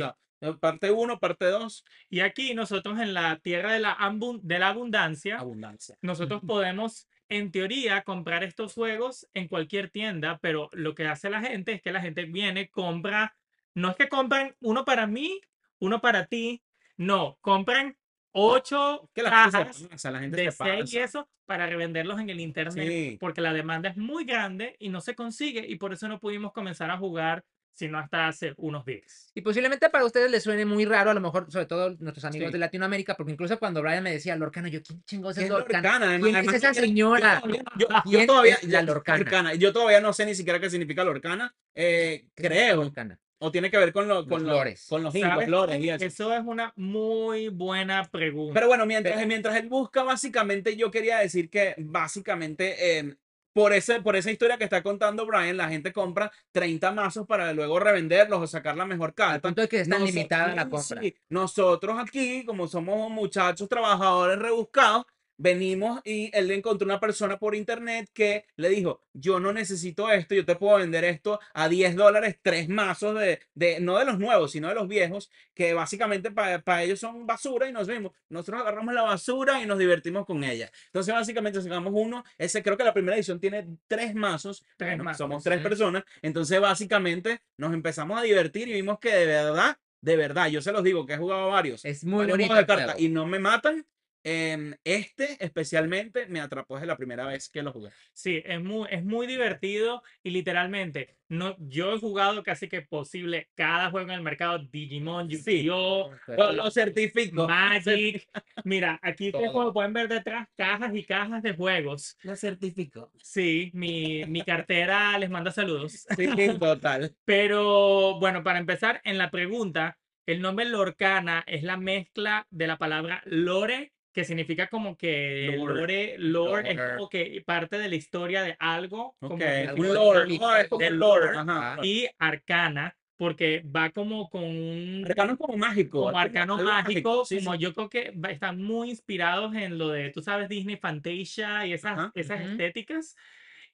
Parte 0.60 0.92
1, 0.92 1.18
parte 1.18 1.46
2, 1.46 1.86
Y 2.10 2.20
aquí 2.20 2.54
nosotros 2.54 3.00
en 3.00 3.14
la 3.14 3.40
tierra 3.40 3.72
de 3.72 3.80
la, 3.80 3.96
de 4.42 4.60
la 4.60 4.68
abundancia, 4.68 5.38
abundancia. 5.38 5.96
nosotros 6.02 6.42
podemos, 6.46 7.08
en 7.30 7.54
teoría, 7.54 8.02
comprar 8.02 8.44
estos 8.44 8.74
juegos 8.74 9.30
en 9.34 9.48
cualquier 9.48 9.90
tienda, 9.90 10.40
pero 10.42 10.68
lo 10.74 10.94
que 10.94 11.08
hace 11.08 11.30
la 11.30 11.40
gente 11.40 11.72
es 11.72 11.82
que 11.82 11.94
la 11.94 12.02
gente 12.02 12.26
viene, 12.26 12.70
compra, 12.70 13.34
no 13.76 13.92
es 13.92 13.96
que 13.96 14.10
compran 14.10 14.54
uno 14.60 14.84
para 14.84 15.08
mí, 15.08 15.40
uno 15.80 16.02
para 16.02 16.26
ti, 16.26 16.62
no, 16.98 17.38
compran 17.40 17.96
ocho 18.34 19.10
Que 19.14 19.24
la 19.24 19.30
gente 19.32 19.52
cajas 19.58 19.76
se 19.78 19.88
pasa, 19.88 20.12
la 20.12 20.20
gente 20.20 20.38
de 20.42 20.52
se 20.52 20.58
seis 20.64 20.94
y 20.94 20.98
eso 21.00 21.28
para 21.46 21.66
revenderlos 21.68 22.20
en 22.20 22.30
el 22.30 22.40
internet, 22.40 22.88
Sí. 22.88 23.18
porque 23.20 23.42
la 23.42 23.54
demanda 23.54 23.90
es 23.90 23.98
muy 23.98 24.24
grande 24.26 24.76
y 24.80 24.90
no 24.90 25.02
se 25.02 25.16
consigue 25.16 25.66
y 25.68 25.76
por 25.76 25.94
eso 25.94 26.08
no 26.08 26.20
pudimos 26.20 26.52
comenzar 26.54 26.90
a 26.92 26.98
jugar 26.98 27.44
sino 27.74 27.98
hasta 27.98 28.28
hace 28.28 28.54
unos 28.58 28.84
días. 28.86 29.32
Y 29.34 29.42
posiblemente 29.42 29.90
para 29.90 30.04
ustedes 30.04 30.30
les 30.30 30.44
suene 30.44 30.66
muy 30.66 30.84
raro, 30.84 31.10
a 31.10 31.14
lo 31.14 31.22
mejor, 31.22 31.50
sobre 31.50 31.66
todo 31.68 31.96
nuestros 32.00 32.26
amigos 32.26 32.48
Sí. 32.48 32.52
de 32.54 32.60
Latinoamérica, 32.60 33.16
porque 33.16 33.32
incluso 33.32 33.58
cuando 33.58 33.82
Brian 33.82 34.04
me 34.04 34.12
decía 34.12 34.36
Lorcana, 34.36 34.68
yo, 34.68 34.82
¿quién 34.84 35.02
chingos 35.06 35.38
¿Qué 35.38 35.46
es 35.46 35.50
Lorcana? 35.50 35.82
Lorcana? 35.82 36.06
Además- 36.10 36.32
¿Quién 36.32 36.50
es 36.50 36.54
esa 36.56 36.68
yo- 36.74 36.82
yo 36.82 36.82
señora? 36.82 37.40
todavía- 37.40 37.64
Yo, 37.78 37.88
yo 37.88 38.02
¿Quién 38.12 38.28
todavía, 38.28 38.56
es 38.56 38.64
la 38.66 38.80
yo- 38.82 38.86
Lorcana? 38.88 39.54
Yo 39.56 39.72
todavía 39.74 40.02
no 40.02 40.12
sé 40.12 40.26
ni 40.26 40.36
siquiera 40.36 40.60
qué 40.60 40.70
significa 40.70 41.06
Lorcana. 41.06 41.56
Eh, 41.74 42.28
¿Qué 42.36 42.44
es 42.44 42.50
creo. 42.50 42.76
Lorcana? 42.84 43.18
O 43.44 43.52
tiene 43.52 43.72
que 43.72 43.78
ver 43.78 43.92
con, 43.92 44.08
lo, 44.08 44.24
con, 44.28 44.44
Los 44.44 44.44
lo- 44.44 44.54
lores. 44.54 44.86
con 44.88 45.02
los, 45.02 45.16
in- 45.16 45.22
los 45.24 45.32
¿Sabes? 45.32 45.48
lores 45.50 45.80
y 45.84 45.90
eso. 45.90 46.06
Eso 46.06 46.34
es 46.34 46.44
una 46.46 46.72
muy 46.76 47.50
buena 47.50 48.04
pregunta. 48.10 48.54
Pero 48.54 48.68
bueno, 48.68 48.86
mientras, 48.86 49.26
mientras 49.26 49.56
él 49.56 49.68
busca, 49.68 50.04
básicamente 50.04 50.76
yo 50.76 50.92
quería 50.92 51.18
decir 51.18 51.50
que 51.50 51.74
básicamente 51.78 53.00
eh, 53.00 53.16
por, 53.54 53.74
ese, 53.74 54.02
por 54.02 54.16
esa 54.16 54.32
historia 54.32 54.58
que 54.58 54.64
está 54.64 54.84
contando 54.84 55.26
Brian, 55.26 55.58
la 55.58 55.70
gente 55.70 55.92
compra 55.92 56.32
30 56.52 56.92
mazos 56.92 57.26
para 57.26 57.52
luego 57.54 57.80
revenderlos 57.80 58.42
o 58.42 58.48
sacar 58.48 58.78
la 58.78 58.86
mejor 58.86 59.14
carta. 59.14 59.42
punto 59.48 59.62
de 59.62 59.68
que 59.68 59.82
está 59.82 59.98
limitada 60.00 60.54
la 60.56 60.70
compra. 60.70 61.02
sí. 61.02 61.16
Nosotros 61.30 61.98
aquí, 62.00 62.46
como 62.46 62.68
somos 62.68 63.10
muchachos 63.10 63.68
trabajadores 63.68 64.38
rebuscados, 64.38 65.06
venimos 65.42 66.02
y 66.06 66.30
él 66.38 66.52
encontró 66.52 66.86
una 66.86 67.00
persona 67.00 67.38
por 67.40 67.56
internet 67.56 68.10
que 68.14 68.46
le 68.58 68.70
dijo, 68.70 69.02
yo 69.14 69.40
no 69.40 69.52
necesito 69.54 70.12
esto, 70.12 70.36
yo 70.36 70.46
te 70.46 70.56
puedo 70.56 70.78
vender 70.78 71.04
esto 71.04 71.40
a 71.54 71.68
10 71.68 71.96
dólares, 71.96 72.38
tres 72.42 72.70
mazos 72.70 73.20
de, 73.20 73.40
de, 73.56 73.80
no 73.80 73.98
de 73.98 74.06
los 74.06 74.20
nuevos, 74.20 74.52
sino 74.52 74.68
de 74.70 74.76
los 74.76 74.88
viejos, 74.88 75.32
que 75.56 75.74
básicamente 75.74 76.30
para 76.32 76.84
ellos 76.84 77.00
son 77.00 77.26
basura 77.26 77.68
y 77.68 77.72
nos 77.72 77.88
vimos. 77.88 78.12
Nosotros 78.30 78.62
agarramos 78.62 78.94
la 78.94 79.02
basura 79.02 79.62
y 79.62 79.66
nos 79.66 79.80
divertimos 79.80 80.26
con 80.28 80.44
ella. 80.44 80.72
Entonces 80.86 81.14
básicamente 81.14 81.62
sacamos 81.62 81.92
uno, 81.96 82.24
ese 82.38 82.62
creo 82.62 82.78
que 82.78 82.84
la 82.84 82.94
primera 82.94 83.16
edición 83.18 83.40
tiene 83.40 83.68
tres 83.88 84.14
mazos, 84.14 84.64
Tres 84.78 84.92
bueno, 84.92 85.04
mazos, 85.06 85.18
somos 85.18 85.44
tres 85.44 85.58
ujú. 85.60 85.70
personas, 85.70 86.04
entonces 86.22 86.60
básicamente 86.62 87.42
nos 87.58 87.74
empezamos 87.74 88.20
a 88.20 88.22
divertir 88.24 88.68
y 88.68 88.74
vimos 88.74 89.00
que 89.00 89.12
de 89.14 89.26
verdad, 89.26 89.78
de 90.02 90.16
verdad, 90.16 90.50
yo 90.50 90.62
se 90.62 90.72
los 90.72 90.84
digo 90.84 91.06
que 91.06 91.14
he 91.14 91.18
jugado 91.18 91.50
varios, 91.50 91.84
Es 91.86 92.04
muy 92.04 92.26
bonito 92.28 92.54
de 92.54 92.66
juego. 92.66 92.94
y 92.98 93.10
no 93.10 93.26
me 93.26 93.40
matan. 93.40 93.86
Em, 94.24 94.76
este 94.84 95.44
especialmente 95.44 96.28
me 96.28 96.40
atrapó 96.40 96.76
desde 96.76 96.88
la 96.88 96.98
primera 96.98 97.26
vez 97.26 97.50
que 97.50 97.64
lo 97.64 97.72
jugué. 97.72 97.90
Sí, 98.14 98.42
es 98.46 98.62
muy, 98.62 98.88
es 98.92 99.04
muy 99.04 99.28
divertido 99.28 100.04
y 100.24 100.32
literalmente, 100.32 101.18
no, 101.30 101.56
yo 101.60 101.94
he 101.94 102.00
jugado 102.00 102.44
casi 102.44 102.68
que 102.68 102.82
posible 102.82 103.50
cada 103.56 103.90
juego 103.90 104.10
en 104.10 104.16
el 104.16 104.22
mercado, 104.22 104.60
Digimon. 104.60 105.30
Yu-Gi-Oh, 105.30 106.12
Lo, 106.28 106.52
lo 106.52 106.72
certifico. 106.72 107.48
Magic. 107.48 108.28
Mira, 108.66 109.00
aquí 109.02 109.32
como 109.32 109.72
pueden 109.72 109.94
ver 109.94 110.08
detrás 110.08 110.48
cajas 110.58 110.94
y 110.94 111.04
cajas 111.04 111.42
de 111.42 111.54
juegos. 111.54 112.18
Lo 112.24 112.36
certifico. 112.36 113.12
Sí, 113.22 113.72
mi, 113.74 114.26
mi 114.26 114.42
cartera 114.42 115.18
les 115.18 115.30
manda 115.30 115.52
saludos. 115.52 116.06
Sí, 116.16 116.28
total. 116.60 117.16
Pero 117.26 118.20
bueno, 118.20 118.44
para 118.44 118.60
empezar, 118.60 119.02
en 119.04 119.18
la 119.18 119.32
pregunta, 119.32 119.98
el 120.26 120.42
nombre 120.42 120.66
Lorcana 120.66 121.44
es 121.48 121.64
la 121.64 121.78
mezcla 121.78 122.48
de 122.50 122.68
la 122.68 122.78
palabra 122.78 123.22
lore, 123.26 123.94
que 124.14 124.24
significa 124.26 124.68
como 124.68 124.98
que 124.98 125.54
Lore. 125.58 125.74
lore, 125.76 126.16
lore, 126.18 126.72
es 126.72 126.78
como 126.92 127.10
que 127.10 127.44
parte 127.46 127.78
de 127.78 127.90
la 127.90 127.96
historia 127.96 128.44
de 128.44 128.56
algo, 128.60 129.16
como 129.20 129.36
Ok, 129.36 129.40
que 129.40 129.70
un 129.76 129.82
de 129.88 129.94
lore. 129.94 130.24
un 130.72 131.00
lore. 131.00 131.38
Ajá. 131.38 131.78
Y 131.84 132.08
arcana, 132.20 132.98
porque 133.18 133.64
va 133.64 133.92
como 133.92 134.30
con 134.30 134.44
un 134.44 135.04
Arcano 135.06 135.34
es 135.34 135.38
como 135.38 135.56
mágico. 135.58 136.06
como 136.06 136.18
arcano 136.18 136.56
algo 136.56 136.70
mágico, 136.72 137.26
Sí, 137.26 137.40
sí. 137.40 137.46
como 137.46 137.56
yo 137.56 137.74
creo 137.74 137.90
que 137.90 138.12
va- 138.12 138.32
están 138.32 138.62
muy 138.62 138.90
inspirados 138.90 139.54
en 139.56 139.78
lo 139.78 139.90
de, 139.90 140.10
tú 140.10 140.22
sabes, 140.22 140.50
Disney 140.50 140.78
Fantasia 140.78 141.66
y 141.68 141.74
esas, 141.74 141.94
Ajá, 141.94 142.12
esas 142.16 142.40
ujú. 142.42 142.50
estéticas. 142.52 143.16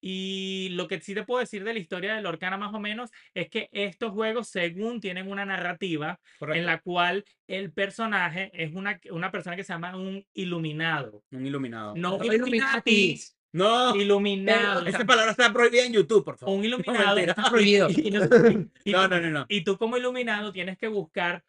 Y 0.02 0.70
lo 0.74 0.88
que 0.88 1.00
sí 1.02 1.14
te 1.16 1.24
puedo 1.24 1.40
decir 1.40 1.64
de 1.64 1.74
la 1.74 1.80
historia 1.80 2.16
de 2.16 2.22
Lorcana 2.22 2.56
más 2.58 2.74
o 2.74 2.80
menos 2.80 3.10
es 3.34 3.50
que 3.50 3.68
estos 3.72 4.12
juegos, 4.12 4.48
según 4.48 5.02
tienen 5.02 5.30
una 5.32 5.44
narrativa 5.46 6.20
Correcto. 6.40 6.60
en 6.60 6.66
la 6.66 6.80
cual 6.80 7.26
el 7.48 7.72
personaje 7.72 8.52
es 8.54 8.74
una, 8.76 9.00
una 9.12 9.32
persona 9.32 9.56
que 9.56 9.64
se 9.64 9.74
llama 9.74 9.96
un 9.98 10.24
iluminado. 10.34 11.24
Un 11.32 11.46
iluminado. 11.46 11.96
No 11.96 12.18
No 12.20 12.24
Illuminati, 12.24 13.20
No, 13.54 13.96
iluminado. 13.96 14.86
esa 14.86 15.04
palabra 15.06 15.32
está 15.32 15.52
prohibida 15.52 15.86
en 15.86 15.94
YouTube, 15.94 16.24
por 16.24 16.38
favor. 16.38 16.54
un 16.56 16.62
No, 16.62 16.68
iluminado. 16.68 17.16
mentira. 17.16 17.32
Está 17.32 17.50
prohibido. 17.50 17.90
y, 17.90 18.12
no- 18.12 18.70
y 18.86 18.92
No, 18.92 19.08
no, 19.08 19.20
no, 19.20 19.30
no. 19.32 19.46
y 19.50 19.64
tú 19.64 19.78
como 19.78 19.98
iluminado 19.98 20.52
tienes 20.52 20.78
que 20.78 20.88
buscar 20.90 21.44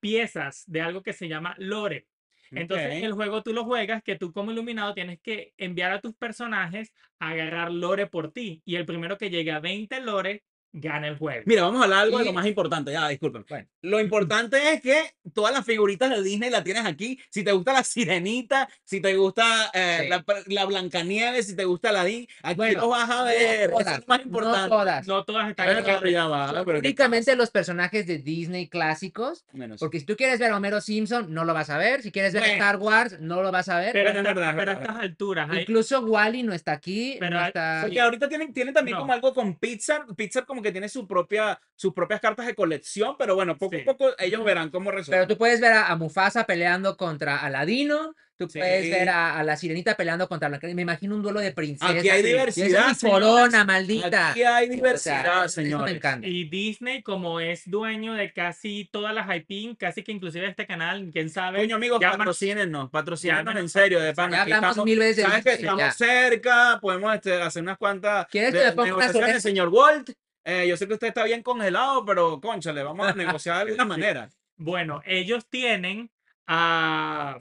piezas 0.00 0.64
de 0.66 0.80
algo 0.82 1.02
que 1.02 1.12
se 1.12 1.28
llama 1.28 1.54
lore. 1.58 2.06
Entonces, 2.54 3.02
el 3.02 3.12
juego 3.12 3.42
tú 3.42 3.52
lo 3.52 3.64
juegas 3.64 4.02
que 4.02 4.16
tú 4.16 4.32
como 4.32 4.52
iluminado 4.52 4.94
tienes 4.94 5.20
que 5.20 5.54
enviar 5.56 5.92
a 5.92 6.00
tus 6.00 6.14
personajes 6.14 6.92
a 7.18 7.30
agarrar 7.30 7.72
lore 7.72 8.06
por 8.06 8.32
ti. 8.32 8.62
Y 8.64 8.76
el 8.76 8.86
primero 8.86 9.18
que 9.18 9.30
llegue 9.30 9.52
a 9.52 9.60
20 9.60 10.00
lore 10.00 10.44
gana 10.76 11.06
el 11.06 11.16
juego. 11.16 11.42
Mira, 11.46 11.62
vamos 11.62 11.80
a 11.80 11.84
hablar 11.84 12.00
algo 12.00 12.18
de 12.18 12.24
Y- 12.24 12.26
lo 12.26 12.32
más 12.32 12.46
importante. 12.46 12.90
Ya, 12.92 13.08
disculpen. 13.08 13.44
Bueno. 13.48 13.68
Lo 13.82 14.00
importante 14.00 14.72
es 14.72 14.80
que 14.82 15.14
todas 15.32 15.52
las 15.54 15.64
figuritas 15.64 16.10
de 16.10 16.20
Disney 16.22 16.50
las 16.50 16.64
tienes 16.64 16.84
aquí. 16.84 17.18
Si 17.30 17.44
te 17.44 17.52
gusta 17.52 17.72
la 17.72 17.84
sirenita, 17.84 18.68
si 18.82 19.00
te 19.00 19.14
gusta 19.16 19.70
eh, 19.72 20.00
Sí. 20.02 20.08
la, 20.08 20.24
la 20.46 20.64
Blancanieves, 20.64 21.46
si 21.46 21.54
te 21.56 21.64
gusta 21.64 21.90
Aladdin, 21.90 22.26
aquí 22.42 22.56
Bueno, 22.56 22.80
los 22.80 22.90
vas 22.90 23.08
a 23.10 23.22
ver. 23.22 23.70
Eso 23.70 23.78
todas, 23.78 23.98
es 24.00 24.08
más 24.08 24.18
no 24.18 24.24
importante. 24.24 24.68
todas. 24.68 25.06
No 25.06 25.24
todas 25.24 25.50
están 25.50 25.66
Bueno, 25.66 25.80
lore. 25.92 26.12
ya 26.12 26.26
va, 26.26 26.48
pero 26.64 26.80
¿qué 26.80 26.88
Únicamente 26.88 27.36
los 27.36 27.50
personajes 27.50 28.06
de 28.06 28.18
Disney 28.18 28.68
clásicos. 28.68 29.44
Menos. 29.52 29.78
Porque 29.78 30.00
si 30.00 30.06
tú 30.06 30.16
quieres 30.16 30.38
ver 30.40 30.50
a 30.50 30.56
Homero 30.56 30.80
Simpson, 30.80 31.32
no 31.32 31.44
lo 31.44 31.54
vas 31.54 31.70
a 31.70 31.78
ver. 31.78 32.02
Si 32.02 32.10
quieres 32.10 32.32
ver. 32.34 32.42
Star 32.44 32.76
Wars, 32.78 33.18
no 33.20 33.42
lo 33.42 33.52
vas 33.52 33.68
a 33.68 33.78
ver. 33.78 33.92
Pero, 33.92 34.12
Bueno, 34.12 34.20
es 34.20 34.26
esta- 34.26 34.34
verdad, 34.34 34.50
es 34.50 34.56
pero 34.56 34.70
a 34.70 34.74
estas 34.74 34.96
alturas, 34.96 35.50
hay- 35.50 35.60
Incluso 35.60 36.00
Wally 36.00 36.42
no 36.42 36.52
está 36.52 36.72
aquí. 36.72 37.16
Pero 37.20 37.36
no 37.38 37.46
está... 37.46 37.80
Porque 37.82 38.00
ahorita 38.00 38.28
tienen, 38.28 38.52
tienen 38.52 38.74
también 38.74 38.96
No. 38.96 39.00
como 39.02 39.12
algo 39.12 39.32
con 39.34 39.54
Pixar. 39.56 40.04
Pixar 40.16 40.44
como 40.46 40.62
que 40.64 40.72
tiene 40.72 40.88
su 40.88 41.06
propia, 41.06 41.60
sus 41.76 41.92
propias 41.94 42.20
cartas 42.20 42.46
de 42.46 42.54
colección, 42.56 43.14
pero 43.16 43.36
bueno, 43.36 43.56
poco 43.56 43.76
Sí. 43.76 43.82
a 43.82 43.84
poco 43.84 44.10
ellos 44.18 44.42
verán 44.44 44.70
cómo 44.70 44.86
Pero 44.90 44.98
resuelven. 44.98 45.28
tú 45.28 45.38
puedes 45.38 45.60
ver 45.60 45.72
a, 45.74 45.86
a 45.86 45.96
Mufasa 45.96 46.44
peleando 46.44 46.96
contra 46.96 47.38
Aladino. 47.38 48.14
Tú 48.36 48.48
Sí. 48.48 48.58
puedes 48.58 48.90
ver 48.90 49.08
a, 49.10 49.38
a 49.38 49.44
la 49.44 49.56
sirenita 49.56 49.94
peleando 49.94 50.26
contra 50.26 50.48
Blancanieves. 50.48 50.74
Me 50.74 50.82
imagino 50.82 51.14
un 51.14 51.22
duelo 51.22 51.38
de 51.38 51.52
princesas. 51.52 51.94
Aquí 51.96 52.08
hay 52.08 52.20
diversidad, 52.20 52.90
es 52.90 53.04
mi 53.04 53.10
corona, 53.10 53.64
maldita. 53.64 54.30
Aquí 54.30 54.42
hay 54.42 54.64
O 54.64 54.66
sea, 54.66 54.74
diversidad, 55.22 55.84
me 55.84 55.90
encanta. 55.92 56.26
y 56.26 56.48
Disney, 56.48 57.00
como 57.04 57.38
es 57.38 57.62
dueño 57.70 58.14
de 58.14 58.32
casi 58.32 58.88
todas 58.90 59.14
las 59.14 59.28
IP, 59.36 59.76
casi 59.78 60.02
que 60.02 60.10
inclusive 60.10 60.48
este 60.48 60.66
canal, 60.66 61.10
quién 61.12 61.30
sabe. 61.30 61.60
Coño, 61.60 61.76
amigos, 61.76 62.00
patrocínenos, 62.00 62.90
patrocínenos 62.90 63.54
en 63.54 63.68
serio, 63.68 64.00
de 64.00 64.12
pana. 64.14 64.38
Ya 64.38 64.42
hablamos 64.42 64.70
estamos- 64.70 64.84
mil 64.86 64.98
veces 64.98 65.24
Sabes 65.24 65.44
que 65.44 65.52
estamos 65.52 65.78
ya. 65.78 65.92
cerca, 65.92 66.78
podemos 66.82 67.14
este, 67.14 67.40
hacer 67.40 67.62
unas 67.62 67.78
cuantas 67.78 68.26
¿Quieres 68.26 68.52
que 68.52 68.64
le 68.64 68.72
ponga 68.72 69.40
señor 69.40 69.68
Walt. 69.68 70.10
Eh, 70.44 70.68
yo 70.68 70.76
sé 70.76 70.86
que 70.86 70.94
usted 70.94 71.08
está 71.08 71.24
bien 71.24 71.42
congelado, 71.42 72.04
pero 72.04 72.40
conchale, 72.40 72.82
vamos 72.82 73.06
a 73.06 73.14
negociar 73.14 73.56
de 73.56 73.62
alguna 73.72 73.84
manera. 73.84 74.30
Bueno, 74.56 75.00
ellos 75.04 75.48
tienen, 75.48 76.10
ah, 76.46 77.40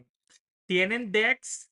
tienen 0.66 1.12
decks, 1.12 1.72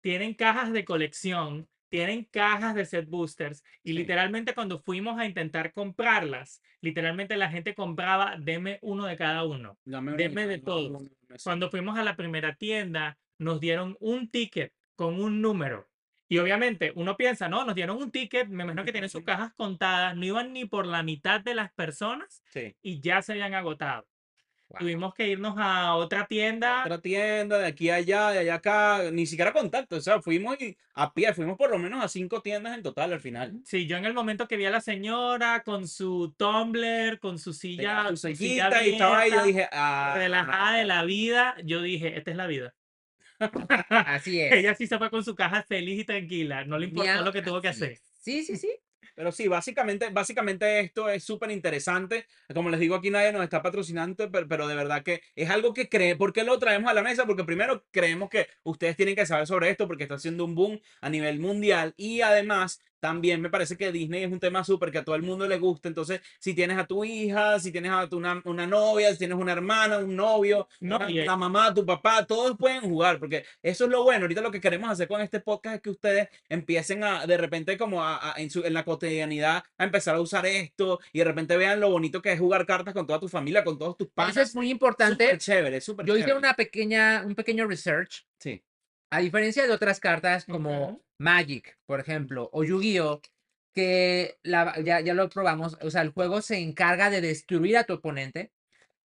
tienen 0.00 0.34
cajas 0.34 0.72
de 0.72 0.84
colección, 0.84 1.68
tienen 1.88 2.24
cajas 2.24 2.74
de 2.74 2.84
set 2.84 3.08
boosters 3.08 3.62
y 3.82 3.92
Sí. 3.92 3.98
literalmente 3.98 4.54
cuando 4.54 4.78
fuimos 4.80 5.18
a 5.18 5.26
intentar 5.26 5.72
comprarlas, 5.72 6.60
literalmente 6.80 7.36
la 7.36 7.50
gente 7.50 7.74
compraba, 7.74 8.36
deme 8.38 8.78
uno 8.82 9.06
de 9.06 9.16
cada 9.16 9.44
uno. 9.44 9.78
Dame 9.84 10.12
Deme 10.12 10.46
de 10.46 10.58
todo. 10.58 11.00
Cuando 11.42 11.70
fuimos 11.70 11.98
a 11.98 12.04
la 12.04 12.16
primera 12.16 12.54
tienda, 12.54 13.16
nos 13.38 13.60
dieron 13.60 13.96
un 14.00 14.28
ticket 14.30 14.72
con 14.94 15.20
un 15.20 15.40
número. 15.40 15.88
Y 16.28 16.38
obviamente 16.38 16.92
uno 16.96 17.16
piensa, 17.16 17.48
no, 17.48 17.64
nos 17.64 17.74
dieron 17.74 17.98
un 17.98 18.10
ticket, 18.10 18.48
me 18.48 18.64
imagino 18.64 18.84
que 18.84 18.92
tienen 18.92 19.10
sus 19.10 19.24
cajas 19.24 19.52
contadas, 19.54 20.16
no 20.16 20.24
iban 20.24 20.52
ni 20.52 20.64
por 20.64 20.86
la 20.86 21.02
mitad 21.02 21.40
de 21.40 21.54
las 21.54 21.72
personas 21.72 22.42
Sí. 22.46 22.74
y 22.82 23.00
ya 23.00 23.20
se 23.22 23.32
habían 23.32 23.54
agotado. 23.54 24.06
Wow. 24.68 24.78
Tuvimos 24.80 25.12
que 25.14 25.28
irnos 25.28 25.54
a 25.58 25.94
otra 25.94 26.26
tienda. 26.26 26.82
Otra 26.84 26.98
tienda, 26.98 27.58
de 27.58 27.66
aquí 27.66 27.90
a 27.90 27.96
allá, 27.96 28.30
de 28.30 28.38
allá 28.38 28.54
a 28.54 28.56
acá, 28.56 29.10
ni 29.12 29.26
siquiera 29.26 29.52
contacto, 29.52 29.96
o 29.96 30.00
sea, 30.00 30.22
fuimos 30.22 30.56
a 30.94 31.12
pie, 31.12 31.34
fuimos 31.34 31.58
por 31.58 31.70
lo 31.70 31.78
menos 31.78 32.02
a 32.02 32.08
cinco 32.08 32.40
tiendas 32.40 32.74
en 32.74 32.82
total 32.82 33.12
al 33.12 33.20
final. 33.20 33.60
Sí, 33.64 33.86
yo 33.86 33.98
en 33.98 34.06
el 34.06 34.14
momento 34.14 34.48
que 34.48 34.56
vi 34.56 34.64
a 34.64 34.70
la 34.70 34.80
señora 34.80 35.62
con 35.64 35.86
su 35.86 36.34
tumbler, 36.38 37.20
con 37.20 37.38
su 37.38 37.52
silla, 37.52 38.08
su 38.08 38.16
su 38.16 38.34
silla 38.34 38.70
sellita 38.70 38.86
y 38.86 38.92
estaba 38.92 39.18
ahí, 39.18 39.30
yo 39.30 39.40
abierta, 39.40 39.46
dije, 39.46 39.68
ah, 39.70 40.14
relajada 40.16 40.78
de 40.78 40.84
la 40.84 41.04
vida, 41.04 41.56
yo 41.62 41.82
dije, 41.82 42.16
esta 42.16 42.30
es 42.30 42.36
la 42.38 42.46
vida. 42.46 42.74
Así 43.88 44.40
es. 44.40 44.52
Ella 44.52 44.74
sí 44.74 44.86
se 44.86 44.98
fue 44.98 45.10
con 45.10 45.24
su 45.24 45.34
caja 45.34 45.62
feliz 45.62 46.00
y 46.00 46.04
tranquila, 46.04 46.64
no 46.64 46.78
le 46.78 46.86
importó 46.86 47.22
lo 47.22 47.32
que 47.32 47.42
tuvo 47.42 47.60
que 47.60 47.68
hacer. 47.68 47.98
Sí, 48.20 48.42
sí, 48.42 48.56
sí. 48.56 48.70
Pero 49.14 49.30
sí, 49.30 49.46
básicamente, 49.48 50.08
básicamente 50.10 50.80
esto 50.80 51.08
es 51.08 51.22
súper 51.22 51.50
interesante. 51.50 52.26
Como 52.52 52.70
les 52.70 52.80
digo, 52.80 52.96
aquí 52.96 53.10
nadie 53.10 53.32
nos 53.32 53.44
está 53.44 53.62
patrocinando, 53.62 54.30
pero, 54.30 54.48
pero 54.48 54.66
de 54.66 54.74
verdad 54.74 55.02
que 55.02 55.22
es 55.36 55.50
algo 55.50 55.72
que 55.72 55.88
cree. 55.88 56.16
¿Por 56.16 56.32
qué 56.32 56.42
lo 56.42 56.58
traemos 56.58 56.90
a 56.90 56.94
la 56.94 57.02
mesa? 57.02 57.24
Porque 57.26 57.44
primero 57.44 57.84
creemos 57.92 58.28
que 58.28 58.48
ustedes 58.64 58.96
tienen 58.96 59.14
que 59.14 59.26
saber 59.26 59.46
sobre 59.46 59.70
esto 59.70 59.86
porque 59.86 60.04
está 60.04 60.16
haciendo 60.16 60.44
un 60.44 60.54
boom 60.54 60.80
a 61.00 61.10
nivel 61.10 61.38
mundial. 61.38 61.94
Y 61.96 62.22
además, 62.22 62.80
también 63.04 63.42
me 63.42 63.50
parece 63.50 63.76
que 63.76 63.92
Disney 63.92 64.22
es 64.24 64.32
un 64.32 64.40
tema 64.40 64.64
súper 64.64 64.90
que 64.90 64.96
a 64.96 65.04
todo 65.04 65.14
el 65.14 65.20
mundo 65.20 65.46
le 65.46 65.58
gusta. 65.58 65.88
Entonces, 65.88 66.22
si 66.38 66.54
tienes 66.54 66.78
a 66.78 66.86
tu 66.86 67.04
hija, 67.04 67.60
si 67.60 67.70
tienes 67.70 67.92
a 67.92 68.08
tu, 68.08 68.16
una, 68.16 68.40
una 68.46 68.66
novia, 68.66 69.12
si 69.12 69.18
tienes 69.18 69.36
una 69.36 69.52
hermana, 69.52 69.98
un 69.98 70.16
novio, 70.16 70.66
No, 70.80 70.96
una- 70.96 71.10
la 71.10 71.36
mamá, 71.36 71.74
tu 71.74 71.84
papá, 71.84 72.24
todos 72.24 72.56
pueden 72.56 72.80
jugar. 72.80 73.18
Porque 73.18 73.44
eso 73.62 73.84
es 73.84 73.90
lo 73.90 74.04
bueno. 74.04 74.22
Ahorita 74.22 74.40
lo 74.40 74.50
que 74.50 74.58
queremos 74.58 74.88
hacer 74.88 75.06
con 75.06 75.20
este 75.20 75.40
podcast 75.40 75.76
es 75.76 75.82
que 75.82 75.90
ustedes 75.90 76.28
empiecen 76.48 77.04
a, 77.04 77.26
de 77.26 77.36
repente, 77.36 77.76
como 77.76 78.02
a, 78.02 78.32
a- 78.32 78.40
en, 78.40 78.48
su, 78.48 78.64
en 78.64 78.72
la 78.72 78.86
cotidianidad, 78.86 79.62
a 79.76 79.84
empezar 79.84 80.16
a 80.16 80.20
usar 80.22 80.46
esto 80.46 80.98
y 81.12 81.18
de 81.18 81.24
repente 81.26 81.58
vean 81.58 81.80
lo 81.80 81.90
bonito 81.90 82.22
que 82.22 82.32
es 82.32 82.40
jugar 82.40 82.64
cartas 82.64 82.94
con 82.94 83.06
toda 83.06 83.20
tu 83.20 83.28
familia, 83.28 83.64
con 83.64 83.78
todos 83.78 83.98
tus 83.98 84.06
Eso 84.06 84.14
panas. 84.14 84.36
es 84.38 84.54
muy 84.54 84.70
importante. 84.70 85.24
Súper 85.26 85.38
chévere, 85.38 85.80
súper 85.82 86.06
Yo 86.06 86.14
hice 86.14 86.22
chévere. 86.24 86.38
una 86.38 86.54
pequeña, 86.54 87.22
un 87.26 87.34
pequeño 87.34 87.66
research. 87.66 88.24
Sí. 88.38 88.62
A 89.14 89.20
diferencia 89.20 89.66
de 89.66 89.72
otras 89.72 90.00
cartas 90.00 90.44
como. 90.44 91.00
Magic, 91.18 91.78
por 91.86 92.00
ejemplo, 92.00 92.50
o 92.52 92.64
Yu-Gi-Oh, 92.64 93.20
que 93.72 94.36
la- 94.42 94.80
ya, 94.80 95.00
ya 95.00 95.14
lo 95.14 95.28
probamos, 95.28 95.78
o 95.80 95.90
sea, 95.90 96.02
el 96.02 96.10
juego 96.10 96.42
se 96.42 96.58
encarga 96.58 97.08
de 97.10 97.20
destruir 97.20 97.76
a 97.76 97.84
tu 97.84 97.94
oponente. 97.94 98.50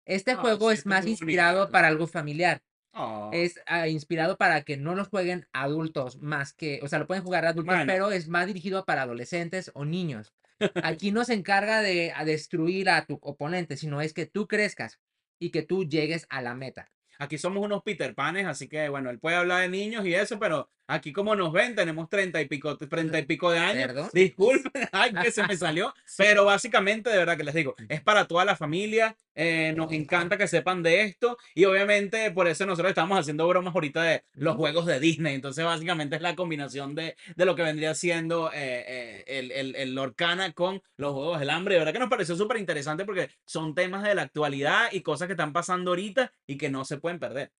Este 0.06 0.34
juego 0.34 0.70
sí, 0.72 0.78
es 0.78 0.86
más 0.88 1.02
bonito. 1.06 1.12
inspirado 1.24 1.70
para 1.70 1.88
algo 1.88 2.08
familiar. 2.08 2.64
Oh, 2.94 3.30
es 3.32 3.62
ah, 3.68 3.88
inspirado 3.88 4.38
para 4.38 4.64
que 4.64 4.76
no 4.76 4.96
los 4.96 5.10
jueguen 5.10 5.48
adultos 5.54 6.18
más 6.18 6.54
que, 6.54 6.80
o 6.82 6.88
sea, 6.88 6.98
lo 6.98 7.06
pueden 7.06 7.24
jugar 7.24 7.46
adultos, 7.46 7.76
Bueno. 7.76 7.86
pero 7.86 8.12
es 8.12 8.28
más 8.28 8.48
dirigido 8.48 8.86
para 8.86 9.04
adolescentes 9.04 9.70
o 9.76 9.86
niños. 9.86 10.34
Aquí 10.84 11.12
no 11.12 11.24
se 11.26 11.36
encarga 11.36 11.82
de 11.84 12.12
a 12.16 12.26
destruir 12.26 12.90
a 12.90 13.06
tu 13.06 13.20
oponente, 13.22 13.78
sino 13.78 14.02
es 14.02 14.14
que 14.14 14.26
tú 14.26 14.48
crezcas 14.48 15.00
y 15.40 15.52
que 15.52 15.62
tú 15.62 15.84
llegues 15.86 16.26
a 16.30 16.42
la 16.42 16.56
meta. 16.56 16.92
Aquí 17.20 17.38
somos 17.38 17.64
unos 17.64 17.84
Peter 17.84 18.16
Panes, 18.16 18.46
así 18.48 18.68
que 18.70 18.90
bueno, 18.90 19.10
él 19.10 19.20
puede 19.20 19.36
hablar 19.36 19.62
de 19.62 19.70
niños 19.70 20.06
y 20.06 20.14
eso, 20.16 20.40
pero 20.40 20.70
aquí 20.90 21.14
como 21.14 21.36
nos 21.36 21.52
ven, 21.54 21.76
tenemos 21.76 22.10
treinta 22.10 22.42
y 22.42 22.48
pico, 22.48 22.78
treinta 22.78 23.20
y 23.20 23.26
pico 23.26 23.52
de 23.52 23.60
años. 23.60 23.94
¿Cerdo? 23.94 24.10
Disculpen, 24.12 24.72
ay, 24.92 25.16
que 25.18 25.32
se 25.32 25.44
me 25.44 25.56
salió. 25.58 25.94
Pero 26.16 26.46
básicamente, 26.46 27.10
de 27.10 27.18
verdad 27.18 27.38
que 27.38 27.44
les 27.44 27.54
digo, 27.56 27.76
es 27.88 28.02
para 28.02 28.28
toda 28.28 28.46
la 28.46 28.56
familia. 28.56 29.16
eh, 29.36 29.74
nos 29.76 29.92
encanta 29.94 30.38
que 30.38 30.48
sepan 30.48 30.84
de 30.84 31.02
esto. 31.04 31.38
Y 31.56 31.66
obviamente, 31.66 32.32
por 32.32 32.48
eso 32.48 32.66
nosotros 32.66 32.90
estamos 32.90 33.18
haciendo 33.20 33.48
bromas 33.48 33.74
ahorita 33.74 34.04
de 34.04 34.24
los 34.34 34.56
juegos 34.58 34.86
de 34.86 35.00
Disney. 35.00 35.36
Entonces, 35.36 35.64
básicamente 35.66 36.16
es 36.18 36.22
la 36.22 36.36
combinación 36.36 36.96
de, 36.96 37.16
de 37.36 37.46
lo 37.46 37.56
que 37.56 37.64
vendría 37.64 37.94
siendo 37.96 38.52
eh, 38.52 38.84
eh, 38.88 39.24
el, 39.28 39.52
el, 39.52 39.76
el 39.76 39.96
Lorcana 39.96 40.52
con 40.54 40.82
los 40.98 41.14
juegos 41.14 41.40
del 41.40 41.50
hambre. 41.52 41.76
De 41.76 41.80
verdad 41.80 41.94
que 41.94 42.00
nos 42.00 42.10
pareció 42.10 42.36
súper 42.36 42.58
interesante 42.58 43.06
porque 43.06 43.30
son 43.46 43.76
temas 43.76 44.04
de 44.04 44.16
la 44.16 44.24
actualidad 44.24 44.90
y 44.92 45.02
cosas 45.02 45.28
que 45.28 45.34
están 45.34 45.54
pasando 45.54 45.92
ahorita 45.92 46.34
y 46.48 46.58
que 46.58 46.70
no 46.70 46.84
se 46.86 46.98
pueden 46.98 47.20
perder. 47.20 47.52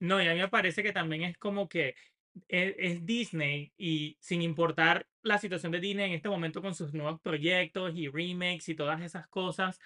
No, 0.00 0.20
y 0.22 0.26
a 0.26 0.34
mí 0.34 0.40
me 0.40 0.48
parece 0.48 0.82
que 0.82 0.92
también 0.92 1.22
es 1.22 1.38
como 1.38 1.68
que 1.68 1.94
e- 2.48 2.74
es, 2.78 3.04
Disney 3.04 3.72
y 3.76 4.16
sin 4.20 4.42
importar 4.42 5.06
la 5.22 5.38
situación 5.38 5.72
de 5.72 5.80
Disney 5.80 6.06
en 6.06 6.12
este 6.12 6.28
momento 6.28 6.62
con 6.62 6.74
sus 6.74 6.92
nuevos 6.92 7.20
proyectos 7.20 7.92
y 7.94 8.08
remakes 8.08 8.68
y 8.68 8.74
todas 8.74 9.00
esas 9.02 9.28
cosas, 9.28 9.78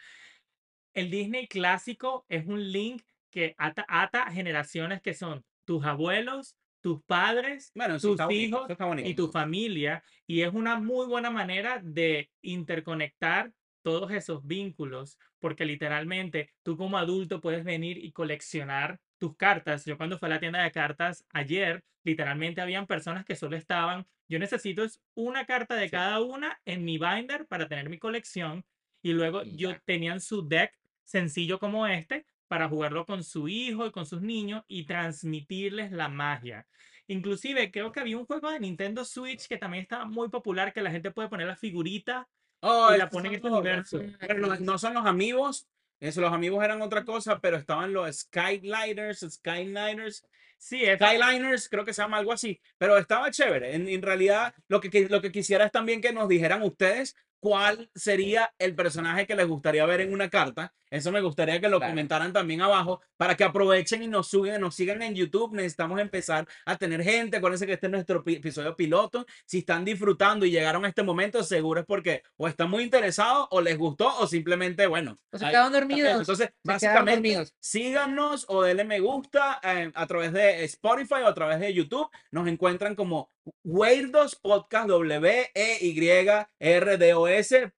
el 0.95 1.11
Disney 1.11 1.47
clásico 1.47 2.25
es 2.29 2.47
un 2.47 2.73
link 2.73 3.03
que 3.31 3.55
ata, 3.59 3.85
ata 3.89 4.31
generaciones 4.31 5.03
que 5.03 5.15
son 5.15 5.45
tus 5.65 5.85
abuelos, 5.85 6.57
tus 6.81 7.03
padres, 7.03 7.73
Bueno, 7.75 7.99
tus 7.99 8.19
hijos 8.31 8.69
bonito. 8.79 9.09
y 9.09 9.15
tu 9.15 9.29
familia 9.29 10.03
y 10.27 10.43
es 10.43 10.55
una 10.55 10.79
muy 10.79 11.07
buena 11.07 11.31
manera 11.31 11.81
de 11.83 12.31
interconectar 12.43 13.53
todos 13.83 14.11
esos 14.13 14.47
vínculos 14.47 15.19
porque 15.39 15.65
literalmente 15.65 16.51
tú 16.63 16.77
como 16.77 16.97
adulto 16.99 17.41
puedes 17.41 17.65
venir 17.65 17.99
y 17.99 18.13
coleccionar 18.13 19.01
tus 19.19 19.37
cartas. 19.37 19.85
Yo 19.85 19.97
cuando 19.97 20.19
fui 20.19 20.27
a 20.27 20.31
la 20.31 20.41
tienda 20.41 20.63
de 20.63 20.73
cartas 20.73 21.27
ayer, 21.33 21.85
literalmente 22.05 22.61
habían 22.61 22.87
personas 22.87 23.25
que 23.25 23.37
solo 23.37 23.57
estaban, 23.57 24.07
yo 24.29 24.39
necesito 24.39 24.85
es 24.85 25.01
una 25.15 25.47
carta 25.47 25.75
de 25.77 25.89
Sí. 25.91 25.91
cada 25.91 26.21
una 26.21 26.61
en 26.65 26.85
mi 26.85 26.99
binder 26.99 27.47
para 27.47 27.69
tener 27.69 27.89
mi 27.89 27.99
colección 27.99 28.65
y 29.03 29.13
luego 29.13 29.43
yo 29.45 29.81
tenían 29.85 30.21
su 30.21 30.47
deck 30.49 30.73
sencillo 31.05 31.59
como 31.59 31.87
este 31.87 32.27
para 32.49 32.69
jugarlo 32.69 33.07
con 33.07 33.23
su 33.25 33.49
hijo 33.49 33.87
y 33.87 33.93
con 33.93 34.07
sus 34.07 34.23
niños 34.23 34.65
y 34.69 34.85
transmitirles 34.87 35.93
la 35.93 36.09
magia. 36.09 36.67
Inclusive 37.09 37.71
creo 37.71 37.93
que 37.93 38.01
había 38.01 38.19
un 38.19 38.27
juego 38.27 38.51
de 38.51 38.61
Nintendo 38.61 39.05
Switch 39.05 39.47
que 39.49 39.59
también 39.59 39.83
estaba 39.83 40.05
muy 40.05 40.29
popular 40.29 40.73
que 40.73 40.83
la 40.83 40.91
gente 40.91 41.11
puede 41.11 41.29
poner 41.29 41.47
la 41.47 41.57
figurita 41.57 42.29
Oh, 42.63 42.93
y 42.95 42.99
la 42.99 43.09
ponen 43.11 43.33
en 43.33 43.37
este 43.37 43.49
universo. 43.49 43.99
No, 44.39 44.57
no 44.57 44.79
son 44.79 44.95
los 44.95 45.07
amigos. 45.07 45.69
Eso, 46.01 46.21
los 46.21 46.33
amigos 46.33 46.63
eran 46.65 46.83
otra 46.83 47.05
cosa, 47.05 47.39
pero 47.41 47.57
estaban 47.57 47.93
los 47.93 48.17
Skyliners, 48.17 49.21
Skyliners, 49.31 50.25
Sí, 50.59 50.85
es, 50.85 50.99
Skyliners, 50.99 51.69
creo 51.69 51.85
que 51.85 51.93
se 51.93 52.03
llama 52.03 52.19
algo 52.19 52.33
así. 52.33 52.61
Pero 52.79 52.97
estaba 52.97 53.31
chévere. 53.31 53.75
En, 53.75 53.89
en 53.89 54.03
realidad, 54.03 54.55
lo 54.69 54.81
que, 54.81 55.07
lo 55.09 55.21
que 55.21 55.33
quisiera 55.33 55.67
es 55.67 55.73
también 55.73 56.01
que 56.01 56.13
nos 56.13 56.29
dijeran 56.29 56.63
ustedes 56.63 57.15
cuál 57.47 57.89
sería 57.95 58.53
el 58.59 58.75
personaje 58.75 59.25
que 59.25 59.37
les 59.37 59.47
gustaría 59.47 59.87
ver 59.87 60.01
en 60.01 60.13
una 60.13 60.29
carta. 60.29 60.75
Eso 60.91 61.13
me 61.13 61.21
gustaría 61.21 61.61
que 61.61 61.69
lo 61.69 61.79
Claro. 61.79 61.93
comentaran 61.93 62.33
también 62.33 62.61
abajo 62.61 63.01
para 63.17 63.37
que 63.37 63.45
aprovechen 63.45 64.03
y 64.03 64.09
nos, 64.09 64.27
suben, 64.29 64.61
nos 64.61 64.75
sigan 64.75 65.01
en 65.03 65.15
YouTube. 65.15 65.53
Necesitamos 65.55 66.01
empezar 66.01 66.47
a 66.65 66.77
tener 66.77 67.05
gente. 67.05 67.37
Acuérdense 67.37 67.65
que 67.67 67.75
este 67.75 67.87
es 67.87 67.93
nuestro 67.93 68.25
pi- 68.25 68.37
episodio 68.37 68.75
piloto. 68.75 69.27
Si 69.45 69.59
están 69.59 69.85
disfrutando 69.85 70.45
y 70.45 70.51
llegaron 70.51 70.85
a 70.85 70.89
este 70.89 71.05
momento, 71.05 71.45
seguro 71.45 71.81
es 71.81 71.87
porque 71.87 72.23
o 72.37 72.49
están 72.49 72.69
muy 72.69 72.83
interesados 72.83 73.47
o 73.51 73.61
les 73.61 73.79
gustó 73.79 74.09
o 74.19 74.27
simplemente, 74.27 74.87
bueno. 74.89 75.17
O 75.31 75.39
se 75.39 75.47
quedaron 75.47 75.73
dormidos. 75.73 76.21
Entonces, 76.21 76.49
se 76.49 76.55
básicamente, 76.65 77.13
dormidos. 77.15 77.55
síganos 77.61 78.45
o 78.49 78.63
denle 78.65 78.83
me 78.85 78.99
gusta 78.99 79.61
eh, 79.63 79.93
a 79.95 80.07
través 80.09 80.33
de 80.33 80.65
Spotify 80.65 81.23
o 81.23 81.29
a 81.29 81.35
través 81.35 81.61
de 81.61 81.73
YouTube. 81.73 82.09
Nos 82.33 82.49
encuentran 82.49 82.97
como 82.97 83.31
Weirdos 83.63 84.37
Podcast, 84.37 84.89
W-E-Y-R-D-O-S 84.89 86.43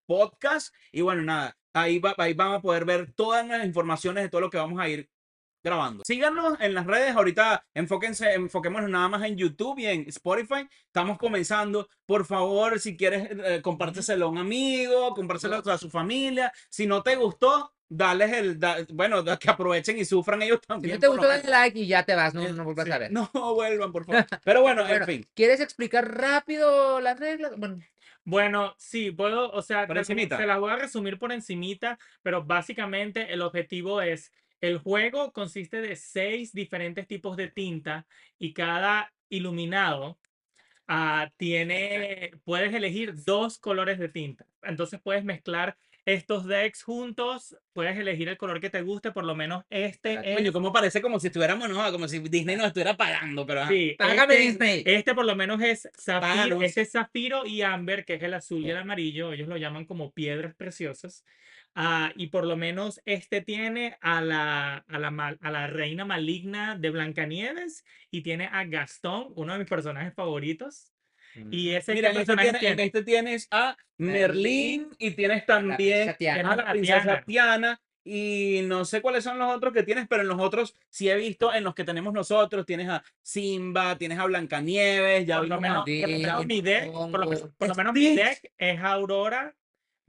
Podcast. 0.07 0.75
Y 0.93 1.03
bueno, 1.03 1.23
nada, 1.23 1.57
ahí, 1.73 1.99
va, 1.99 2.15
ahí 2.19 2.35
van 2.35 2.53
a 2.55 2.61
poder 2.61 2.85
ver 2.85 3.13
todas 3.15 3.47
las 3.47 3.65
informaciones 3.65 4.25
de 4.25 4.31
todo 4.31 4.41
lo 4.43 4.51
que 4.51 4.59
vamos 4.59 4.81
a 4.81 4.89
ir 4.89 5.09
grabando. 5.63 6.05
Síganos 6.05 6.59
en 6.61 6.75
las 6.75 6.87
redes, 6.87 7.15
ahorita 7.15 7.65
enfóquense, 7.75 8.33
enfoquémonos 8.35 8.89
nada 8.91 9.09
más 9.09 9.25
en 9.25 9.37
YouTube 9.37 9.79
y 9.79 9.87
en 9.87 10.09
Spotify. 10.09 10.69
Estamos 10.87 11.19
comenzando. 11.19 11.89
Por 12.07 12.25
favor, 12.25 12.79
si 12.81 12.97
quieres, 12.97 13.29
eh, 13.45 13.61
compárteselo 13.63 14.27
a 14.27 14.29
un 14.29 14.39
amigo, 14.39 15.15
compárteselo 15.15 15.57
a 15.71 15.79
su 15.79 15.91
familia. 15.91 16.53
Si 16.69 16.87
no 16.87 17.03
te 17.03 17.17
gustó, 17.17 17.73
dales 17.91 18.33
el, 18.33 18.59
da- 18.61 18.79
bueno, 18.91 19.23
da- 19.23 19.39
que 19.39 19.49
aprovechen 19.51 19.99
y 19.99 20.05
sufran 20.05 20.43
ellos 20.43 20.59
Si 20.61 20.67
también. 20.67 20.95
no 20.95 21.01
te 21.01 21.09
gustó, 21.09 21.27
dale 21.27 21.49
like 21.49 21.79
y 21.79 21.87
ya 21.87 22.03
te 22.05 22.15
vas, 22.15 22.35
no, 22.35 22.43
Eh, 22.47 22.53
no 22.53 22.65
vuelvas 22.65 22.85
sí, 22.87 22.93
a 22.93 22.99
ver. 22.99 23.11
No 23.13 23.31
vuelvan, 23.55 23.93
por 23.93 24.05
favor. 24.05 24.27
Pero 24.45 24.63
bueno, 24.63 24.83
en 24.83 24.89
Bueno, 24.89 25.07
fin. 25.07 25.27
¿Quieres 25.35 25.61
explicar 25.61 26.07
rápido 26.17 27.01
las 27.01 27.19
reglas? 27.19 27.53
Bueno, 27.57 27.79
Bueno, 28.25 28.75
sí, 28.77 29.11
puedo, 29.11 29.51
o 29.53 29.63
sea, 29.63 29.87
te- 29.87 30.05
se 30.05 30.47
las 30.47 30.61
voy 30.61 30.71
a 30.71 30.77
resumir 30.77 31.19
por 31.19 31.33
encimita, 31.33 31.99
pero 32.23 32.45
básicamente 32.45 33.33
el 33.33 33.41
objetivo 33.41 34.03
es, 34.03 34.33
el 34.61 34.79
juego 34.79 35.33
consiste 35.33 35.81
de 35.81 35.97
seis 35.97 36.53
diferentes 36.53 37.07
tipos 37.07 37.37
de 37.37 37.49
tinta 37.49 38.07
y 38.39 38.53
cada 38.53 39.13
iluminado 39.29 40.19
ah, 40.87 41.31
tiene, 41.37 42.33
puedes 42.45 42.75
elegir 42.75 43.15
dos 43.25 43.59
colores 43.59 43.99
de 43.99 44.09
tinta. 44.09 44.47
Entonces 44.63 45.01
puedes 45.03 45.25
mezclar 45.25 45.77
estos 46.09 46.47
decks 46.47 46.83
juntos, 46.83 47.55
puedes 47.75 47.95
elegir 47.99 48.31
el 48.31 48.39
color 48.39 48.63
que 48.63 48.71
te 48.71 48.81
guste, 48.81 49.13
por 49.13 49.25
lo 49.25 49.35
menos 49.35 49.65
este 49.69 50.15
es... 50.25 50.37
Coño, 50.37 50.53
¿cómo 50.55 50.73
parece 50.73 51.03
como 51.03 51.21
si 51.21 51.27
estuviéramos, 51.27 51.69
no, 51.69 51.93
como 51.93 52.09
si 52.09 52.19
Disney 52.21 52.57
nos 52.57 52.69
estuviera 52.69 52.97
pagando, 52.97 53.45
pero. 53.45 53.69
Sí, 53.69 53.95
págame 53.99 54.35
este- 54.35 54.47
Disney. 54.47 54.83
Este 54.87 55.15
por 55.15 55.27
lo 55.27 55.37
menos 55.37 55.61
es 55.61 55.87
zafiro, 56.01 56.63
este 56.63 56.81
es 56.81 56.93
zafiro 56.93 57.45
y 57.45 57.61
ámbar, 57.61 58.07
que 58.07 58.15
es 58.15 58.23
el 58.23 58.33
azul 58.33 58.65
y 58.65 58.71
el 58.71 58.79
amarillo. 58.79 59.35
Ellos 59.35 59.49
lo 59.49 59.59
llaman 59.59 59.85
como 59.85 60.11
piedras 60.13 60.55
preciosas. 60.55 61.27
Ah, 61.81 62.11
y 62.17 62.27
por 62.27 62.45
lo 62.45 62.57
menos 62.57 63.01
este 63.05 63.41
tiene 63.41 63.97
a 64.01 64.21
la, 64.21 64.79
a, 64.89 64.99
la, 64.99 65.13
mal- 65.13 65.39
a 65.41 65.51
la 65.53 65.69
reina 65.69 66.05
maligna 66.05 66.75
de 66.77 66.91
Blancanieves 66.91 67.85
y 68.11 68.23
tiene 68.23 68.49
a 68.51 68.65
Gastón, 68.65 69.29
uno 69.37 69.53
de 69.53 69.61
mis 69.61 69.69
personajes 69.69 70.13
favoritos. 70.13 70.93
Y 71.53 71.71
ese 71.71 71.95
Mira, 71.95 72.11
¿qué 72.11 72.17
en 72.17 72.21
este, 72.23 72.33
en 72.33 72.59
tiene? 72.59 72.83
este 72.83 73.03
tienes 73.05 73.47
a 73.53 73.77
Merlín 73.97 74.89
y 74.99 75.13
tienes 75.13 75.47
también 75.47 75.77
princesa 76.09 76.17
Tiana. 76.19 76.53
a 76.53 76.57
la 76.57 76.71
princesa 76.73 77.23
Tiana. 77.25 77.81
Y 78.03 78.63
no 78.65 78.85
sé 78.85 79.01
cuáles 79.01 79.23
son 79.23 79.39
los 79.39 79.55
otros 79.55 79.73
que 79.73 79.83
tienes, 79.85 80.09
pero 80.09 80.23
en 80.23 80.29
los 80.29 80.41
otros 80.41 80.75
sí 80.89 81.09
he 81.09 81.15
visto, 81.17 81.55
en 81.55 81.63
los 81.63 81.75
que 81.77 81.85
tenemos 81.85 82.13
nosotros, 82.13 82.67
tienes 82.67 82.89
a 82.89 83.05
Simba, 83.23 83.97
tienes 83.99 84.19
a 84.19 84.25
Blancanieves, 84.25 85.27
ya 85.27 85.37
Por 85.39 85.49
lo 85.49 85.59
vimos 85.59 85.59
a- 85.79 85.85
menos, 85.85 85.85
por 87.59 87.69
lo 87.69 87.75
menos 87.77 87.93
mi 87.95 88.17
deck 88.17 88.51
es 88.57 88.81
Aurora. 88.81 89.55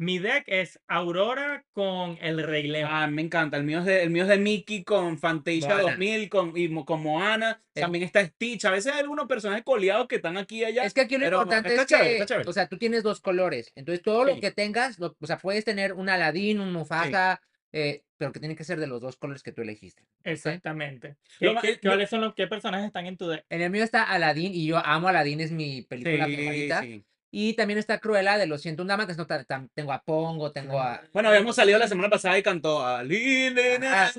Mi 0.02 0.18
deck 0.18 0.45
es 0.47 0.80
Aurora 0.88 1.66
con 1.74 2.18
el 2.22 2.41
Rey 2.41 2.68
León. 2.68 2.89
Ah, 2.89 3.08
me 3.08 3.22
encanta. 3.22 3.58
El 3.58 3.66
mío 3.66 3.80
es 3.80 3.86
de, 3.86 4.02
el 4.02 4.10
mío 4.12 4.24
es 4.24 4.30
de 4.30 4.38
Mickey 4.38 4.86
con 4.86 5.18
Fantasia 5.20 5.68
Moana. 5.68 5.82
2000 5.82 6.30
con, 6.30 6.58
y 6.58 6.70
mo- 6.70 6.86
con 6.86 7.02
Moana. 7.04 7.62
Eh. 7.76 7.82
También 7.82 8.06
está 8.06 8.26
Stitch. 8.26 8.64
A 8.64 8.72
veces 8.72 8.93
hay 8.93 9.02
algunos 9.02 9.28
personajes 9.28 9.66
coleados 9.66 10.08
que 10.08 10.16
están 10.16 10.38
aquí 10.38 10.62
y 10.62 10.64
allá. 10.64 10.84
Es 10.86 10.93
que 10.93 11.02
aquí 11.02 11.16
lo 11.18 11.26
pero 11.26 11.38
importante 11.39 11.70
está 11.70 11.82
es 11.82 11.88
chévere, 11.89 12.08
que, 12.12 12.14
está 12.16 12.26
chévere. 12.28 12.50
o 12.50 12.54
sea, 12.54 12.68
tú 12.70 12.78
tienes 12.78 13.04
dos 13.04 13.20
colores. 13.20 13.74
Entonces, 13.76 14.02
todo 14.02 14.26
Sí. 14.26 14.34
lo 14.36 14.39
que 14.39 14.52
tengas, 14.52 15.00
lo- 15.00 15.18
o 15.20 15.28
sea, 15.28 15.38
puedes 15.38 15.66
tener 15.66 15.91
un 15.91 16.08
Aladín, 16.08 16.62
un 16.62 16.72
Mufasa, 16.72 17.41
eh, 17.74 18.04
pero 18.18 18.32
que 18.32 18.39
tiene 18.39 18.56
que 18.56 18.64
ser 18.64 18.80
de 18.80 18.88
los 18.88 19.02
dos 19.02 19.18
colores 19.18 19.43
que 19.43 19.52
tú 19.52 19.62
elegiste. 19.64 20.04
Exactamente. 20.24 21.18
Lo 21.41 21.50
¿Qué, 21.50 21.56
ma- 21.56 21.62
qué- 21.62 21.80
lo- 21.82 21.91
¿Cuáles 21.91 22.10
son 22.10 22.22
los 22.22 22.34
qué 22.36 22.47
personajes 22.47 22.88
están 22.88 23.06
en 23.06 23.18
tu 23.18 23.28
deck? 23.28 23.45
En 23.50 23.62
el 23.62 23.70
mío 23.70 23.84
está 23.84 24.04
Aladín 24.04 24.54
y 24.54 24.66
yo 24.66 24.78
amo 24.78 25.10
Aladín, 25.10 25.41
es 25.41 25.52
mi 25.52 25.82
película 25.82 26.26
Sí, 26.26 26.36
favorita. 26.38 26.82
sí. 26.84 27.04
Y 27.32 27.53
también 27.53 27.77
está 27.77 27.99
Cruella 27.99 28.38
de 28.39 28.47
los 28.47 28.61
101 28.61 28.88
Dálmatas, 28.88 29.15
no, 29.17 29.27
tengo 29.75 29.93
a 29.93 30.01
Pongo, 30.01 30.51
tengo 30.51 30.80
a... 30.82 31.01
Bueno, 31.13 31.30
habíamos 31.30 31.55
salido 31.55 31.77
la 31.77 31.88
semana 31.88 32.09
pasada 32.09 32.38
y 32.39 32.41
cantó 32.43 32.84
Ali, 32.86 33.51
nena, 33.53 34.11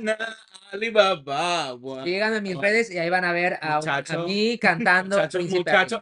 Alibaba. 0.72 1.76
Llegan 2.04 2.34
a 2.34 2.40
mis 2.40 2.56
Ah. 2.56 2.60
redes 2.60 2.90
y 2.90 2.98
ahí 2.98 3.10
van 3.10 3.24
a 3.24 3.32
ver 3.32 3.58
a, 3.60 3.80
mí 4.26 4.58
cantando 4.58 5.16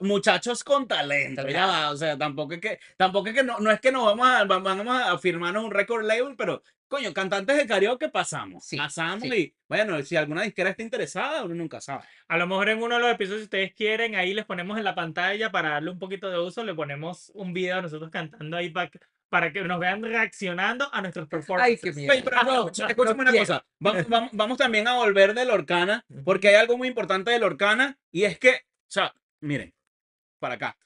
Muchachos, 0.00 0.64
con 0.64 0.86
talento, 0.86 1.42
va, 1.54 1.90
o 1.90 1.96
sea, 1.96 2.16
tampoco 2.18 2.54
es 2.54 2.60
que, 2.60 2.78
tampoco 2.96 3.28
es 3.28 3.34
que 3.34 3.42
no, 3.42 3.58
no 3.58 3.70
es 3.70 3.80
que 3.80 3.90
nos 3.92 4.04
vamos 4.04 4.26
a, 4.28 4.44
va- 4.44 4.58
vamos 4.58 5.00
a 5.02 5.16
firmarnos 5.18 5.64
un 5.64 5.70
record 5.70 6.04
label, 6.04 6.34
pero 6.36 6.62
coño, 6.88 7.12
cantantes 7.12 7.56
de 7.56 7.66
karaoke 7.66 8.08
pasamos, 8.08 8.64
Sí, 8.64 8.76
pasamos 8.76 9.22
sí. 9.28 9.34
y 9.34 9.54
bueno, 9.68 10.02
si 10.02 10.16
alguna 10.16 10.42
disquera 10.42 10.70
está 10.70 10.82
interesada, 10.82 11.44
uno 11.44 11.54
nunca 11.54 11.80
sabe. 11.80 12.04
A 12.26 12.36
lo 12.36 12.46
mejor 12.46 12.70
en 12.70 12.82
uno 12.82 12.96
de 12.96 13.00
los 13.02 13.12
episodios, 13.12 13.40
si 13.42 13.44
ustedes 13.44 13.74
quieren, 13.74 14.14
ahí 14.16 14.34
les 14.34 14.44
ponemos 14.46 14.78
en 14.78 14.84
la 14.84 14.94
pantalla 14.94 15.50
para 15.52 15.70
darle 15.70 15.90
un 15.90 15.98
poquito 15.98 16.30
de 16.30 16.38
uso, 16.38 16.64
le 16.64 16.74
ponemos 16.74 17.30
un 17.34 17.52
video 17.52 17.76
de 17.76 17.82
nosotros 17.82 18.10
cantando 18.10 18.56
ahí 18.56 18.70
para 18.70 18.90
para 19.28 19.52
que 19.52 19.60
nos 19.62 19.78
vean 19.78 20.02
reaccionando 20.02 20.88
a 20.90 21.02
nuestros 21.02 21.24
Ay, 21.24 21.28
performances. 21.30 21.80
qué 21.82 21.92
miedo. 21.92 22.14
Pero 22.24 22.42
no, 22.44 22.68
escúchame 22.68 23.20
una 23.22 23.32
cosa. 23.32 23.66
Vamos, 23.78 24.08
vamos, 24.08 24.30
vamos 24.32 24.56
también 24.58 24.88
a 24.88 24.94
volver 24.96 25.34
del 25.34 25.50
Orcana, 25.50 26.04
porque 26.24 26.48
hay 26.48 26.54
algo 26.54 26.78
muy 26.78 26.88
importante 26.88 27.30
del 27.30 27.42
Orcana, 27.42 27.98
y 28.10 28.24
es 28.24 28.38
que, 28.38 28.50
o 28.52 28.90
sea, 28.90 29.12
miren, 29.40 29.74
para 30.38 30.54
acá. 30.54 30.78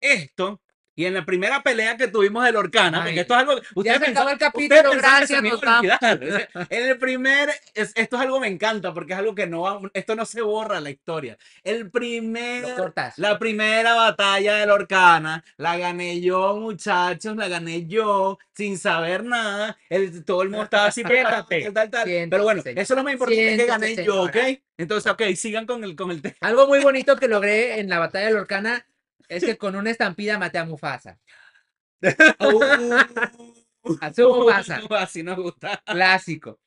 Esto, 0.00 0.62
y 0.96 1.06
en 1.06 1.14
la 1.14 1.24
primera 1.24 1.62
pelea 1.62 1.96
que 1.96 2.08
tuvimos 2.08 2.44
del 2.44 2.56
Orcana, 2.56 2.98
Ay, 2.98 3.04
porque 3.04 3.20
esto 3.20 3.34
es 3.34 3.40
algo. 3.40 3.52
ustedes 3.74 3.98
se 4.00 4.06
acabó 4.10 4.28
el 4.30 4.38
capítulo, 4.38 4.90
gracias, 4.92 5.42
nos. 5.42 5.60
En 6.70 6.88
el 6.88 6.98
primer, 6.98 7.50
es- 7.74 7.92
esto 7.94 8.16
es 8.16 8.22
algo 8.22 8.36
que 8.36 8.40
me 8.48 8.54
encanta, 8.54 8.92
porque 8.94 9.12
es 9.12 9.18
algo 9.18 9.34
que 9.34 9.46
no 9.46 9.80
esto 9.92 10.14
no 10.16 10.24
se 10.24 10.40
borra 10.42 10.80
la 10.80 10.90
historia. 10.90 11.36
El 11.62 11.90
primer, 11.90 12.74
cortas. 12.74 13.18
la 13.18 13.38
primera 13.38 13.94
batalla 13.94 14.56
del 14.56 14.70
Orcana 14.70 15.44
la 15.56 15.76
gané 15.78 16.20
yo, 16.20 16.56
muchachos, 16.56 17.36
la 17.36 17.48
gané 17.48 17.86
yo, 17.86 18.38
sin 18.54 18.78
saber 18.78 19.24
nada. 19.24 19.76
El, 19.88 20.24
todo 20.24 20.42
el 20.42 20.48
mundo 20.50 20.64
estaba 20.64 20.86
así, 20.86 21.02
Siéntate. 21.02 21.70
tal, 21.72 21.90
tal, 21.90 22.04
Pero 22.30 22.42
bueno, 22.44 22.62
señor. 22.62 22.78
eso 22.78 22.94
es 22.94 22.96
lo 22.98 23.04
más 23.04 23.12
importante 23.14 23.56
que 23.56 23.66
gané 23.66 23.86
Siéntese, 23.86 24.06
yo, 24.06 24.22
¿ok? 24.22 24.32
señora. 24.32 24.58
Entonces, 24.76 25.12
ok, 25.12 25.22
sigan 25.36 25.66
con 25.66 25.84
el, 25.84 25.94
con 25.96 26.10
el 26.10 26.20
tema. 26.22 26.34
Algo 26.40 26.66
muy 26.66 26.80
bonito 26.80 27.16
que 27.16 27.28
logré 27.28 27.78
en 27.80 27.88
la 27.88 27.98
batalla 27.98 28.26
de 28.26 28.32
Lorcana 28.32 28.86
es 29.28 29.44
que 29.44 29.56
con 29.56 29.76
una 29.76 29.90
estampida 29.90 30.38
maté 30.38 30.58
a 30.58 30.64
Mufasa. 30.64 31.18
A 34.00 34.12
su 34.14 34.28
Mufasa. 34.34 34.80
Así 34.98 35.22
nos 35.22 35.36
gusta. 35.36 35.82
Clásico. 35.84 36.58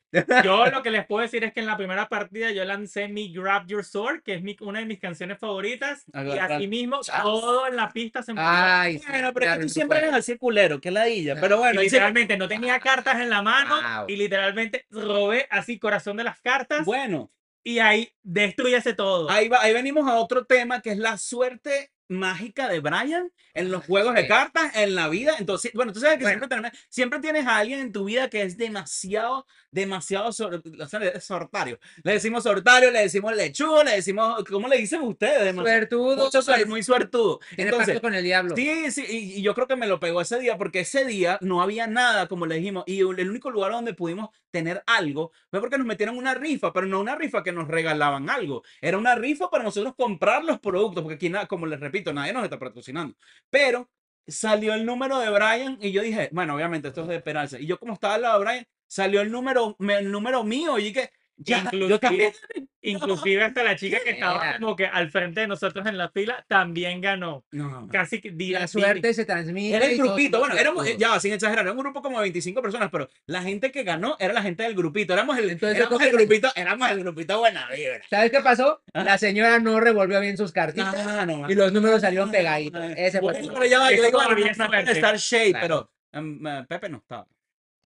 Yo 0.44 0.66
lo 0.70 0.82
que 0.82 0.90
les 0.90 1.04
puedo 1.06 1.22
decir 1.22 1.42
es 1.44 1.52
que 1.52 1.60
en 1.60 1.66
la 1.66 1.76
primera 1.76 2.08
partida 2.08 2.50
yo 2.52 2.64
lancé 2.64 3.08
mi 3.08 3.32
Grab 3.32 3.66
Your 3.66 3.84
Sword, 3.84 4.22
que 4.22 4.34
es 4.34 4.42
mi- 4.42 4.56
una 4.60 4.78
de 4.78 4.86
mis 4.86 5.00
canciones 5.00 5.36
favoritas, 5.38 6.04
y 6.14 6.38
así 6.38 6.66
mismo 6.68 7.00
Chas. 7.02 7.22
todo 7.22 7.66
en 7.66 7.74
la 7.76 7.90
pista 7.90 8.22
se. 8.22 8.32
Ay, 8.36 9.02
Bueno, 9.08 9.32
pero 9.34 9.46
es 9.50 9.56
que 9.58 9.62
tú 9.64 9.68
siempre 9.68 9.98
puede. 9.98 10.08
eres 10.10 10.20
así 10.20 10.38
culero, 10.38 10.80
que 10.80 10.90
ladilla. 10.92 11.34
Pero 11.40 11.56
Y 11.56 11.58
bueno, 11.58 11.80
dice- 11.80 11.96
literalmente 11.96 12.36
no 12.38 12.46
tenía 12.48 12.78
cartas 12.80 13.20
en 13.20 13.28
la 13.30 13.42
mano 13.42 13.74
Wow. 13.74 14.06
y 14.08 14.16
literalmente 14.16 14.86
robé 14.90 15.46
así 15.50 15.78
corazón 15.78 16.16
de 16.16 16.24
las 16.24 16.40
cartas 16.40 16.84
bueno, 16.86 17.30
y 17.64 17.80
ahí 17.80 18.10
destruyese 18.22 18.94
todo. 18.94 19.28
ahí, 19.28 19.48
va, 19.48 19.60
ahí 19.60 19.74
venimos 19.74 20.08
a 20.08 20.14
otro 20.14 20.46
tema 20.46 20.80
que 20.80 20.92
es 20.92 20.98
la 20.98 21.18
suerte 21.18 21.90
mágica 22.08 22.68
de 22.68 22.80
Brian 22.80 23.30
en 23.54 23.70
los 23.70 23.84
juegos 23.84 24.14
de 24.14 24.26
cartas, 24.26 24.74
en 24.76 24.94
la 24.94 25.08
vida. 25.08 25.34
Entonces, 25.38 25.72
bueno, 25.74 25.92
tú 25.92 26.00
sabes 26.00 26.16
que 26.18 26.24
Bueno. 26.24 26.38
siempre, 26.38 26.48
tenemos- 26.48 26.78
siempre 26.88 27.18
tienes 27.20 27.46
a 27.46 27.56
alguien 27.58 27.80
en 27.80 27.92
tu 27.92 28.04
vida 28.04 28.28
que 28.30 28.42
es 28.42 28.56
demasiado, 28.56 29.46
demasiado 29.70 30.32
sor- 30.32 30.62
o 30.80 30.86
sea, 30.86 31.00
le- 31.00 31.20
sortario. 31.20 31.78
Le 32.02 32.12
decimos 32.12 32.44
sortario, 32.44 32.90
le 32.90 33.00
decimos 33.00 33.34
lechugo, 33.36 33.82
le 33.84 33.92
decimos, 33.92 34.42
¿cómo 34.50 34.68
le 34.68 34.78
dicen 34.78 35.02
ustedes? 35.02 35.54
Suertudo. 35.54 36.24
mucho 36.24 36.40
suer- 36.42 36.56
pues, 36.56 36.66
muy 36.68 36.82
suertudo. 36.82 37.40
Entonces, 37.56 37.88
pacto 37.88 38.00
con 38.02 38.14
el 38.14 38.24
diablo. 38.24 38.56
Sí, 38.56 38.90
sí, 38.90 39.04
y, 39.08 39.16
y 39.38 39.42
yo 39.42 39.54
creo 39.54 39.66
que 39.66 39.76
me 39.76 39.86
lo 39.86 40.00
pegó 40.00 40.20
ese 40.20 40.38
día 40.38 40.56
porque 40.56 40.80
ese 40.80 41.04
día 41.04 41.38
no 41.42 41.60
había 41.62 41.86
nada, 41.86 42.26
como 42.28 42.46
le 42.46 42.56
dijimos, 42.56 42.84
y 42.86 43.00
el 43.00 43.28
único 43.30 43.50
lugar 43.50 43.72
donde 43.72 43.92
pudimos 43.94 44.30
tener 44.50 44.82
algo 44.86 45.32
fue 45.50 45.60
porque 45.60 45.78
nos 45.78 45.86
metieron 45.86 46.16
una 46.16 46.34
rifa, 46.34 46.72
pero 46.72 46.86
no 46.86 47.00
una 47.00 47.16
rifa 47.16 47.42
que 47.42 47.52
nos 47.52 47.68
regalaban 47.68 48.28
algo, 48.30 48.62
era 48.80 48.98
una 48.98 49.14
rifa 49.14 49.50
para 49.50 49.64
nosotros 49.64 49.94
comprar 49.96 50.44
los 50.44 50.58
productos, 50.60 51.02
porque 51.02 51.14
aquí, 51.16 51.32
como 51.48 51.66
les 51.66 51.80
repito, 51.80 52.12
nadie 52.12 52.32
nos 52.32 52.44
está 52.44 52.58
patrocinando, 52.58 53.14
pero 53.50 53.90
salió 54.26 54.74
el 54.74 54.84
número 54.84 55.18
de 55.18 55.30
Brian 55.30 55.78
y 55.80 55.90
yo 55.92 56.02
dije, 56.02 56.28
bueno, 56.32 56.54
obviamente 56.54 56.88
esto 56.88 57.02
es 57.02 57.08
de 57.08 57.16
esperanza, 57.16 57.58
y 57.58 57.66
yo 57.66 57.78
como 57.78 57.94
estaba 57.94 58.14
al 58.14 58.22
lado 58.22 58.38
de 58.40 58.44
Brian, 58.44 58.66
salió 58.86 59.20
el 59.20 59.30
número, 59.30 59.76
me- 59.78 59.98
el 59.98 60.10
número 60.10 60.44
mío, 60.44 60.78
y 60.78 60.92
que 60.92 61.10
ya, 61.38 61.62
yo 61.70 61.78
Inclusive- 61.78 61.98
también, 61.98 62.32
Inclusive 62.80 63.42
hasta 63.44 63.64
la 63.64 63.74
chica 63.76 63.98
que 64.04 64.10
estaba 64.10 64.50
Era. 64.50 64.58
como 64.60 64.76
que 64.76 64.86
al 64.86 65.10
frente 65.10 65.40
de 65.40 65.48
nosotros 65.48 65.84
en 65.86 65.98
la 65.98 66.08
fila 66.10 66.44
también 66.48 67.00
ganó. 67.00 67.44
no. 67.50 67.88
Casi 67.90 68.20
que 68.20 68.30
La 68.52 68.68
suerte 68.68 69.12
se 69.14 69.24
transmite. 69.24 69.76
Era 69.76 69.86
el 69.86 69.98
grupito, 69.98 70.38
bueno, 70.38 70.54
éramos, 70.56 70.86
ya, 70.96 71.18
sin 71.20 71.32
exagerar, 71.32 71.64
era 71.64 71.72
un 71.72 71.78
grupo 71.78 72.00
como 72.02 72.18
de 72.18 72.22
25 72.22 72.62
personas, 72.62 72.88
pero 72.90 73.08
la 73.26 73.42
gente 73.42 73.72
que 73.72 73.82
ganó 73.82 74.16
era 74.20 74.32
la 74.32 74.42
gente 74.42 74.62
del 74.62 74.74
grupito, 74.74 75.12
éramos 75.12 75.36
el, 75.38 75.50
Entonces, 75.50 75.76
yo 75.76 75.84
éramos 75.84 76.02
el 76.02 76.12
grupito, 76.12 76.48
éramos 76.54 76.90
el 76.90 76.98
grupito 77.00 77.38
buena 77.40 77.68
vibra. 77.68 78.00
¿Sabes 78.08 78.30
qué 78.30 78.40
pasó? 78.40 78.80
Ajá. 78.94 79.04
La 79.04 79.18
señora 79.18 79.58
no 79.58 79.80
revolvió 79.80 80.20
bien 80.20 80.36
sus 80.36 80.52
cartitas 80.52 80.94
Ah, 80.96 81.26
no, 81.26 81.50
y 81.50 81.54
los 81.54 81.72
números 81.72 82.00
salieron 82.00 82.30
pegaditos. 82.30 82.80
ah, 82.80 82.92
Ese 82.96 83.18
fue 83.20 83.32
el 83.36 83.42
bueno, 83.42 83.54
problema. 83.54 83.54
pero 83.54 83.66
ya 83.70 83.78
va, 83.80 83.90
yo 83.90 84.02
digo, 84.04 84.20
estar 84.20 85.18
Claro. 85.50 85.60
pero 85.60 85.92
eh, 86.12 86.64
Pepe 86.68 86.88
no 86.88 86.98
estaba. 86.98 87.26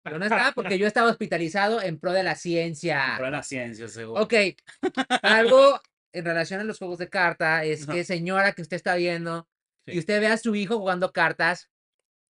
Yo 0.05 0.19
no 0.19 0.25
estaba 0.25 0.53
porque 0.53 0.79
yo 0.79 0.87
estaba 0.87 1.11
hospitalizado 1.11 1.81
en 1.81 1.99
pro 1.99 2.13
de 2.13 2.23
la 2.23 2.35
ciencia. 2.35 3.15
Pero 3.19 3.31
la 3.31 3.43
ciencia, 3.43 3.87
seguro. 3.89 4.21
Ok, 4.23 4.35
algo 5.23 5.81
en 6.13 6.25
relación 6.25 6.61
a 6.61 6.65
los 6.65 6.79
juegos 6.79 6.99
de 6.99 7.09
carta 7.09 7.65
es 7.65 7.87
que 7.87 8.05
señora 8.05 8.53
que 8.53 8.63
usted 8.63 8.77
está 8.77 8.95
viendo 8.97 9.49
Sí. 9.87 9.93
y 9.95 9.99
usted 9.99 10.21
ve 10.21 10.29
a 10.29 10.37
su 10.37 10.55
hijo 10.55 10.79
jugando 10.79 11.13
cartas, 11.13 11.69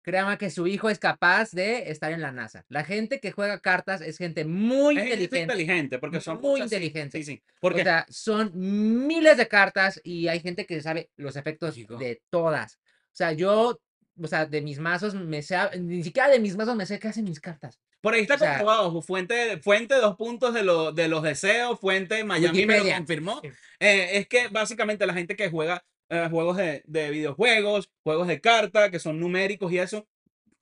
créame 0.04 0.38
que 0.38 0.50
su 0.50 0.68
hijo 0.68 0.90
es 0.90 1.00
capaz 1.00 1.52
de 1.52 1.90
estar 1.92 2.12
en 2.14 2.22
la 2.22 2.32
NASA. 2.32 2.64
La 2.70 2.84
gente 2.86 3.20
que 3.20 3.32
juega 3.32 3.60
cartas 3.60 4.00
es 4.02 4.18
gente 4.18 4.46
muy 4.46 4.96
Es 4.98 5.04
gente 5.04 5.24
inteligente. 5.26 5.54
inteligente, 5.54 6.00
porque 6.00 6.22
son 6.22 6.40
Muy 6.40 6.52
muchas- 6.62 6.70
sí, 6.70 6.76
inteligente. 6.76 7.18
Sí, 7.18 7.24
sí. 7.26 7.44
O 7.46 7.60
Porque 7.60 7.84
sea, 7.84 8.06
son 8.10 8.52
miles 8.56 9.36
de 9.38 9.48
cartas 9.50 10.00
y 10.04 10.28
hay 10.30 10.40
gente 10.40 10.66
que 10.66 10.82
sabe 10.82 11.10
los 11.18 11.36
efectos 11.36 11.76
Chico. 11.76 11.98
de 11.98 12.22
todas. 12.30 12.76
O 12.78 13.16
sea, 13.16 13.34
yo, 13.34 13.80
o 14.22 14.28
sea, 14.28 14.46
de 14.46 14.62
mis 14.62 14.80
mazos 14.80 15.14
me 15.14 15.42
sé, 15.42 15.58
ni 15.80 16.04
siquiera 16.04 16.30
de 16.30 16.40
mis 16.40 16.56
mazos 16.58 16.76
me 16.76 16.86
sé 16.86 17.00
qué 17.00 17.08
hacen 17.10 17.24
mis 17.26 17.40
cartas. 17.40 17.80
por 18.02 18.14
ahí 18.16 18.22
está 18.22 18.36
o 18.36 18.38
sea- 18.40 18.50
comprobado, 18.58 19.02
fuente, 19.02 19.58
fuente 19.62 19.96
dos 19.96 20.16
puntos 20.16 20.54
de, 20.54 20.64
lo- 20.64 20.92
de 20.92 21.08
los 21.08 21.22
deseos, 21.24 21.80
fuente 21.80 22.24
Miami 22.24 22.66
me 22.66 22.66
lo 22.66 22.74
Wikipedia. 22.74 22.98
confirmó. 22.98 23.40
Sí. 23.44 23.50
Eh, 23.80 24.10
es 24.18 24.28
que 24.28 24.48
básicamente 24.48 25.06
la 25.06 25.14
gente 25.14 25.36
que 25.36 25.50
juega 25.50 25.84
eh, 26.10 26.28
juegos 26.30 26.58
de, 26.58 26.84
de 26.86 27.10
videojuegos, 27.12 27.90
juegos 28.04 28.28
de 28.28 28.42
carta, 28.42 28.90
que 28.92 29.00
son 29.00 29.20
numéricos 29.20 29.72
y 29.72 29.78
eso, 29.80 30.08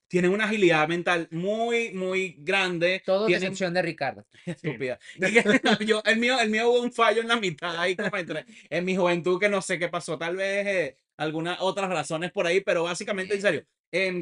tienen 0.07 0.31
una 0.31 0.45
agilidad 0.45 0.87
mental 0.87 1.27
muy, 1.31 1.91
muy 1.93 2.35
grande. 2.39 3.01
Todo 3.05 3.25
tienen- 3.27 3.43
excepción 3.43 3.73
de 3.73 3.81
Ricardo. 3.83 4.25
estúpida. 4.45 4.99
Que 5.19 5.43
yo, 5.85 6.01
el, 6.05 6.17
mío, 6.17 6.39
el 6.39 6.49
mío 6.49 6.69
hubo 6.69 6.81
un 6.81 6.91
fallo 6.91 7.21
en 7.21 7.27
la 7.27 7.35
mitad 7.37 7.77
ahí 7.79 7.95
como 7.95 8.15
entre- 8.17 8.45
en 8.69 8.85
mi 8.85 8.95
juventud 8.95 9.39
que 9.39 9.49
no 9.49 9.61
sé 9.61 9.79
qué 9.79 9.87
pasó, 9.89 10.17
tal 10.17 10.35
vez 10.35 10.67
eh, 10.67 10.97
algunas 11.19 11.57
otras 11.61 11.89
razones 11.89 12.31
por 12.31 12.47
ahí, 12.47 12.61
pero 12.61 12.83
básicamente 12.83 13.35
en 13.35 13.41
serio, 13.41 13.63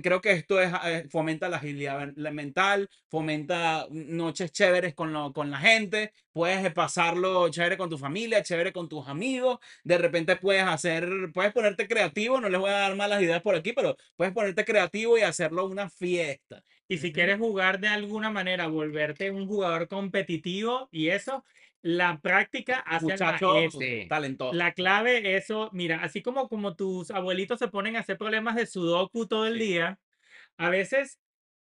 creo 0.01 0.21
que 0.21 0.31
esto 0.31 0.61
es, 0.61 0.71
eh, 0.85 1.05
fomenta 1.09 1.49
la 1.49 1.57
agilidad 1.57 2.13
mental, 2.15 2.89
fomenta 3.09 3.87
noches 3.91 4.51
chéveres 4.51 4.93
con, 4.95 5.13
lo- 5.13 5.33
con 5.33 5.51
la 5.51 5.57
gente, 5.59 6.13
puedes 6.31 6.71
pasarlo 6.73 7.49
chévere 7.49 7.77
con 7.77 7.89
tu 7.89 7.97
familia, 7.97 8.43
chévere 8.43 8.71
con 8.73 8.87
tus 8.89 9.07
amigos, 9.07 9.59
de 9.83 9.97
repente 9.97 10.35
puedes 10.37 10.63
hacer, 10.63 11.07
puedes 11.33 11.53
ponerte 11.53 11.87
creativo, 11.87 12.39
no 12.39 12.49
les 12.49 12.59
voy 12.59 12.69
a 12.69 12.73
dar 12.73 12.95
malas 12.95 13.21
ideas 13.21 13.41
por 13.41 13.55
aquí, 13.55 13.73
pero 13.73 13.95
puedes 14.15 14.33
ponerte 14.33 14.65
creativo 14.65 15.17
y 15.17 15.21
hacerlo 15.21 15.65
una 15.65 15.89
fiesta. 15.89 16.63
Y 16.87 16.97
si 16.99 17.11
quieres 17.11 17.37
jugar 17.37 17.79
de 17.79 17.89
alguna 17.89 18.29
manera, 18.29 18.67
volverte 18.67 19.31
un 19.31 19.47
jugador 19.47 19.87
competitivo 19.87 20.87
y 20.91 21.09
eso, 21.09 21.43
la 21.81 22.19
práctica 22.21 22.79
hace 22.79 23.13
al 23.13 23.19
Muchachos 23.19 23.53
maestro. 23.53 23.81
Sí. 23.81 24.07
talentosos. 24.09 24.55
La 24.57 24.73
clave, 24.73 25.35
eso, 25.37 25.69
mira, 25.73 26.01
así 26.03 26.21
como, 26.21 26.47
como 26.49 26.75
tus 26.75 27.11
abuelitos 27.11 27.59
se 27.59 27.67
ponen 27.67 27.95
a 27.95 27.99
hacer 28.01 28.17
problemas 28.17 28.55
de 28.55 28.65
sudoku 28.67 29.27
todo 29.27 29.45
el 29.47 29.53
Sí. 29.53 29.59
día, 29.59 29.99
a 30.57 30.69
veces 30.69 31.19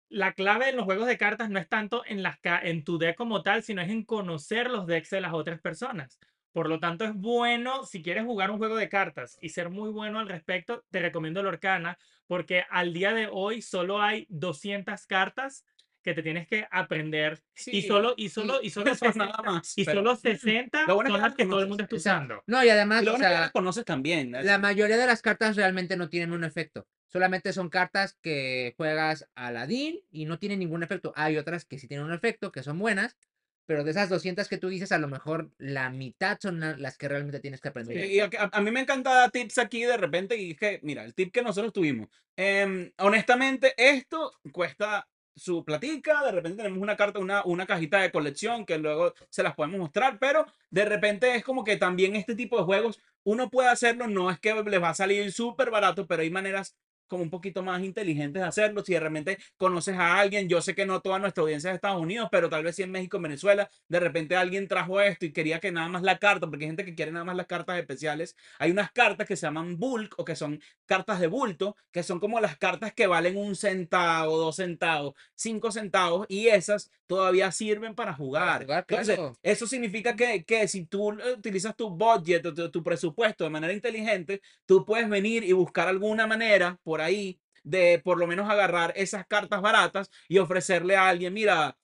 la 0.10 0.34
clave 0.34 0.70
en 0.70 0.76
los 0.78 0.86
juegos 0.86 1.08
de 1.08 1.18
cartas 1.18 1.50
no 1.50 1.60
es 1.60 1.70
tanto 1.70 2.04
en, 2.06 2.24
las, 2.24 2.38
en 2.64 2.84
tu 2.84 2.98
deck 2.98 3.16
como 3.16 3.44
tal, 3.44 3.64
sino 3.64 3.82
es 3.82 3.90
en 3.90 4.06
conocer 4.06 4.70
los 4.70 4.88
decks 4.88 5.12
de 5.12 5.22
las 5.22 5.34
otras 5.34 5.62
personas. 5.62 6.20
Por 6.52 6.68
lo 6.70 6.80
tanto, 6.80 7.06
es 7.06 7.14
bueno, 7.14 7.86
si 7.86 8.02
quieres 8.02 8.26
jugar 8.26 8.52
un 8.52 8.58
juego 8.58 8.76
de 8.76 8.90
cartas 8.90 9.38
y 9.42 9.50
ser 9.50 9.70
muy 9.70 9.92
bueno 9.92 10.20
al 10.20 10.28
respecto, 10.30 10.84
te 10.92 11.00
recomiendo 11.00 11.42
el 11.42 11.48
Orcana, 11.48 11.98
porque 12.28 12.64
al 12.70 12.94
día 12.94 13.14
de 13.14 13.30
hoy 13.32 13.62
solo 13.62 14.02
hay 14.02 14.26
200 14.30 15.06
cartas 15.06 15.66
que 16.04 16.14
te 16.14 16.24
tienes 16.24 16.48
que 16.48 16.66
aprender. 16.72 17.40
Y 17.66 17.82
Sí. 17.82 17.88
solo, 17.88 18.14
y 18.18 18.30
solo, 18.30 18.60
y 18.62 18.70
solo, 18.70 18.92
Eso 18.92 19.06
60, 19.06 19.26
nada 19.26 19.44
más. 19.44 19.78
y 19.78 19.86
solo 19.86 20.16
60 20.16 20.86
Lo 20.88 20.96
bueno 20.96 21.10
son 21.10 21.18
que 21.18 21.22
las 21.28 21.36
que 21.36 21.46
todo 21.46 21.60
el 21.62 21.68
mundo 21.68 21.84
está 21.84 21.96
O 21.96 22.00
sea, 22.00 22.14
usando. 22.14 22.44
no, 22.48 22.64
y 22.64 22.70
además, 22.70 23.02
Y 23.02 23.06
lo 23.06 23.12
o 23.12 23.14
bueno 23.16 23.24
es 23.24 23.28
que 23.28 23.34
sea, 23.34 23.42
las 23.42 23.52
conoces 23.52 23.86
también. 23.86 24.32
la 24.32 24.58
mayoría 24.58 24.98
de 24.98 25.08
las 25.08 25.22
cartas 25.22 25.56
realmente 25.56 25.98
no 25.98 26.10
tienen 26.10 26.32
un 26.32 26.44
efecto. 26.44 26.88
Solamente 27.08 27.54
son 27.54 27.70
cartas 27.70 28.18
que 28.22 28.74
juegas 28.78 29.28
a 29.36 29.52
Ladín 29.52 30.02
y 30.12 30.26
no 30.26 30.38
tienen 30.40 30.60
ningún 30.60 30.84
efecto. 30.84 31.12
Hay 31.16 31.38
otras 31.38 31.66
que 31.66 31.80
sí 31.80 31.88
tienen 31.88 32.06
un 32.06 32.14
efecto, 32.14 32.52
que 32.52 32.62
son 32.64 32.78
buenas, 32.80 33.18
pero 33.66 33.84
de 33.84 33.92
esas 33.92 34.10
200 34.10 34.48
que 34.48 34.58
tú 34.58 34.68
dices, 34.70 34.92
a 34.92 34.98
lo 34.98 35.08
mejor 35.08 35.52
la 35.58 35.90
mitad 35.92 36.38
son 36.42 36.60
la- 36.60 36.78
las 36.78 36.98
que 36.98 37.08
realmente 37.08 37.40
tienes 37.40 37.62
que 37.62 37.68
aprender. 37.70 37.98
Y 37.98 38.16
y 38.18 38.20
a, 38.20 38.30
a- 38.52 38.62
mí 38.62 38.72
me 38.72 38.82
encanta 38.82 39.14
dar 39.14 39.32
tips 39.32 39.58
aquí 39.60 39.84
de 39.84 39.98
repente 39.98 40.38
y 40.38 40.52
es 40.52 40.58
que, 40.58 40.80
mira, 40.84 41.04
el 41.04 41.14
tip 41.14 41.32
que 41.34 41.42
nosotros 41.44 41.74
tuvimos. 41.74 42.10
em, 42.36 42.92
honestamente, 43.00 43.74
esto 43.78 44.32
cuesta 44.52 45.08
su 45.36 45.64
platica, 45.64 46.24
de 46.26 46.32
repente 46.32 46.58
tenemos 46.58 46.80
una 46.80 46.98
carta, 46.98 47.20
una, 47.20 47.44
una 47.46 47.66
cajita 47.66 48.02
de 48.02 48.12
colección 48.12 48.66
que 48.66 48.78
luego 48.78 49.14
se 49.30 49.44
las 49.44 49.56
podemos 49.56 49.80
mostrar, 49.80 50.20
pero 50.20 50.46
de 50.70 50.86
repente 50.86 51.36
es 51.36 51.44
como 51.44 51.64
que 51.64 51.78
también 51.78 52.16
este 52.16 52.36
tipo 52.36 52.58
de 52.58 52.64
juegos 52.64 53.00
uno 53.24 53.50
puede 53.50 53.70
hacerlo, 53.70 54.08
no 54.08 54.30
es 54.32 54.40
que 54.40 54.54
les 54.54 54.82
va 54.82 54.90
a 54.90 54.94
salir 54.94 55.32
súper 55.32 55.70
barato, 55.72 56.08
pero 56.08 56.22
hay 56.22 56.30
maneras 56.30 56.76
como 57.10 57.24
un 57.24 57.30
poquito 57.30 57.64
más 57.64 57.84
inteligentes 57.84 58.42
de 58.42 58.48
hacerlo. 58.48 58.84
Si 58.86 58.94
de 58.94 59.00
repente 59.02 59.38
conoces 59.58 59.98
a 59.98 60.20
alguien, 60.20 60.48
yo 60.48 60.62
sé 60.62 60.76
que 60.76 60.86
no 60.86 61.02
toda 61.02 61.20
nuestra 61.20 61.42
audiencia 61.42 61.70
es 61.70 61.74
de 61.74 61.76
Estados 61.76 62.02
Unidos, 62.02 62.30
pero 62.32 62.50
tal 62.50 62.64
vez 62.64 62.76
si 62.78 62.84
en 62.84 62.92
México, 62.92 63.18
en 63.18 63.24
Venezuela, 63.24 63.70
de 63.88 64.00
repente 64.00 64.36
alguien 64.36 64.68
trajo 64.68 65.02
esto 65.02 65.26
y 65.26 65.34
quería 65.34 65.60
que 65.60 65.72
nada 65.72 65.90
más 65.90 66.04
la 66.04 66.18
carta, 66.20 66.48
porque 66.48 66.66
hay 66.66 66.70
gente 66.70 66.86
que 66.86 66.96
quiere 66.96 67.12
nada 67.12 67.26
más 67.26 67.36
las 67.36 67.48
cartas 67.48 67.78
especiales. 67.78 68.36
Hay 68.60 68.72
unas 68.72 68.92
cartas 68.92 69.28
que 69.28 69.36
se 69.36 69.48
llaman 69.48 69.78
bulk 69.78 70.16
o 70.18 70.26
que 70.26 70.36
son 70.36 70.62
cartas 70.86 71.20
de 71.20 71.28
bulto, 71.28 71.76
que 71.92 72.04
son 72.04 72.20
como 72.20 72.40
las 72.40 72.58
cartas 72.58 72.94
que 72.94 73.08
valen 73.08 73.38
un 73.38 73.56
centavo, 73.56 74.38
dos 74.38 74.56
centavos, 74.58 75.16
cinco 75.36 75.72
centavos, 75.72 76.26
y 76.30 76.48
esas 76.48 76.92
todavía 77.08 77.52
sirven 77.52 77.96
para 77.96 78.14
jugar. 78.14 78.62
jugar, 78.62 78.86
Entonces, 78.88 79.16
claro. 79.16 79.36
eso 79.42 79.66
significa 79.66 80.16
que, 80.16 80.44
que 80.46 80.68
si 80.68 80.86
tú 80.86 81.12
eh, 81.14 81.34
utilizas 81.38 81.76
tu 81.76 81.90
budget 81.90 82.46
o 82.46 82.54
tu, 82.54 82.70
tu 82.70 82.84
presupuesto 82.84 83.44
de 83.44 83.50
manera 83.50 83.74
inteligente, 83.74 84.42
tú 84.68 84.86
puedes 84.86 85.10
venir 85.10 85.44
y 85.44 85.52
buscar 85.54 85.88
alguna 85.88 86.28
manera 86.28 86.80
por 86.84 86.99
ahí 87.02 87.40
de 87.64 88.00
por 88.04 88.18
lo 88.18 88.28
menos 88.28 88.50
agarrar 88.50 88.94
esas 88.96 89.26
cartas 89.28 89.62
baratas 89.62 90.10
y 90.28 90.38
ofrecerle 90.40 90.96
a 90.96 91.08
alguien, 91.10 91.34
mira, 91.34 91.78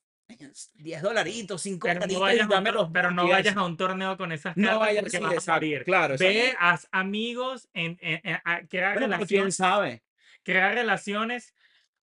10 0.75 1.01
dolaritos, 1.01 1.61
5 1.61 1.87
Pero 1.87 1.99
no 1.99 2.07
dolaritos, 2.07 2.21
vayas, 2.21 2.49
dame 2.49 2.71
los 2.71 2.89
pero 2.91 3.11
no 3.11 3.27
vayas 3.27 3.55
a 3.57 3.63
un 3.63 3.77
torneo 3.77 4.17
con 4.17 4.31
esas 4.31 4.57
No 4.57 4.63
cartas 4.63 4.79
vayas, 4.79 5.03
porque 5.03 5.17
sí, 5.17 5.23
vas 5.23 5.49
a 5.49 5.53
morir. 5.53 5.83
claro, 5.83 6.15
Ve, 6.17 6.39
exacto. 6.47 6.57
haz 6.65 6.87
amigos, 6.91 7.69
en, 7.73 7.97
en- 8.01 8.21
en- 8.23 8.41
a- 8.43 8.61
crea 8.67 8.93
Bueno, 8.93 9.07
pero 9.07 9.27
quién 9.27 9.51
relaciones, 9.51 9.55
sabe. 9.55 10.03
crea 10.43 10.71
relaciones, 10.71 11.53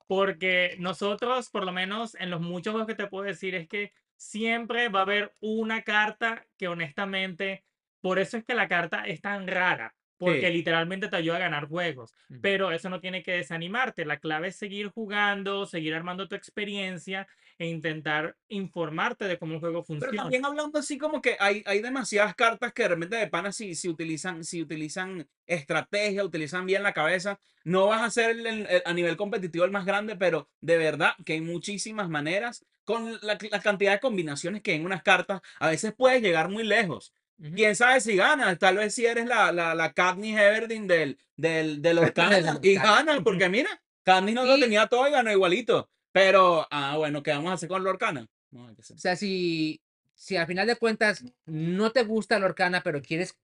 porque 0.07 0.76
nosotros, 0.80 1.49
por 1.49 1.66
lo 1.66 1.72
menos 1.72 2.16
en 2.16 2.30
los 2.30 2.41
muchos 2.41 2.72
juegos 2.74 2.88
que 2.88 2.95
te 2.95 3.07
puedo 3.07 3.24
decir, 3.26 3.55
es 3.55 3.68
que 3.68 3.93
siempre 4.18 4.89
va 4.89 4.99
a 4.99 5.03
haber 5.03 5.36
una 5.39 5.82
carta 5.84 6.45
que 6.57 6.68
honestamente, 6.68 7.64
por 8.01 8.20
eso 8.20 8.38
es 8.38 8.43
que 8.43 8.53
la 8.53 8.68
carta 8.68 9.03
es 9.05 9.22
tan 9.22 9.47
rara, 9.47 9.95
porque 10.26 10.47
Sí. 10.47 10.53
literalmente 10.53 11.07
te 11.07 11.15
ayuda 11.15 11.38
a 11.38 11.39
ganar 11.39 11.67
juegos, 11.67 12.13
pero 12.41 12.72
eso 12.72 12.89
no 12.89 12.99
tiene 12.99 13.24
que 13.24 13.32
desanimarte. 13.32 14.05
La 14.05 14.19
clave 14.19 14.49
es 14.49 14.55
seguir 14.55 14.89
jugando, 14.89 15.65
seguir 15.65 15.95
armando 15.95 16.28
tu 16.28 16.36
experiencia 16.36 17.28
e 17.57 17.65
intentar 17.67 18.36
informarte 18.49 19.26
de 19.26 19.38
cómo 19.39 19.55
el 19.55 19.59
juego 19.59 19.84
Pero 19.84 19.99
funciona. 19.99 20.22
también 20.24 20.45
hablando 20.45 20.78
así 20.80 20.97
como 20.99 21.22
que 21.22 21.38
hay, 21.39 21.63
hay 21.65 21.82
demasiadas 21.82 22.36
cartas 22.36 22.72
que 22.74 22.84
de 22.84 22.89
repente 22.89 23.15
de 23.15 23.28
pana 23.28 23.51
si, 23.51 23.74
si 23.76 23.89
utilizan, 23.89 24.43
si 24.43 24.61
utilizan 24.61 25.28
estrategia, 25.47 26.24
utilizan 26.24 26.65
bien 26.67 26.84
la 26.84 26.93
cabeza, 26.93 27.39
no 27.63 27.88
vas 27.88 28.01
a 28.01 28.09
ser 28.11 28.32
el- 28.32 28.45
el- 28.45 28.67
el- 28.67 28.82
a 28.86 28.93
nivel 28.93 29.17
competitivo 29.17 29.65
el 29.65 29.72
más 29.72 29.86
grande, 29.86 30.15
pero 30.15 30.49
de 30.61 30.78
verdad 30.78 31.13
que 31.26 31.34
hay 31.34 31.41
muchísimas 31.41 32.09
maneras 32.09 32.63
con 32.84 33.13
la, 33.22 33.38
la 33.51 33.59
cantidad 33.61 33.93
de 33.93 33.99
combinaciones 33.99 34.61
que 34.61 34.72
hay 34.72 34.78
en 34.78 34.86
unas 34.86 35.03
cartas, 35.03 35.41
a 35.59 35.69
veces 35.69 35.93
puedes 35.95 36.22
llegar 36.22 36.49
muy 36.49 36.63
lejos. 36.63 37.13
Quién 37.56 37.76
sabe 37.76 38.02
si 38.02 38.16
ganas, 38.16 38.60
tal 38.60 38.78
vez 38.78 38.94
si 38.94 39.06
eres 39.06 39.26
la, 39.26 39.52
la, 39.52 39.74
la 39.74 39.94
Katniss 39.94 40.38
Everdeen 40.38 40.88
del, 40.88 41.18
del, 41.36 41.98
Orcana 41.98 42.36
Del 42.60 42.60
y 42.62 42.76
ganas, 42.76 43.22
porque 43.24 43.50
mira, 43.50 43.82
Katniss 44.04 44.36
no 44.36 44.46
lo 44.46 44.60
tenía 44.60 44.88
todo 44.88 45.08
y 45.08 45.12
ganó 45.12 45.32
igualito. 45.32 45.89
Pero, 46.12 46.68
ah, 46.70 46.98
bueno, 46.98 47.24
¿qué 47.24 47.32
vamos 47.32 47.52
a 47.52 47.54
hacer 47.54 47.70
con 47.70 47.84
Lorcana? 47.84 48.28
No. 48.52 48.66
O 48.66 48.98
sea, 48.98 49.16
si, 49.16 49.82
si 50.14 50.38
al 50.38 50.46
final 50.46 50.68
de 50.68 50.76
cuentas 50.76 51.24
no 51.46 51.92
te 51.92 52.04
gusta 52.04 52.38
la 52.38 52.46
Orcana, 52.46 52.82
pero 52.84 53.02
quieres 53.02 53.38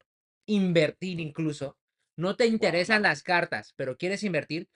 invertir 0.45 1.19
incluso, 1.19 1.77
no 2.17 2.35
te 2.35 2.45
interesan 2.45 3.03
las 3.03 3.23
cartas, 3.23 3.73
pero 3.77 3.97
quieres 3.97 4.23
invertir, 4.23 4.69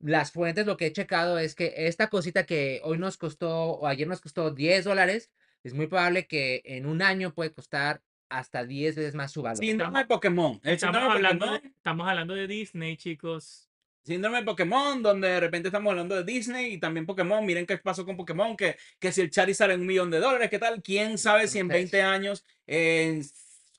las 0.00 0.30
fuentes, 0.30 0.66
lo 0.66 0.76
que 0.76 0.86
he 0.86 0.92
checado 0.92 1.38
es 1.38 1.54
que 1.54 1.74
esta 1.76 2.08
cosita 2.08 2.46
que 2.46 2.80
hoy 2.84 2.98
nos 2.98 3.16
costó, 3.16 3.72
o 3.72 3.86
ayer 3.86 4.06
nos 4.06 4.20
costó 4.20 4.50
10 4.50 4.84
dólares, 4.84 5.30
es 5.64 5.74
muy 5.74 5.86
probable 5.86 6.26
que 6.26 6.62
en 6.64 6.86
un 6.86 7.02
año 7.02 7.34
puede 7.34 7.52
costar 7.52 8.00
hasta 8.28 8.64
10 8.64 8.96
veces 8.96 9.14
más 9.14 9.32
su 9.32 9.42
valor. 9.42 9.58
Síndrome 9.58 10.00
de 10.00 10.06
Pokémon. 10.06 10.60
El 10.62 10.74
Estamos 10.74 10.94
síndrome 10.96 11.14
hablando, 11.16 11.46
Pokémon. 11.46 11.62
de, 11.62 11.68
estamos 11.76 12.08
hablando 12.08 12.34
de 12.34 12.46
Disney, 12.46 12.96
chicos. 12.96 13.64
Síndrome 14.04 14.38
de 14.38 14.44
Pokémon, 14.44 15.02
donde 15.02 15.28
de 15.28 15.40
repente 15.40 15.68
estamos 15.68 15.90
hablando 15.90 16.14
de 16.16 16.24
Disney 16.24 16.74
y 16.74 16.78
también 16.78 17.04
Pokémon. 17.06 17.44
Miren 17.44 17.66
qué 17.66 17.76
pasó 17.78 18.04
con 18.06 18.16
Pokémon, 18.16 18.56
que, 18.56 18.76
que 18.98 19.12
si 19.12 19.20
el 19.20 19.30
Charizard 19.30 19.70
en 19.72 19.80
un 19.80 19.86
millón 19.86 20.10
de 20.10 20.18
dólares, 20.18 20.48
¿qué 20.50 20.58
tal? 20.58 20.82
¿Quién 20.82 21.18
sabe 21.18 21.46
si 21.48 21.58
en 21.58 21.66
Entonces- 21.66 21.90
20 21.92 22.02
años, 22.02 22.44
en 22.66 23.22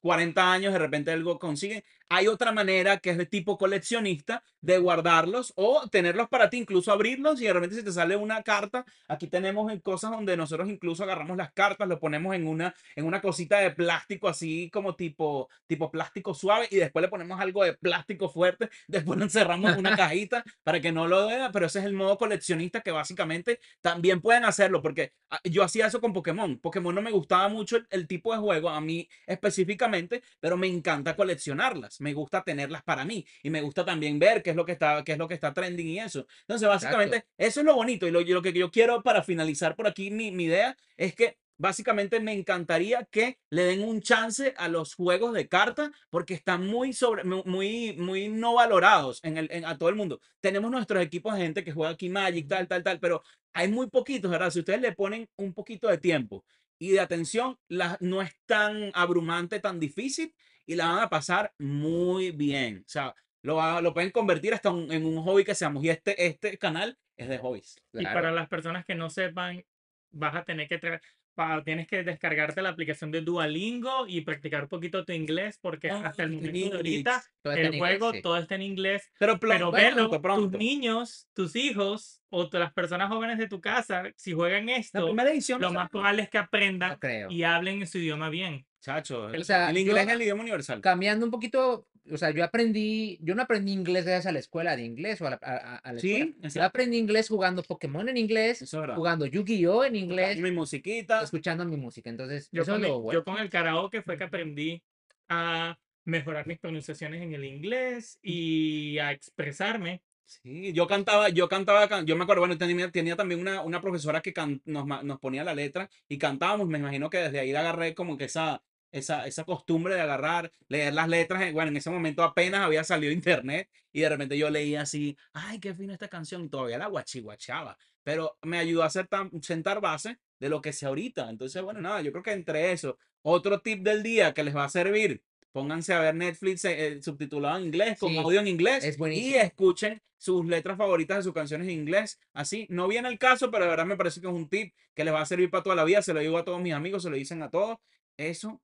40 0.02 0.52
años, 0.54 0.74
de 0.74 0.80
repente 0.80 1.12
algo 1.12 1.40
consigue? 1.40 1.84
Hay 2.12 2.28
otra 2.28 2.52
manera 2.52 2.98
que 2.98 3.12
es 3.12 3.18
de 3.18 3.28
tipo 3.28 3.58
coleccionista 3.58 4.44
de 4.62 4.80
guardarlos 4.80 5.54
o 5.56 5.88
tenerlos 5.90 6.28
para 6.28 6.50
ti, 6.50 6.58
incluso 6.58 6.92
abrirlos 6.92 7.40
y 7.40 7.46
de 7.46 7.54
repente 7.54 7.76
si 7.76 7.84
te 7.84 7.92
sale 7.92 8.16
una 8.16 8.42
carta, 8.42 8.84
aquí 9.08 9.28
tenemos 9.28 9.72
eh, 9.72 9.80
cosas 9.82 10.12
donde 10.12 10.36
nosotros 10.36 10.70
incluso 10.70 11.04
agarramos 11.04 11.38
las 11.38 11.52
cartas, 11.54 11.88
lo 11.88 12.00
ponemos 12.00 12.36
en 12.36 12.48
una, 12.48 12.74
en 12.96 13.06
una 13.06 13.22
cosita 13.22 13.60
de 13.60 13.72
plástico 13.72 14.28
así 14.28 14.70
como 14.72 14.96
tipo, 14.96 15.50
tipo 15.68 15.92
plástico 15.92 16.34
suave 16.34 16.68
y 16.72 16.78
después 16.78 17.02
le 17.02 17.10
ponemos 17.10 17.40
algo 17.40 17.64
de 17.64 17.74
plástico 17.74 18.30
fuerte, 18.30 18.70
después 18.88 19.18
lo 19.18 19.26
encerramos 19.26 19.72
en 19.74 19.80
una 19.80 19.96
cajita 19.98 20.44
para 20.64 20.82
que 20.82 20.92
no 20.92 21.08
lo 21.08 21.28
vea, 21.28 21.52
pero 21.52 21.68
ese 21.68 21.80
es 21.80 21.86
el 21.86 21.94
modo 21.94 22.18
coleccionista 22.18 22.82
que 22.82 22.92
básicamente 22.92 23.60
también 23.82 24.22
pueden 24.22 24.46
hacerlo 24.46 24.82
porque 24.82 25.14
ah, 25.30 25.40
yo 25.44 25.64
hacía 25.64 25.88
eso 25.88 26.02
con 26.02 26.14
Pokémon. 26.14 26.60
Pokémon 26.60 26.96
no 26.96 27.02
me 27.02 27.12
gustaba 27.12 27.48
mucho 27.50 27.78
el, 27.78 27.88
el 27.92 28.08
tipo 28.08 28.34
de 28.34 28.40
juego, 28.40 28.70
a 28.70 28.82
mí 28.82 29.08
específicamente, 29.28 30.24
pero 30.40 30.58
me 30.58 30.68
encanta 30.68 31.16
coleccionarlas, 31.16 31.99
me 32.00 32.14
gusta 32.14 32.44
tenerlas 32.44 32.84
para 32.84 33.06
mí 33.06 33.26
y 33.44 33.50
me 33.50 33.62
gusta 33.62 33.86
también 33.86 34.18
ver 34.20 34.42
qué 34.44 34.50
es 34.52 34.56
lo 34.56 34.66
que 34.66 34.72
está, 34.74 35.04
qué 35.04 35.14
es 35.14 35.18
lo 35.18 35.28
que 35.28 35.36
está 35.36 35.54
trending 35.54 35.88
y 35.88 36.00
eso. 36.00 36.26
Entonces, 36.42 36.68
básicamente, 36.68 37.26
eso 37.38 37.60
es 37.60 37.66
lo 37.66 37.76
bonito 37.76 38.08
y 38.08 38.12
lo, 38.12 38.22
lo 38.22 38.42
que 38.42 38.54
yo 38.54 38.72
quiero 38.72 39.02
para 39.04 39.24
finalizar 39.24 39.76
por 39.76 39.88
aquí, 39.88 40.10
mi, 40.12 40.32
mi 40.32 40.46
idea 40.46 40.76
es 40.98 41.14
que 41.16 41.38
básicamente 41.62 42.22
me 42.22 42.32
encantaría 42.32 43.06
que 43.12 43.38
le 43.50 43.64
den 43.64 43.84
un 43.84 44.02
chance 44.02 44.54
a 44.58 44.70
los 44.70 44.96
juegos 44.96 45.34
de 45.34 45.50
cartas 45.50 45.90
porque 46.10 46.34
están 46.34 46.66
muy 46.66 46.94
sobre 46.94 47.26
mu- 47.26 47.44
muy 47.46 47.94
muy 47.98 48.30
no 48.30 48.54
valorados 48.54 49.20
en 49.24 49.38
el 49.38 49.50
en- 49.52 49.66
a 49.66 49.78
todo 49.78 49.90
el 49.90 49.96
mundo. 49.96 50.22
Tenemos 50.40 50.72
nuestros 50.72 51.04
equipos 51.04 51.34
de 51.36 51.42
gente 51.42 51.64
que 51.66 51.74
juega 51.74 51.92
aquí 51.92 52.08
Magic 52.08 52.48
tal 52.48 52.66
tal 52.68 52.82
tal, 52.82 53.00
pero 53.02 53.22
hay 53.54 53.68
muy 53.68 53.88
poquitos, 53.90 54.32
¿verdad? 54.32 54.52
Si 54.52 54.60
ustedes 54.60 54.80
le 54.80 54.94
ponen 54.94 55.28
un 55.36 55.54
poquito 55.54 55.90
de 55.90 55.98
tiempo 55.98 56.46
y 56.80 56.92
de 56.92 57.02
atención, 57.02 57.58
la, 57.68 57.98
no 58.00 58.22
es 58.22 58.32
tan 58.46 58.92
abrumante, 58.94 59.60
tan 59.60 59.82
difícil 59.82 60.34
y 60.72 60.76
la 60.76 60.88
van 60.88 61.00
a 61.04 61.10
pasar 61.10 61.54
muy 61.58 62.32
bien. 62.32 62.84
O 62.86 62.90
sea, 62.90 63.16
lo, 63.42 63.82
lo 63.82 63.94
pueden 63.94 64.12
convertir 64.12 64.54
hasta 64.54 64.70
un- 64.70 64.92
en 64.92 65.06
un 65.06 65.22
hobby 65.24 65.44
que 65.44 65.56
seamos. 65.56 65.84
Y 65.84 65.90
este, 65.90 66.26
este 66.28 66.58
canal 66.58 66.98
es 67.18 67.28
de 67.30 67.38
hobbies. 67.40 67.78
Y 67.94 68.00
Claro. 68.00 68.14
para 68.14 68.32
las 68.32 68.48
personas 68.48 68.86
que 68.86 68.96
no 68.96 69.10
sepan, 69.10 69.64
vas 70.12 70.36
a 70.36 70.44
tener 70.44 70.68
que 70.68 70.80
tra- 70.80 71.02
pa- 71.36 71.64
tienes 71.64 71.88
que 71.88 72.04
descargarte 72.04 72.62
la 72.62 72.70
aplicación 72.70 73.12
de 73.12 73.22
Duolingo 73.22 74.06
y 74.08 74.22
practicar 74.22 74.64
un 74.64 74.68
poquito 74.70 75.06
tu 75.06 75.14
inglés 75.14 75.58
porque 75.62 75.90
Ah, 75.90 76.02
hasta 76.06 76.24
el 76.24 76.30
en 76.34 76.36
momento 76.36 76.54
de 76.54 76.60
inglés. 76.60 76.76
ahorita 76.76 77.24
el 77.46 77.66
inglés, 77.66 77.80
juego 77.80 78.12
sí. 78.12 78.22
todo 78.22 78.38
está 78.38 78.56
en 78.56 78.62
inglés. 78.64 79.10
Pero, 79.18 79.40
Pero 79.40 79.72
bueno, 79.72 79.96
velo, 80.08 80.22
pronto. 80.22 80.50
tus 80.52 80.60
niños, 80.60 81.28
tus 81.34 81.56
hijos 81.56 82.22
o 82.30 82.50
las 82.52 82.74
personas 82.74 83.10
jóvenes 83.10 83.38
de 83.38 83.48
tu 83.48 83.62
casa, 83.62 84.04
si 84.18 84.34
juegan 84.34 84.68
esto, 84.70 85.00
lo 85.08 85.72
más 85.72 85.90
probable 85.90 86.24
es 86.24 86.30
que 86.30 86.38
aprendan 86.38 87.00
No 87.02 87.32
y 87.32 87.44
hablen 87.44 87.82
en 87.82 87.88
su 87.88 87.98
idioma 88.00 88.30
bien. 88.30 88.66
Chacho, 88.82 89.24
O 89.26 89.44
sea, 89.44 89.70
el 89.70 89.76
yo- 89.76 89.82
inglés 89.82 90.08
es 90.08 90.14
el 90.14 90.22
idioma 90.22 90.42
universal. 90.42 90.82
Cambiando 90.82 91.26
un 91.26 91.32
poquito, 91.32 91.88
o 92.12 92.18
sea, 92.18 92.32
yo 92.32 92.44
aprendí, 92.44 93.18
yo 93.22 93.36
no 93.36 93.42
aprendí 93.44 93.72
inglés 93.72 94.06
gracias 94.06 94.26
a 94.28 94.32
la 94.32 94.40
escuela 94.40 94.76
de 94.76 94.84
inglés 94.84 95.22
o 95.22 95.28
a 95.28 95.32
la, 95.32 95.40
a- 95.42 95.76
a- 95.78 95.94
la 95.94 96.00
Sí, 96.00 96.16
escuela. 96.16 96.50
Yo 96.50 96.64
aprendí 96.64 96.98
inglés 96.98 97.28
jugando 97.30 97.62
Pokémon 97.64 98.08
en 98.10 98.18
inglés, 98.18 98.62
es 98.62 98.72
jugando 98.96 99.26
Yu-Gi-Oh 99.26 99.84
en 99.86 99.96
inglés, 99.96 100.40
Mi 100.40 100.52
musiquita. 100.52 101.22
escuchando 101.22 101.66
mi 101.66 101.78
música. 101.78 102.10
Entonces, 102.10 102.50
Yo 102.52 102.64
eso 102.64 102.74
con, 102.74 102.82
lo 102.82 103.00
bueno. 103.02 103.20
yo 103.20 103.24
con 103.24 103.38
el 103.38 103.50
karaoke 103.50 104.02
fue 104.02 104.18
que 104.18 104.24
aprendí 104.24 104.82
a 105.28 105.78
mejorar 106.06 106.48
mis 106.48 106.58
pronunciaciones 106.58 107.22
en 107.22 107.34
el 107.34 107.46
inglés 107.46 108.18
y 108.24 108.98
a 108.98 109.12
expresarme. 109.12 110.02
Sí, 110.26 110.74
yo 110.74 110.86
cantaba, 110.88 111.30
yo 111.30 111.50
cantaba, 111.50 111.88
can- 111.90 112.06
yo 112.06 112.16
me 112.16 112.24
acuerdo, 112.24 112.42
bueno, 112.42 112.56
tenía, 112.58 112.92
tenía 112.92 113.16
también 113.16 113.40
una, 113.42 113.62
una 113.62 113.82
profesora 113.82 114.22
que 114.22 114.32
can- 114.32 114.62
nos, 114.66 114.86
nos 115.04 115.20
ponía 115.20 115.44
la 115.44 115.56
letra 115.56 115.90
y 116.08 116.18
cantábamos, 116.20 116.68
me 116.68 116.78
imagino 116.78 117.10
que 117.10 117.18
desde 117.18 117.40
ahí 117.40 117.52
le 117.52 117.58
agarré 117.58 117.96
como 117.96 118.16
que 118.16 118.26
esa, 118.26 118.62
esa, 118.92 119.28
esa 119.28 119.44
costumbre 119.44 119.96
de 119.96 120.02
agarrar, 120.02 120.52
leer 120.68 120.94
las 120.94 121.08
letras, 121.08 121.42
eh, 121.44 121.52
bueno, 121.52 121.70
en 121.70 121.78
ese 121.78 121.90
momento 121.90 122.24
apenas 122.24 122.62
había 122.62 122.84
salido 122.84 123.12
internet 123.14 123.70
y 123.92 124.02
de 124.02 124.10
repente 124.10 124.38
yo 124.38 124.50
leía 124.50 124.82
así, 124.82 125.18
ay, 125.34 125.60
qué 125.60 125.74
fina 125.74 125.94
esta 125.94 126.08
canción, 126.08 126.44
y 126.46 126.50
todavía 126.50 126.78
la 126.78 126.88
guachiguachaba, 126.88 127.78
pero 128.04 128.38
me 128.44 128.58
ayudó 128.60 128.84
a 128.84 128.88
hacer 128.88 129.08
tan- 129.08 129.32
sentar 129.42 129.82
base 129.82 130.18
de 130.40 130.50
lo 130.50 130.62
que 130.62 130.74
sé 130.74 130.86
ahorita, 130.86 131.30
entonces, 131.30 131.62
bueno, 131.62 131.82
nada, 131.82 132.02
yo 132.02 132.12
creo 132.12 132.24
que 132.24 132.32
entre 132.32 132.72
eso, 132.72 132.98
otro 133.22 133.60
tip 133.62 133.82
del 133.84 134.04
día 134.04 134.34
que 134.34 134.44
les 134.44 134.56
va 134.56 134.64
a 134.66 134.70
servir, 134.70 135.22
pónganse 135.52 135.94
a 135.94 136.00
ver 136.00 136.16
Netflix 136.16 136.64
eh, 136.66 136.88
eh, 136.88 137.02
subtitulado 137.02 137.58
en 137.58 137.66
inglés, 137.66 138.00
con 138.00 138.12
Sí, 138.12 138.18
audio 138.18 138.40
en 138.40 138.48
inglés 138.48 138.84
es 138.86 138.98
y 139.00 139.34
escuchen 139.34 140.02
sus 140.18 140.46
letras 140.46 140.78
favoritas 140.78 141.18
de 141.18 141.24
sus 141.24 141.34
canciones 141.34 141.68
en 141.68 141.74
inglés. 141.74 142.20
Así, 142.34 142.68
no 142.70 142.88
viene 142.88 143.08
el 143.08 143.18
caso, 143.18 143.50
pero 143.50 143.64
de 143.64 143.70
verdad 143.70 143.86
me 143.86 143.96
parece 143.98 144.20
que 144.22 144.28
es 144.28 144.34
un 144.34 144.48
tip 144.50 144.74
que 144.94 145.04
les 145.06 145.14
va 145.14 145.22
a 145.22 145.26
servir 145.26 145.50
para 145.50 145.64
toda 145.64 145.76
la 145.78 145.86
vida. 145.86 146.02
Se 146.02 146.14
lo 146.14 146.20
digo 146.20 146.38
a 146.38 146.44
todos 146.46 146.62
mis 146.62 146.74
amigos, 146.74 147.04
se 147.04 147.10
lo 147.10 147.16
dicen 147.16 147.42
a 147.42 147.50
todos. 147.50 147.78
Eso 148.18 148.62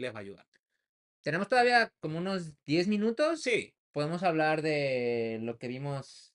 les 0.00 0.12
va 0.12 0.18
a 0.18 0.22
ayudar. 0.22 0.46
Tenemos 1.22 1.48
todavía 1.48 1.92
como 2.00 2.18
unos 2.18 2.52
10 2.64 2.88
minutos. 2.88 3.42
Sí. 3.42 3.74
Podemos 3.92 4.22
hablar 4.22 4.62
de 4.62 5.38
lo 5.42 5.58
que 5.58 5.68
vimos. 5.68 6.34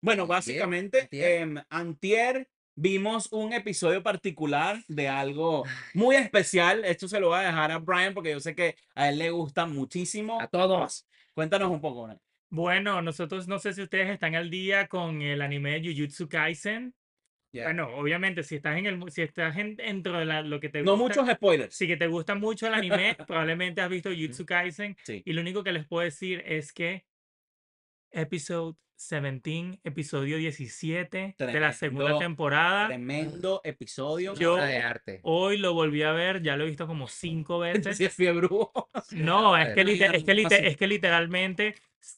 Bueno, 0.00 0.22
Antier, 0.22 0.36
básicamente, 0.36 1.00
antier. 1.02 1.40
em, 1.42 1.56
antier 1.68 2.48
vimos 2.76 3.32
un 3.32 3.52
episodio 3.52 4.02
particular 4.02 4.80
de 4.86 5.08
algo 5.08 5.64
muy 5.94 6.16
especial. 6.16 6.84
Esto 6.84 7.08
se 7.08 7.18
lo 7.18 7.28
voy 7.28 7.40
a 7.40 7.48
dejar 7.48 7.72
a 7.72 7.78
Brian 7.78 8.14
porque 8.14 8.30
yo 8.30 8.40
sé 8.40 8.54
que 8.54 8.76
a 8.94 9.08
él 9.08 9.18
le 9.18 9.30
gusta 9.30 9.66
muchísimo. 9.66 10.40
A 10.40 10.46
todos. 10.46 11.06
Cuéntanos 11.34 11.70
un 11.70 11.80
poco. 11.80 12.04
Brian. 12.04 12.20
Bueno, 12.50 13.02
nosotros 13.02 13.48
no 13.48 13.58
sé 13.58 13.74
si 13.74 13.82
ustedes 13.82 14.08
están 14.08 14.34
al 14.34 14.48
día 14.48 14.86
con 14.86 15.20
el 15.20 15.42
anime 15.42 15.80
de 15.80 15.92
Jujutsu 15.92 16.28
Kaisen. 16.28 16.94
Ya. 17.52 17.64
Bueno, 17.64 17.88
obviamente, 17.96 18.42
si 18.42 18.56
estás 18.56 18.76
en 18.76 18.86
el, 18.86 19.10
si 19.10 19.22
estás 19.22 19.56
en- 19.56 19.76
dentro 19.76 20.18
de 20.18 20.24
la- 20.26 20.42
lo 20.42 20.60
que 20.60 20.68
te 20.68 20.82
No 20.82 20.96
gusta, 20.98 21.22
muchos 21.22 21.34
spoilers. 21.36 21.74
si 21.74 21.86
que 21.86 21.96
te 21.96 22.06
gusta 22.06 22.34
mucho 22.34 22.66
el 22.66 22.74
anime, 22.74 23.16
probablemente 23.28 23.80
has 23.80 23.88
visto 23.88 24.10
Jujutsu 24.10 24.44
Kaisen. 24.44 24.96
Sí. 25.02 25.22
Y 25.24 25.32
lo 25.32 25.40
único 25.40 25.64
que 25.64 25.72
les 25.72 25.86
puedo 25.86 26.04
decir 26.04 26.42
es 26.46 26.72
que 26.72 27.04
episode 28.10 28.76
17, 28.96 29.78
episodio 29.84 30.38
17 30.38 31.36
de 31.38 31.60
la 31.60 31.72
segunda 31.72 32.04
Tremendo, 32.06 32.18
temporada, 32.18 32.86
Tremendo 32.88 33.60
episodio. 33.64 34.34
Yo- 34.34 34.56
de 34.56 34.78
arte. 34.78 35.20
hoy 35.22 35.56
lo 35.58 35.72
volví 35.72 36.02
a 36.02 36.10
ver, 36.12 36.42
ya 36.42 36.56
lo 36.56 36.64
he 36.64 36.66
visto 36.66 36.86
como 36.88 37.06
cinco 37.06 37.58
veces. 37.92 37.96
Sí, 37.96 38.04
es 38.04 38.14
fiebre. 38.14 38.48
No, 39.12 39.56
es 39.56 39.68
que, 39.74 39.80
es, 39.82 40.24
que 40.24 40.34
lite- 40.34 40.54
Así. 40.56 40.66
es 40.66 40.76
que 40.76 40.86
literalmente 40.88 41.74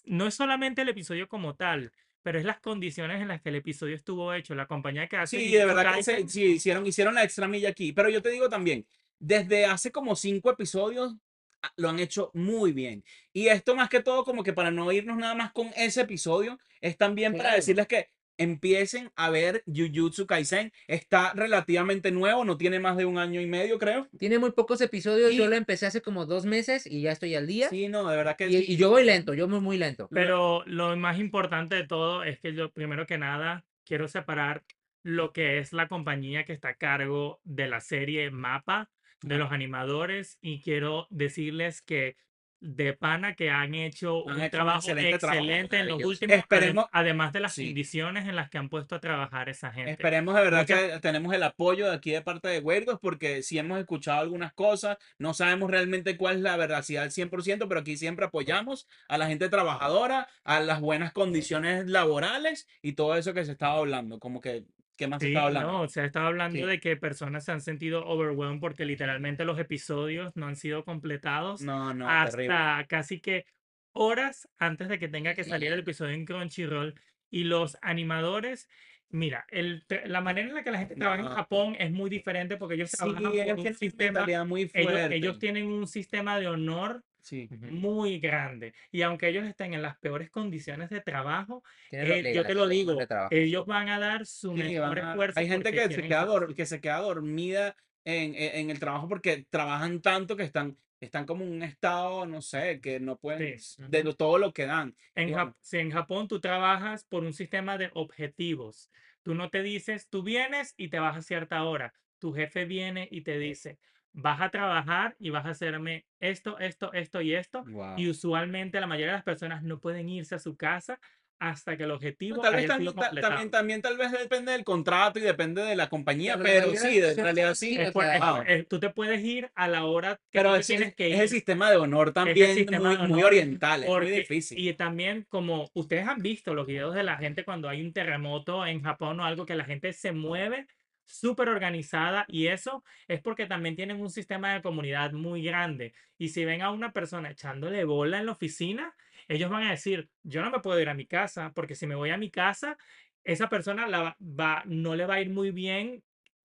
no 0.06 0.26
es 0.26 0.34
solamente 0.34 0.82
el 0.82 0.88
episodio 0.88 1.28
como 1.28 1.54
tal, 1.54 1.92
pero 2.22 2.38
es 2.38 2.44
las 2.44 2.60
condiciones 2.60 3.20
en 3.20 3.28
las 3.28 3.40
que 3.40 3.48
el 3.48 3.56
episodio 3.56 3.94
estuvo 3.94 4.32
hecho. 4.34 4.54
La 4.54 4.66
compañía 4.66 5.06
que 5.08 5.16
hace 5.16 5.38
Sí, 5.38 5.50
de 5.52 5.64
verdad 5.64 5.94
que 5.94 6.02
se- 6.02 6.28
sí, 6.28 6.44
hicieron, 6.44 6.86
hicieron 6.86 7.14
la 7.14 7.24
extra 7.24 7.48
milla 7.48 7.70
aquí. 7.70 7.92
Pero 7.92 8.08
yo 8.08 8.22
te 8.22 8.30
digo 8.30 8.48
también, 8.48 8.86
desde 9.18 9.66
hace 9.66 9.90
como 9.90 10.16
cinco 10.16 10.50
episodios 10.50 11.14
ah, 11.62 11.72
lo 11.76 11.88
han 11.88 11.98
hecho 11.98 12.30
muy 12.34 12.72
bien. 12.72 13.04
Y 13.32 13.48
esto 13.48 13.74
más 13.76 13.88
que 13.88 14.00
todo, 14.02 14.24
como 14.24 14.42
que 14.42 14.52
para 14.52 14.70
no 14.70 14.90
irnos 14.92 15.16
nada 15.18 15.34
más 15.34 15.52
con 15.52 15.70
ese 15.76 16.02
episodio, 16.02 16.58
es 16.80 16.96
también 16.96 17.36
para 17.36 17.54
decirles 17.54 17.86
que 17.86 18.08
empiecen 18.40 19.12
a 19.16 19.30
ver 19.30 19.62
Jujutsu 19.66 20.26
Kaisen. 20.26 20.72
Está 20.88 21.32
relativamente 21.34 22.10
nuevo, 22.10 22.44
no 22.44 22.56
tiene 22.56 22.80
más 22.80 22.96
de 22.96 23.04
un 23.04 23.18
año 23.18 23.40
y 23.40 23.46
medio, 23.46 23.78
creo. 23.78 24.08
Tiene 24.18 24.38
muy 24.38 24.52
pocos 24.52 24.80
episodios. 24.80 25.32
Yo 25.34 25.44
Y- 25.44 25.48
lo 25.48 25.54
empecé 25.56 25.86
hace 25.86 26.00
como 26.00 26.24
dos 26.26 26.46
meses 26.46 26.86
y 26.86 27.02
ya 27.02 27.12
estoy 27.12 27.34
al 27.34 27.46
día. 27.46 27.68
Sí, 27.68 27.88
no, 27.88 28.08
de 28.08 28.16
verdad 28.16 28.36
que 28.36 28.48
y, 28.48 28.52
sí. 28.64 28.72
y 28.72 28.76
yo 28.76 28.90
voy 28.90 29.04
lento, 29.04 29.34
yo 29.34 29.46
voy 29.46 29.60
muy 29.60 29.76
lento. 29.76 30.08
pero 30.10 30.62
lo 30.66 30.96
más 30.96 31.18
importante 31.18 31.76
de 31.76 31.86
todo 31.86 32.24
es 32.24 32.40
que 32.40 32.54
yo, 32.54 32.70
primero 32.72 33.06
que 33.06 33.18
nada, 33.18 33.64
quiero 33.84 34.08
separar 34.08 34.64
lo 35.02 35.32
que 35.32 35.58
es 35.58 35.72
la 35.72 35.88
compañía 35.88 36.44
que 36.44 36.52
está 36.52 36.68
a 36.70 36.74
cargo 36.74 37.40
de 37.44 37.68
la 37.68 37.80
serie 37.80 38.30
Mapa, 38.30 38.90
de 39.22 39.36
los 39.36 39.52
animadores, 39.52 40.38
y 40.40 40.62
quiero 40.62 41.06
decirles 41.10 41.82
que 41.82 42.16
de 42.60 42.92
pana 42.92 43.34
que 43.34 43.50
han 43.50 43.74
hecho 43.74 44.28
Han 44.28 44.34
un 44.36 44.40
hecho 44.42 44.44
un 44.44 44.50
trabajo 44.50 44.78
excelente 44.78 45.18
trabajo, 45.18 45.38
excelente 45.40 45.78
en 45.78 45.88
los 45.88 46.04
últimos, 46.04 46.36
Esperemos- 46.36 46.88
además 46.92 47.32
de 47.32 47.40
las 47.40 47.54
sí. 47.54 47.66
condiciones 47.66 48.28
en 48.28 48.36
las 48.36 48.50
que 48.50 48.58
han 48.58 48.68
puesto 48.68 48.94
a 48.94 49.00
trabajar 49.00 49.48
esa 49.48 49.72
gente. 49.72 49.92
Esperemos 49.92 50.34
de 50.34 50.42
verdad 50.42 50.60
Muchas- 50.60 50.78
que 50.92 51.00
tenemos 51.00 51.32
el 51.34 51.42
apoyo 51.42 51.88
de 51.88 51.94
aquí 51.96 52.10
de 52.10 52.20
parte 52.22 52.48
de 52.48 52.58
Huergos 52.60 52.98
porque 53.00 53.42
sí 53.42 53.58
hemos 53.58 53.78
escuchado 53.80 54.20
algunas 54.20 54.52
cosas, 54.52 54.98
no 55.18 55.32
sabemos 55.32 55.70
realmente 55.70 56.16
cuál 56.16 56.36
es 56.36 56.42
la 56.42 56.56
veracidad 56.56 57.04
al 57.04 57.10
100%, 57.10 57.66
pero 57.68 57.80
aquí 57.80 57.96
siempre 57.96 58.26
apoyamos 58.26 58.86
a 59.08 59.16
la 59.16 59.26
gente 59.26 59.48
trabajadora, 59.48 60.28
a 60.44 60.60
las 60.60 60.80
buenas 60.80 61.12
condiciones 61.12 61.86
laborales 61.86 62.68
y 62.82 62.92
todo 62.92 63.16
eso 63.16 63.32
que 63.34 63.44
se 63.44 63.52
estaba 63.52 63.78
hablando, 63.78 64.18
como 64.18 64.40
que, 64.40 64.64
¿qué 65.00 65.08
más 65.08 65.22
Sí, 65.22 65.28
estaba 65.28 65.46
hablando? 65.48 65.72
no, 65.72 65.88
se 65.88 66.00
ha 66.00 66.04
estado 66.06 66.26
hablando 66.28 66.60
Sí. 66.60 66.66
de 66.66 66.80
que 66.80 66.96
personas 66.96 67.44
se 67.44 67.52
han 67.52 67.60
sentido 67.60 68.06
overwhelmed 68.06 68.60
porque 68.60 68.84
literalmente 68.86 69.44
los 69.44 69.58
episodios 69.58 70.34
no 70.36 70.46
han 70.46 70.56
sido 70.56 70.84
completados 70.84 71.68
No, 71.68 71.92
no, 71.94 72.16
terrible. 72.20 72.70
hasta 72.78 72.86
casi 72.88 73.20
que 73.20 73.44
horas 73.92 74.48
antes 74.58 74.88
de 74.88 74.98
que 74.98 75.08
tenga 75.08 75.34
que 75.34 75.44
salir 75.44 75.72
el 75.72 75.80
episodio 75.80 76.14
en 76.14 76.24
Crunchyroll. 76.24 76.94
Y 77.30 77.44
los 77.44 77.76
animadores, 77.82 78.68
mira, 79.08 79.44
el, 79.50 79.84
la 80.06 80.20
manera 80.20 80.48
en 80.48 80.54
la 80.54 80.64
que 80.64 80.70
la 80.72 80.78
gente 80.78 80.96
trabaja 80.96 81.20
en 81.22 81.26
No. 81.26 81.34
Japón 81.34 81.76
es 81.78 81.90
muy 81.92 82.10
diferente 82.10 82.56
porque 82.56 82.74
ellos 82.76 82.90
Sí, 82.90 82.96
trabajan 82.96 83.22
por 83.22 83.32
ellos 83.40 83.58
un 83.58 83.74
sistema, 83.74 84.26
muy 84.46 84.70
ellos, 84.72 85.06
ellos 85.10 85.38
tienen 85.38 85.66
un 85.66 85.86
sistema 85.86 86.40
de 86.40 86.48
honor 86.48 87.04
Sí. 87.30 87.48
Muy 87.70 88.18
grande. 88.18 88.74
Y 88.90 89.02
aunque 89.02 89.28
ellos 89.28 89.46
estén 89.46 89.72
en 89.72 89.82
las 89.82 89.96
peores 89.98 90.30
condiciones 90.30 90.90
de 90.90 91.00
trabajo, 91.00 91.62
eh, 91.92 92.32
yo 92.34 92.44
te 92.44 92.54
lo 92.54 92.66
digo, 92.66 92.98
ellos 93.30 93.66
van 93.66 93.88
a 93.88 94.00
dar 94.00 94.26
su 94.26 94.56
Sí, 94.56 94.62
mejor 94.64 94.98
a- 94.98 95.10
esfuerzo. 95.10 95.38
Hay 95.38 95.46
gente 95.48 95.70
que 95.70 95.88
se, 95.88 96.02
queda 96.02 96.22
que- 96.24 96.26
dor- 96.28 96.54
que 96.56 96.66
se 96.66 96.80
queda 96.80 96.98
dormida 96.98 97.76
en, 98.04 98.34
en- 98.34 98.54
en 98.56 98.70
el 98.70 98.80
trabajo 98.80 99.08
porque 99.08 99.46
trabajan 99.48 100.00
tanto 100.02 100.36
que 100.36 100.42
están, 100.42 100.76
están 101.00 101.24
como 101.24 101.44
en 101.44 101.52
un 101.52 101.62
estado, 101.62 102.26
no 102.26 102.42
sé, 102.42 102.80
que 102.80 102.98
no 102.98 103.16
pueden, 103.16 103.58
Sí. 103.60 103.82
de 103.88 104.02
lo- 104.02 104.14
todo 104.16 104.36
lo 104.38 104.52
que 104.52 104.66
dan. 104.66 104.94
En, 105.14 105.30
Jap- 105.30 105.54
si 105.60 105.78
en 105.78 105.90
Japón 105.92 106.26
tú 106.26 106.40
trabajas 106.40 107.04
por 107.04 107.22
un 107.22 107.32
sistema 107.32 107.78
de 107.78 107.90
objetivos. 107.94 108.90
Tú 109.22 109.34
no 109.34 109.50
te 109.50 109.62
dices, 109.62 110.08
tú 110.08 110.22
vienes 110.24 110.74
y 110.76 110.88
te 110.88 110.98
vas 110.98 111.16
a 111.16 111.22
cierta 111.22 111.62
hora. 111.62 111.92
Tu 112.18 112.32
jefe 112.32 112.64
viene 112.64 113.06
y 113.10 113.20
te 113.20 113.38
dice, 113.38 113.78
vas 114.12 114.40
a 114.40 114.50
trabajar 114.50 115.14
y 115.18 115.30
vas 115.30 115.46
a 115.46 115.50
hacerme 115.50 116.04
esto, 116.18 116.58
esto, 116.58 116.92
esto 116.92 117.20
y 117.20 117.34
esto. 117.34 117.64
Wow. 117.64 117.94
Y 117.96 118.08
usualmente 118.08 118.80
la 118.80 118.86
mayoría 118.86 119.12
de 119.12 119.18
las 119.18 119.24
personas 119.24 119.62
no 119.62 119.78
pueden 119.80 120.08
irse 120.08 120.34
a 120.34 120.38
su 120.38 120.56
casa 120.56 120.98
hasta 121.42 121.74
que 121.78 121.84
el 121.84 121.90
objetivo 121.90 122.42
Tal 122.42 122.54
vez 122.54 122.66
también, 122.66 122.94
también, 122.94 123.50
también 123.50 123.80
tal 123.80 123.96
vez 123.96 124.12
depende 124.12 124.52
del 124.52 124.62
contrato 124.62 125.18
y 125.18 125.22
depende 125.22 125.62
de 125.62 125.74
la 125.74 125.88
compañía, 125.88 126.36
Pero 126.36 126.66
sí, 126.72 126.76
realidad, 126.76 127.00
de- 127.06 127.08
en 127.08 127.14
sí, 127.14 127.22
realidad 127.22 127.54
sí, 127.54 127.70
sí. 127.70 127.78
o 127.78 127.80
Es 127.80 127.92
por- 127.92 128.04
sea, 128.04 128.14
es 128.16 128.20
por- 128.20 128.46
wow. 128.46 128.64
tú 128.68 128.78
te 128.80 128.90
puedes 128.90 129.24
ir 129.24 129.50
a 129.54 129.66
la 129.66 129.84
hora 129.86 130.16
que 130.16 130.20
Pero 130.38 130.54
ese 130.54 130.76
tienes 130.76 130.94
que 130.94 131.08
ir. 131.08 131.14
es 131.14 131.20
el 131.22 131.28
sistema 131.30 131.70
de 131.70 131.78
honor 131.78 132.12
también 132.12 132.54
muy, 132.56 132.64
de 132.66 132.78
muy 132.78 132.94
honor, 132.96 133.24
oriental, 133.24 133.84
es 133.84 133.88
muy 133.88 134.10
difícil. 134.10 134.58
Y 134.58 134.70
también 134.74 135.24
como 135.30 135.70
ustedes 135.72 136.06
han 136.06 136.20
visto 136.20 136.52
los 136.52 136.66
videos 136.66 136.94
de 136.94 137.04
la 137.04 137.16
gente 137.16 137.42
cuando 137.42 137.70
hay 137.70 137.80
un 137.80 137.94
terremoto 137.94 138.66
en 138.66 138.82
Japón 138.82 139.18
o 139.20 139.24
algo 139.24 139.46
que 139.46 139.54
la 139.54 139.64
gente 139.64 139.94
se 139.94 140.12
mueve 140.12 140.66
súper 141.10 141.48
organizada 141.48 142.24
y 142.28 142.46
eso 142.48 142.84
es 143.08 143.20
porque 143.20 143.46
también 143.46 143.76
tienen 143.76 144.00
un 144.00 144.10
sistema 144.10 144.54
de 144.54 144.62
comunidad 144.62 145.12
muy 145.12 145.42
grande. 145.42 145.94
Y 146.18 146.28
si 146.28 146.44
ven 146.44 146.62
a 146.62 146.70
una 146.70 146.92
persona 146.92 147.30
echándole 147.30 147.84
bola 147.84 148.18
en 148.18 148.26
la 148.26 148.32
oficina, 148.32 148.94
ellos 149.28 149.50
van 149.50 149.64
a 149.64 149.70
decir, 149.70 150.10
yo 150.22 150.42
no 150.42 150.50
me 150.50 150.60
puedo 150.60 150.80
ir 150.80 150.88
a 150.88 150.94
mi 150.94 151.06
casa 151.06 151.52
porque 151.54 151.74
si 151.74 151.86
me 151.86 151.94
voy 151.94 152.10
a 152.10 152.16
mi 152.18 152.30
casa, 152.30 152.76
esa 153.24 153.48
persona 153.48 153.86
la 153.86 154.02
va, 154.02 154.16
va- 154.20 154.62
no 154.66 154.94
le 154.96 155.06
va 155.06 155.14
a 155.14 155.20
ir 155.20 155.30
muy 155.30 155.50
bien. 155.50 156.02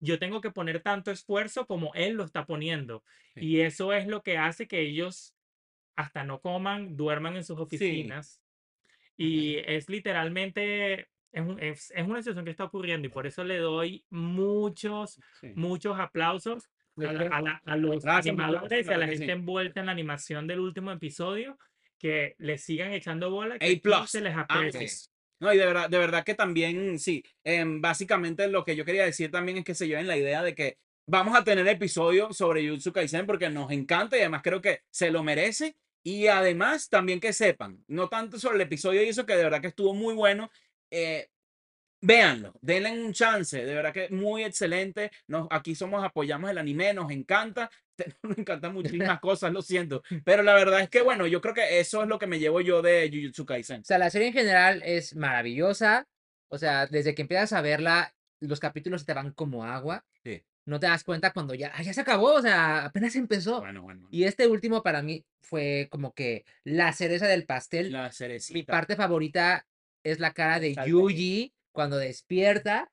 Yo 0.00 0.18
tengo 0.18 0.40
que 0.40 0.50
poner 0.50 0.80
tanto 0.80 1.10
esfuerzo 1.10 1.66
como 1.66 1.92
él 1.94 2.14
lo 2.14 2.24
está 2.24 2.46
poniendo. 2.46 3.04
Sí. 3.34 3.40
Y 3.46 3.60
eso 3.60 3.92
es 3.92 4.06
lo 4.06 4.22
que 4.22 4.38
hace 4.38 4.68
que 4.68 4.80
ellos 4.80 5.34
hasta 5.96 6.24
no 6.24 6.40
coman, 6.40 6.96
duerman 6.96 7.36
en 7.36 7.44
sus 7.44 7.56
Sí. 7.56 7.62
oficinas. 7.64 8.40
Y 9.16 9.56
es 9.56 9.88
literalmente, 9.88 11.08
es, 11.32 11.42
un- 11.42 11.60
es- 11.62 11.92
es 11.94 12.06
una 12.06 12.18
situación 12.20 12.44
que 12.44 12.50
está 12.50 12.64
ocurriendo 12.64 13.06
y 13.06 13.10
por 13.10 13.26
eso 13.26 13.44
le 13.44 13.58
doy 13.58 14.04
muchos, 14.10 15.20
Sí. 15.40 15.52
muchos 15.54 15.98
aplausos 15.98 16.68
a, 16.96 17.12
la- 17.12 17.36
a 17.36 17.42
la- 17.42 17.62
a 17.64 17.76
los 17.76 18.02
Gracias, 18.02 18.32
animadores 18.34 18.86
y 18.86 18.92
a 18.92 18.98
la 18.98 19.06
gente 19.06 19.26
sí. 19.26 19.30
envuelta 19.30 19.80
en 19.80 19.86
la 19.86 19.92
animación 19.92 20.46
del 20.46 20.60
último 20.60 20.90
episodio 20.90 21.58
que 21.98 22.34
le 22.38 22.58
sigan 22.58 22.92
echando 22.92 23.30
bola, 23.30 23.58
que 23.58 23.80
A 23.92 24.06
se 24.06 24.20
les 24.20 24.34
A 24.34 24.40
aprecia. 24.42 24.88
No, 25.40 25.52
y 25.52 25.58
de 25.58 25.66
verdad, 25.66 25.88
de 25.88 25.98
verdad 25.98 26.24
que 26.24 26.34
también, 26.34 26.98
sí, 26.98 27.22
em, 27.44 27.80
básicamente 27.80 28.48
lo 28.48 28.64
que 28.64 28.74
yo 28.74 28.84
quería 28.84 29.04
decir 29.04 29.30
también 29.30 29.58
es 29.58 29.64
que 29.64 29.74
se 29.74 29.86
lleven 29.86 30.08
la 30.08 30.16
idea 30.16 30.42
de 30.42 30.54
que 30.54 30.78
vamos 31.06 31.36
a 31.36 31.44
tener 31.44 31.66
episodios 31.68 32.36
sobre 32.36 32.66
Jujutsu 32.66 32.92
Kaisen 32.92 33.26
porque 33.26 33.48
nos 33.48 33.70
encanta 33.70 34.16
y 34.16 34.20
además 34.20 34.42
creo 34.42 34.60
que 34.60 34.82
se 34.90 35.10
lo 35.10 35.22
merece. 35.22 35.76
Y 36.04 36.28
además 36.28 36.88
también 36.88 37.20
que 37.20 37.32
sepan, 37.32 37.84
no 37.86 38.08
tanto 38.08 38.38
sobre 38.38 38.56
el 38.56 38.62
episodio 38.62 39.02
y 39.02 39.08
eso, 39.08 39.26
que 39.26 39.36
de 39.36 39.42
verdad 39.44 39.60
que 39.60 39.66
estuvo 39.68 39.94
muy 39.94 40.14
bueno. 40.14 40.50
Eh, 40.90 41.28
véanlo, 42.00 42.54
denle 42.60 42.92
un 42.92 43.12
chance, 43.12 43.64
de 43.64 43.74
verdad 43.74 43.92
que 43.92 44.08
muy 44.10 44.44
excelente. 44.44 45.10
Nos, 45.26 45.48
aquí 45.50 45.74
somos, 45.74 46.04
apoyamos 46.04 46.50
el 46.50 46.58
anime, 46.58 46.92
nos 46.94 47.10
encanta. 47.10 47.70
Nos 48.22 48.38
encantan 48.38 48.72
muchísimas 48.74 49.18
cosas, 49.20 49.52
lo 49.52 49.60
siento. 49.60 50.04
Pero 50.24 50.44
la 50.44 50.54
verdad 50.54 50.80
es 50.82 50.88
que, 50.88 51.02
bueno, 51.02 51.26
yo 51.26 51.40
creo 51.40 51.52
que 51.52 51.80
eso 51.80 52.02
es 52.04 52.08
lo 52.08 52.16
que 52.20 52.28
me 52.28 52.38
llevo 52.38 52.60
yo 52.60 52.80
de 52.80 53.10
Jujutsu 53.12 53.44
Kaisen. 53.44 53.80
O 53.80 53.84
sea, 53.84 53.98
la 53.98 54.08
serie 54.08 54.28
en 54.28 54.34
general 54.34 54.82
es 54.84 55.16
maravillosa. 55.16 56.06
O 56.48 56.58
sea, 56.58 56.86
desde 56.86 57.16
que 57.16 57.22
empiezas 57.22 57.52
a 57.54 57.60
verla, 57.60 58.14
los 58.38 58.60
capítulos 58.60 59.04
te 59.04 59.14
van 59.14 59.32
como 59.32 59.64
agua. 59.64 60.04
Sí. 60.22 60.40
No 60.64 60.78
te 60.78 60.86
das 60.86 61.02
cuenta 61.02 61.32
cuando 61.32 61.54
ya, 61.54 61.72
"Ah, 61.74 61.82
ya 61.82 61.92
se 61.92 62.00
acabó, 62.02 62.34
o 62.34 62.40
sea, 62.42 62.84
apenas 62.84 63.16
empezó. 63.16 63.62
Bueno, 63.62 63.82
bueno. 63.82 64.06
Y 64.12 64.22
este 64.22 64.46
último 64.46 64.84
para 64.84 65.02
mí 65.02 65.24
fue 65.42 65.88
como 65.90 66.14
que 66.14 66.44
la 66.62 66.92
cereza 66.92 67.26
del 67.26 67.46
pastel. 67.46 67.90
La 67.90 68.04
Mi 68.06 68.12
cerecita. 68.12 68.72
parte 68.72 68.94
favorita 68.94 69.66
es 70.02 70.20
la 70.20 70.32
cara 70.32 70.60
de 70.60 70.74
Salta. 70.74 70.90
Yuji 70.90 71.54
cuando 71.72 71.96
despierta 71.96 72.90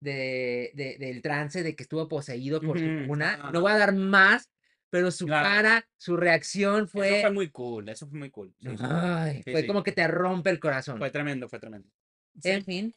de, 0.00 0.72
de- 0.74 0.96
del 0.98 1.22
trance 1.22 1.62
de 1.62 1.74
que 1.76 1.82
estuvo 1.82 2.08
poseído 2.08 2.60
por 2.60 2.78
su 2.78 2.86
Ujú, 2.86 3.06
cuna. 3.06 3.50
No 3.52 3.60
voy 3.62 3.72
a 3.72 3.78
dar 3.78 3.94
más, 3.94 4.50
pero 4.90 5.10
su 5.10 5.26
Claro. 5.26 5.48
cara, 5.48 5.88
su 5.96 6.16
reacción 6.16 6.82
Eso 6.84 6.88
fue, 6.98 7.20
fue 7.22 7.30
muy 7.30 7.50
cool, 7.50 7.88
eso 7.88 8.06
fue 8.08 8.18
muy 8.18 8.30
cool. 8.30 8.54
sí, 8.60 8.76
ay, 8.80 9.36
Sí, 9.36 9.50
fue 9.52 9.60
sí. 9.62 9.66
como 9.66 9.82
que 9.82 9.92
te 9.92 10.06
rompe 10.08 10.50
el 10.50 10.60
corazón. 10.60 10.98
Fue 10.98 11.10
tremendo, 11.10 11.48
fue 11.48 11.58
tremendo. 11.58 11.88
En 12.42 12.64
fin. 12.64 12.94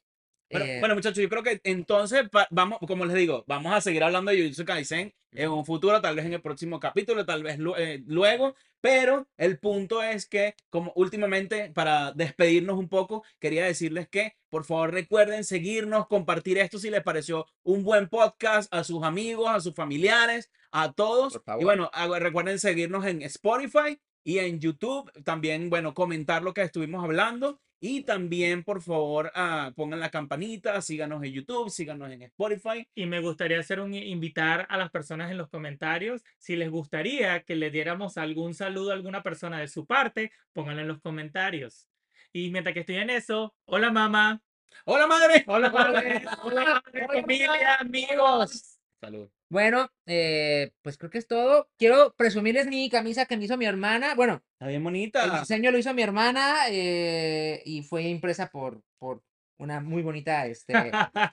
Bueno, 0.51 0.66
eh, 0.68 0.80
bueno, 0.80 0.95
muchachos, 0.95 1.20
yo 1.22 1.30
creo 1.30 1.43
que 1.43 1.62
entonces 1.64 2.24
vamos, 2.49 2.80
como 2.88 3.05
les 3.05 3.16
digo, 3.16 3.43
vamos 3.47 3.72
a 3.74 3.82
seguir 3.82 4.03
hablando 4.03 4.32
de 4.32 4.38
Jujutsu 4.41 4.66
Kaisen 4.66 5.14
en 5.32 5.49
un 5.51 5.64
futuro, 5.64 6.01
tal 6.01 6.16
vez 6.16 6.26
en 6.26 6.34
el 6.34 6.41
próximo 6.41 6.80
capítulo, 6.80 7.24
tal 7.26 7.43
vez 7.43 7.60
eh, 7.78 8.01
luego, 8.07 8.55
pero 8.82 9.27
el 9.38 9.59
punto 9.59 10.01
es 10.03 10.27
que, 10.27 10.55
como 10.69 10.91
últimamente, 10.95 11.71
para 11.71 12.11
despedirnos 12.13 12.77
un 12.77 12.89
poco, 12.89 13.23
quería 13.39 13.65
decirles 13.65 14.07
que, 14.09 14.36
por 14.49 14.65
favor, 14.65 14.93
recuerden 14.93 15.43
seguirnos, 15.43 16.07
compartir 16.07 16.57
esto 16.57 16.80
si 16.80 16.89
les 16.89 17.03
pareció 17.03 17.45
un 17.63 17.84
buen 17.84 18.07
podcast 18.09 18.73
a 18.73 18.84
sus 18.84 19.03
amigos, 19.03 19.49
a 19.49 19.59
sus 19.59 19.75
familiares, 19.75 20.49
a 20.71 20.93
todos. 20.93 21.41
Y 21.59 21.63
bueno, 21.63 21.89
recuerden 22.19 22.59
seguirnos 22.59 23.05
en 23.05 23.21
Spotify. 23.23 23.99
y 24.23 24.39
en 24.39 24.59
YouTube. 24.59 25.11
También, 25.23 25.69
bueno, 25.69 25.93
comentar 25.93 26.43
lo 26.43 26.53
que 26.53 26.61
estuvimos 26.61 27.03
hablando. 27.03 27.59
Y 27.82 28.01
también, 28.03 28.63
por 28.63 28.82
favor, 28.82 29.32
ah, 29.36 29.71
pongan 29.75 30.01
la 30.01 30.09
campanita, 30.09 30.82
síganos 30.82 31.23
en 31.23 31.32
YouTube, 31.32 31.69
síganos 31.69 32.11
en 32.11 32.23
Spotify. 32.23 32.86
Y 32.93 33.05
me 33.05 33.21
gustaría 33.21 33.59
hacer 33.59 33.80
un 33.80 33.93
invitar 33.93 34.67
a 34.69 34.77
las 34.77 34.91
personas 34.91 35.32
en 35.32 35.38
los 35.38 35.49
comentarios 35.49 36.23
si 36.38 36.57
les 36.57 36.69
gustaría 36.69 37.43
que 37.43 37.55
le 37.55 37.71
diéramos 37.71 38.17
algún 38.17 38.53
saludo 38.53 38.91
a 38.91 38.95
alguna 38.95 39.23
persona 39.23 39.59
de 39.59 39.67
su 39.69 39.86
parte, 39.86 40.32
pónganlo 40.51 40.82
en 40.82 40.88
los 40.89 40.99
comentarios. 40.99 41.88
Y 42.34 42.51
mientras 42.51 42.73
que 42.73 42.82
estoy 42.82 42.97
en 42.97 43.09
eso, 43.09 43.55
hola 43.65 43.91
mamá. 43.91 44.41
Hola 44.86 45.07
madre. 45.07 45.43
Hola 45.47 45.71
padre. 45.71 46.23
Hola 46.43 46.84
familia, 47.07 47.77
amigos. 47.77 48.80
Salud. 48.99 49.30
Bueno, 49.50 49.89
eh, 50.06 50.72
pues 50.84 50.97
creo 50.97 51.10
que 51.10 51.18
es 51.18 51.28
todo. 51.28 51.70
Quiero 51.78 52.14
presumirles 52.16 52.68
mi 52.68 52.89
camisa 52.89 53.26
que 53.26 53.36
me 53.36 53.45
hizo 53.45 53.58
mi 53.58 53.66
hermana. 53.66 54.14
Bueno, 54.16 54.43
Está 54.54 54.68
bien 54.68 54.78
el 54.80 54.84
bonita. 54.84 55.39
diseño 55.39 55.72
lo 55.72 55.78
hizo 55.80 55.93
mi 55.93 56.04
hermana 56.04 56.56
eh, 56.70 57.62
y 57.66 57.82
fue 57.82 58.04
impresa 58.04 58.47
por, 58.52 58.82
por 59.00 59.24
una 59.58 59.82
muy 59.82 60.04
bonita 60.04 60.45
este, 60.45 60.74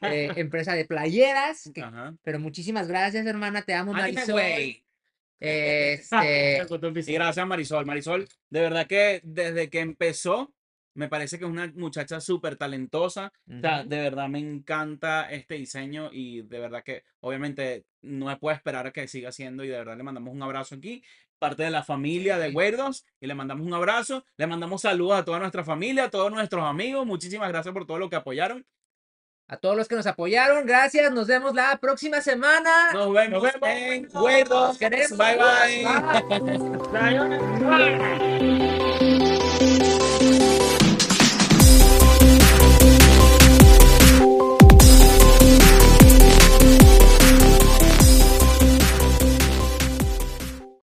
eh, 0.03 0.33
empresa 0.37 0.73
de 0.75 0.87
playeras. 0.87 1.71
que- 1.75 1.85
pero 2.23 2.41
muchísimas 2.41 2.89
gracias, 2.89 3.27
hermana. 3.27 3.62
Te 3.62 3.75
amo, 3.75 3.93
Marisol. 3.93 4.41
Este, 5.39 6.62
Y 7.07 7.12
gracias, 7.12 7.47
Marisol. 7.47 7.85
Marisol, 7.85 8.27
de 8.49 8.61
verdad 8.61 8.87
que 8.87 9.21
desde 9.23 9.69
que 9.69 9.81
empezó, 9.81 10.55
me 10.97 11.09
parece 11.09 11.38
que 11.38 11.44
es 11.44 11.51
una 11.51 11.70
muchacha 11.76 12.20
súper 12.20 12.57
talentosa. 12.57 13.32
O 13.49 13.61
sea, 13.61 13.80
ujú. 13.80 13.88
de 13.88 13.97
verdad 13.99 14.28
me 14.28 14.38
encanta 14.38 15.30
este 15.30 15.55
diseño 15.55 16.11
y 16.12 16.42
de 16.42 16.59
verdad 16.59 16.82
que 16.82 17.05
obviamente 17.20 17.84
no 18.03 18.26
me 18.26 18.36
puedo 18.36 18.55
esperar 18.57 18.86
a 18.86 18.92
que 18.92 19.07
siga 19.07 19.28
haciendo 19.28 19.62
y 19.62 19.68
de 19.68 19.78
verdad 19.78 19.97
le 19.97 20.03
mandamos 20.03 20.34
un 20.34 20.42
abrazo 20.42 20.74
aquí, 20.74 21.03
parte 21.38 21.62
de 21.62 21.70
la 21.70 21.84
familia 21.84 22.38
de 22.38 22.51
Weirdos 22.51 23.05
y 23.20 23.26
le 23.26 23.34
mandamos 23.34 23.66
un 23.66 23.74
abrazo, 23.74 24.24
le 24.36 24.47
mandamos 24.47 24.82
saludos 24.82 25.18
a 25.18 25.24
toda 25.24 25.38
nuestra 25.38 25.64
familia, 25.64 26.05
a 26.05 26.11
todos 26.11 26.32
nuestros 26.32 26.64
amigos, 26.64 27.07
muchísimas 27.07 27.49
gracias 27.49 27.72
por 27.72 27.86
todo 27.86 27.99
lo 27.99 28.09
que 28.09 28.16
apoyaron. 28.16 28.66
A 29.49 29.59
todos 29.59 29.76
los 29.76 29.86
que 29.86 29.94
nos 29.94 30.09
apoyaron, 30.09 30.66
gracias. 30.66 31.12
Nos 31.12 31.28
vemos 31.28 31.55
la 31.55 31.78
próxima 31.78 32.20
semana. 32.20 32.92
Nos 32.92 33.12
vemos, 33.12 33.40
vemos. 33.44 33.68
en. 33.68 34.09
Bye 35.16 35.36
bye. 35.36 35.84
Bye. 36.40 36.61
Sayonara. 36.90 38.66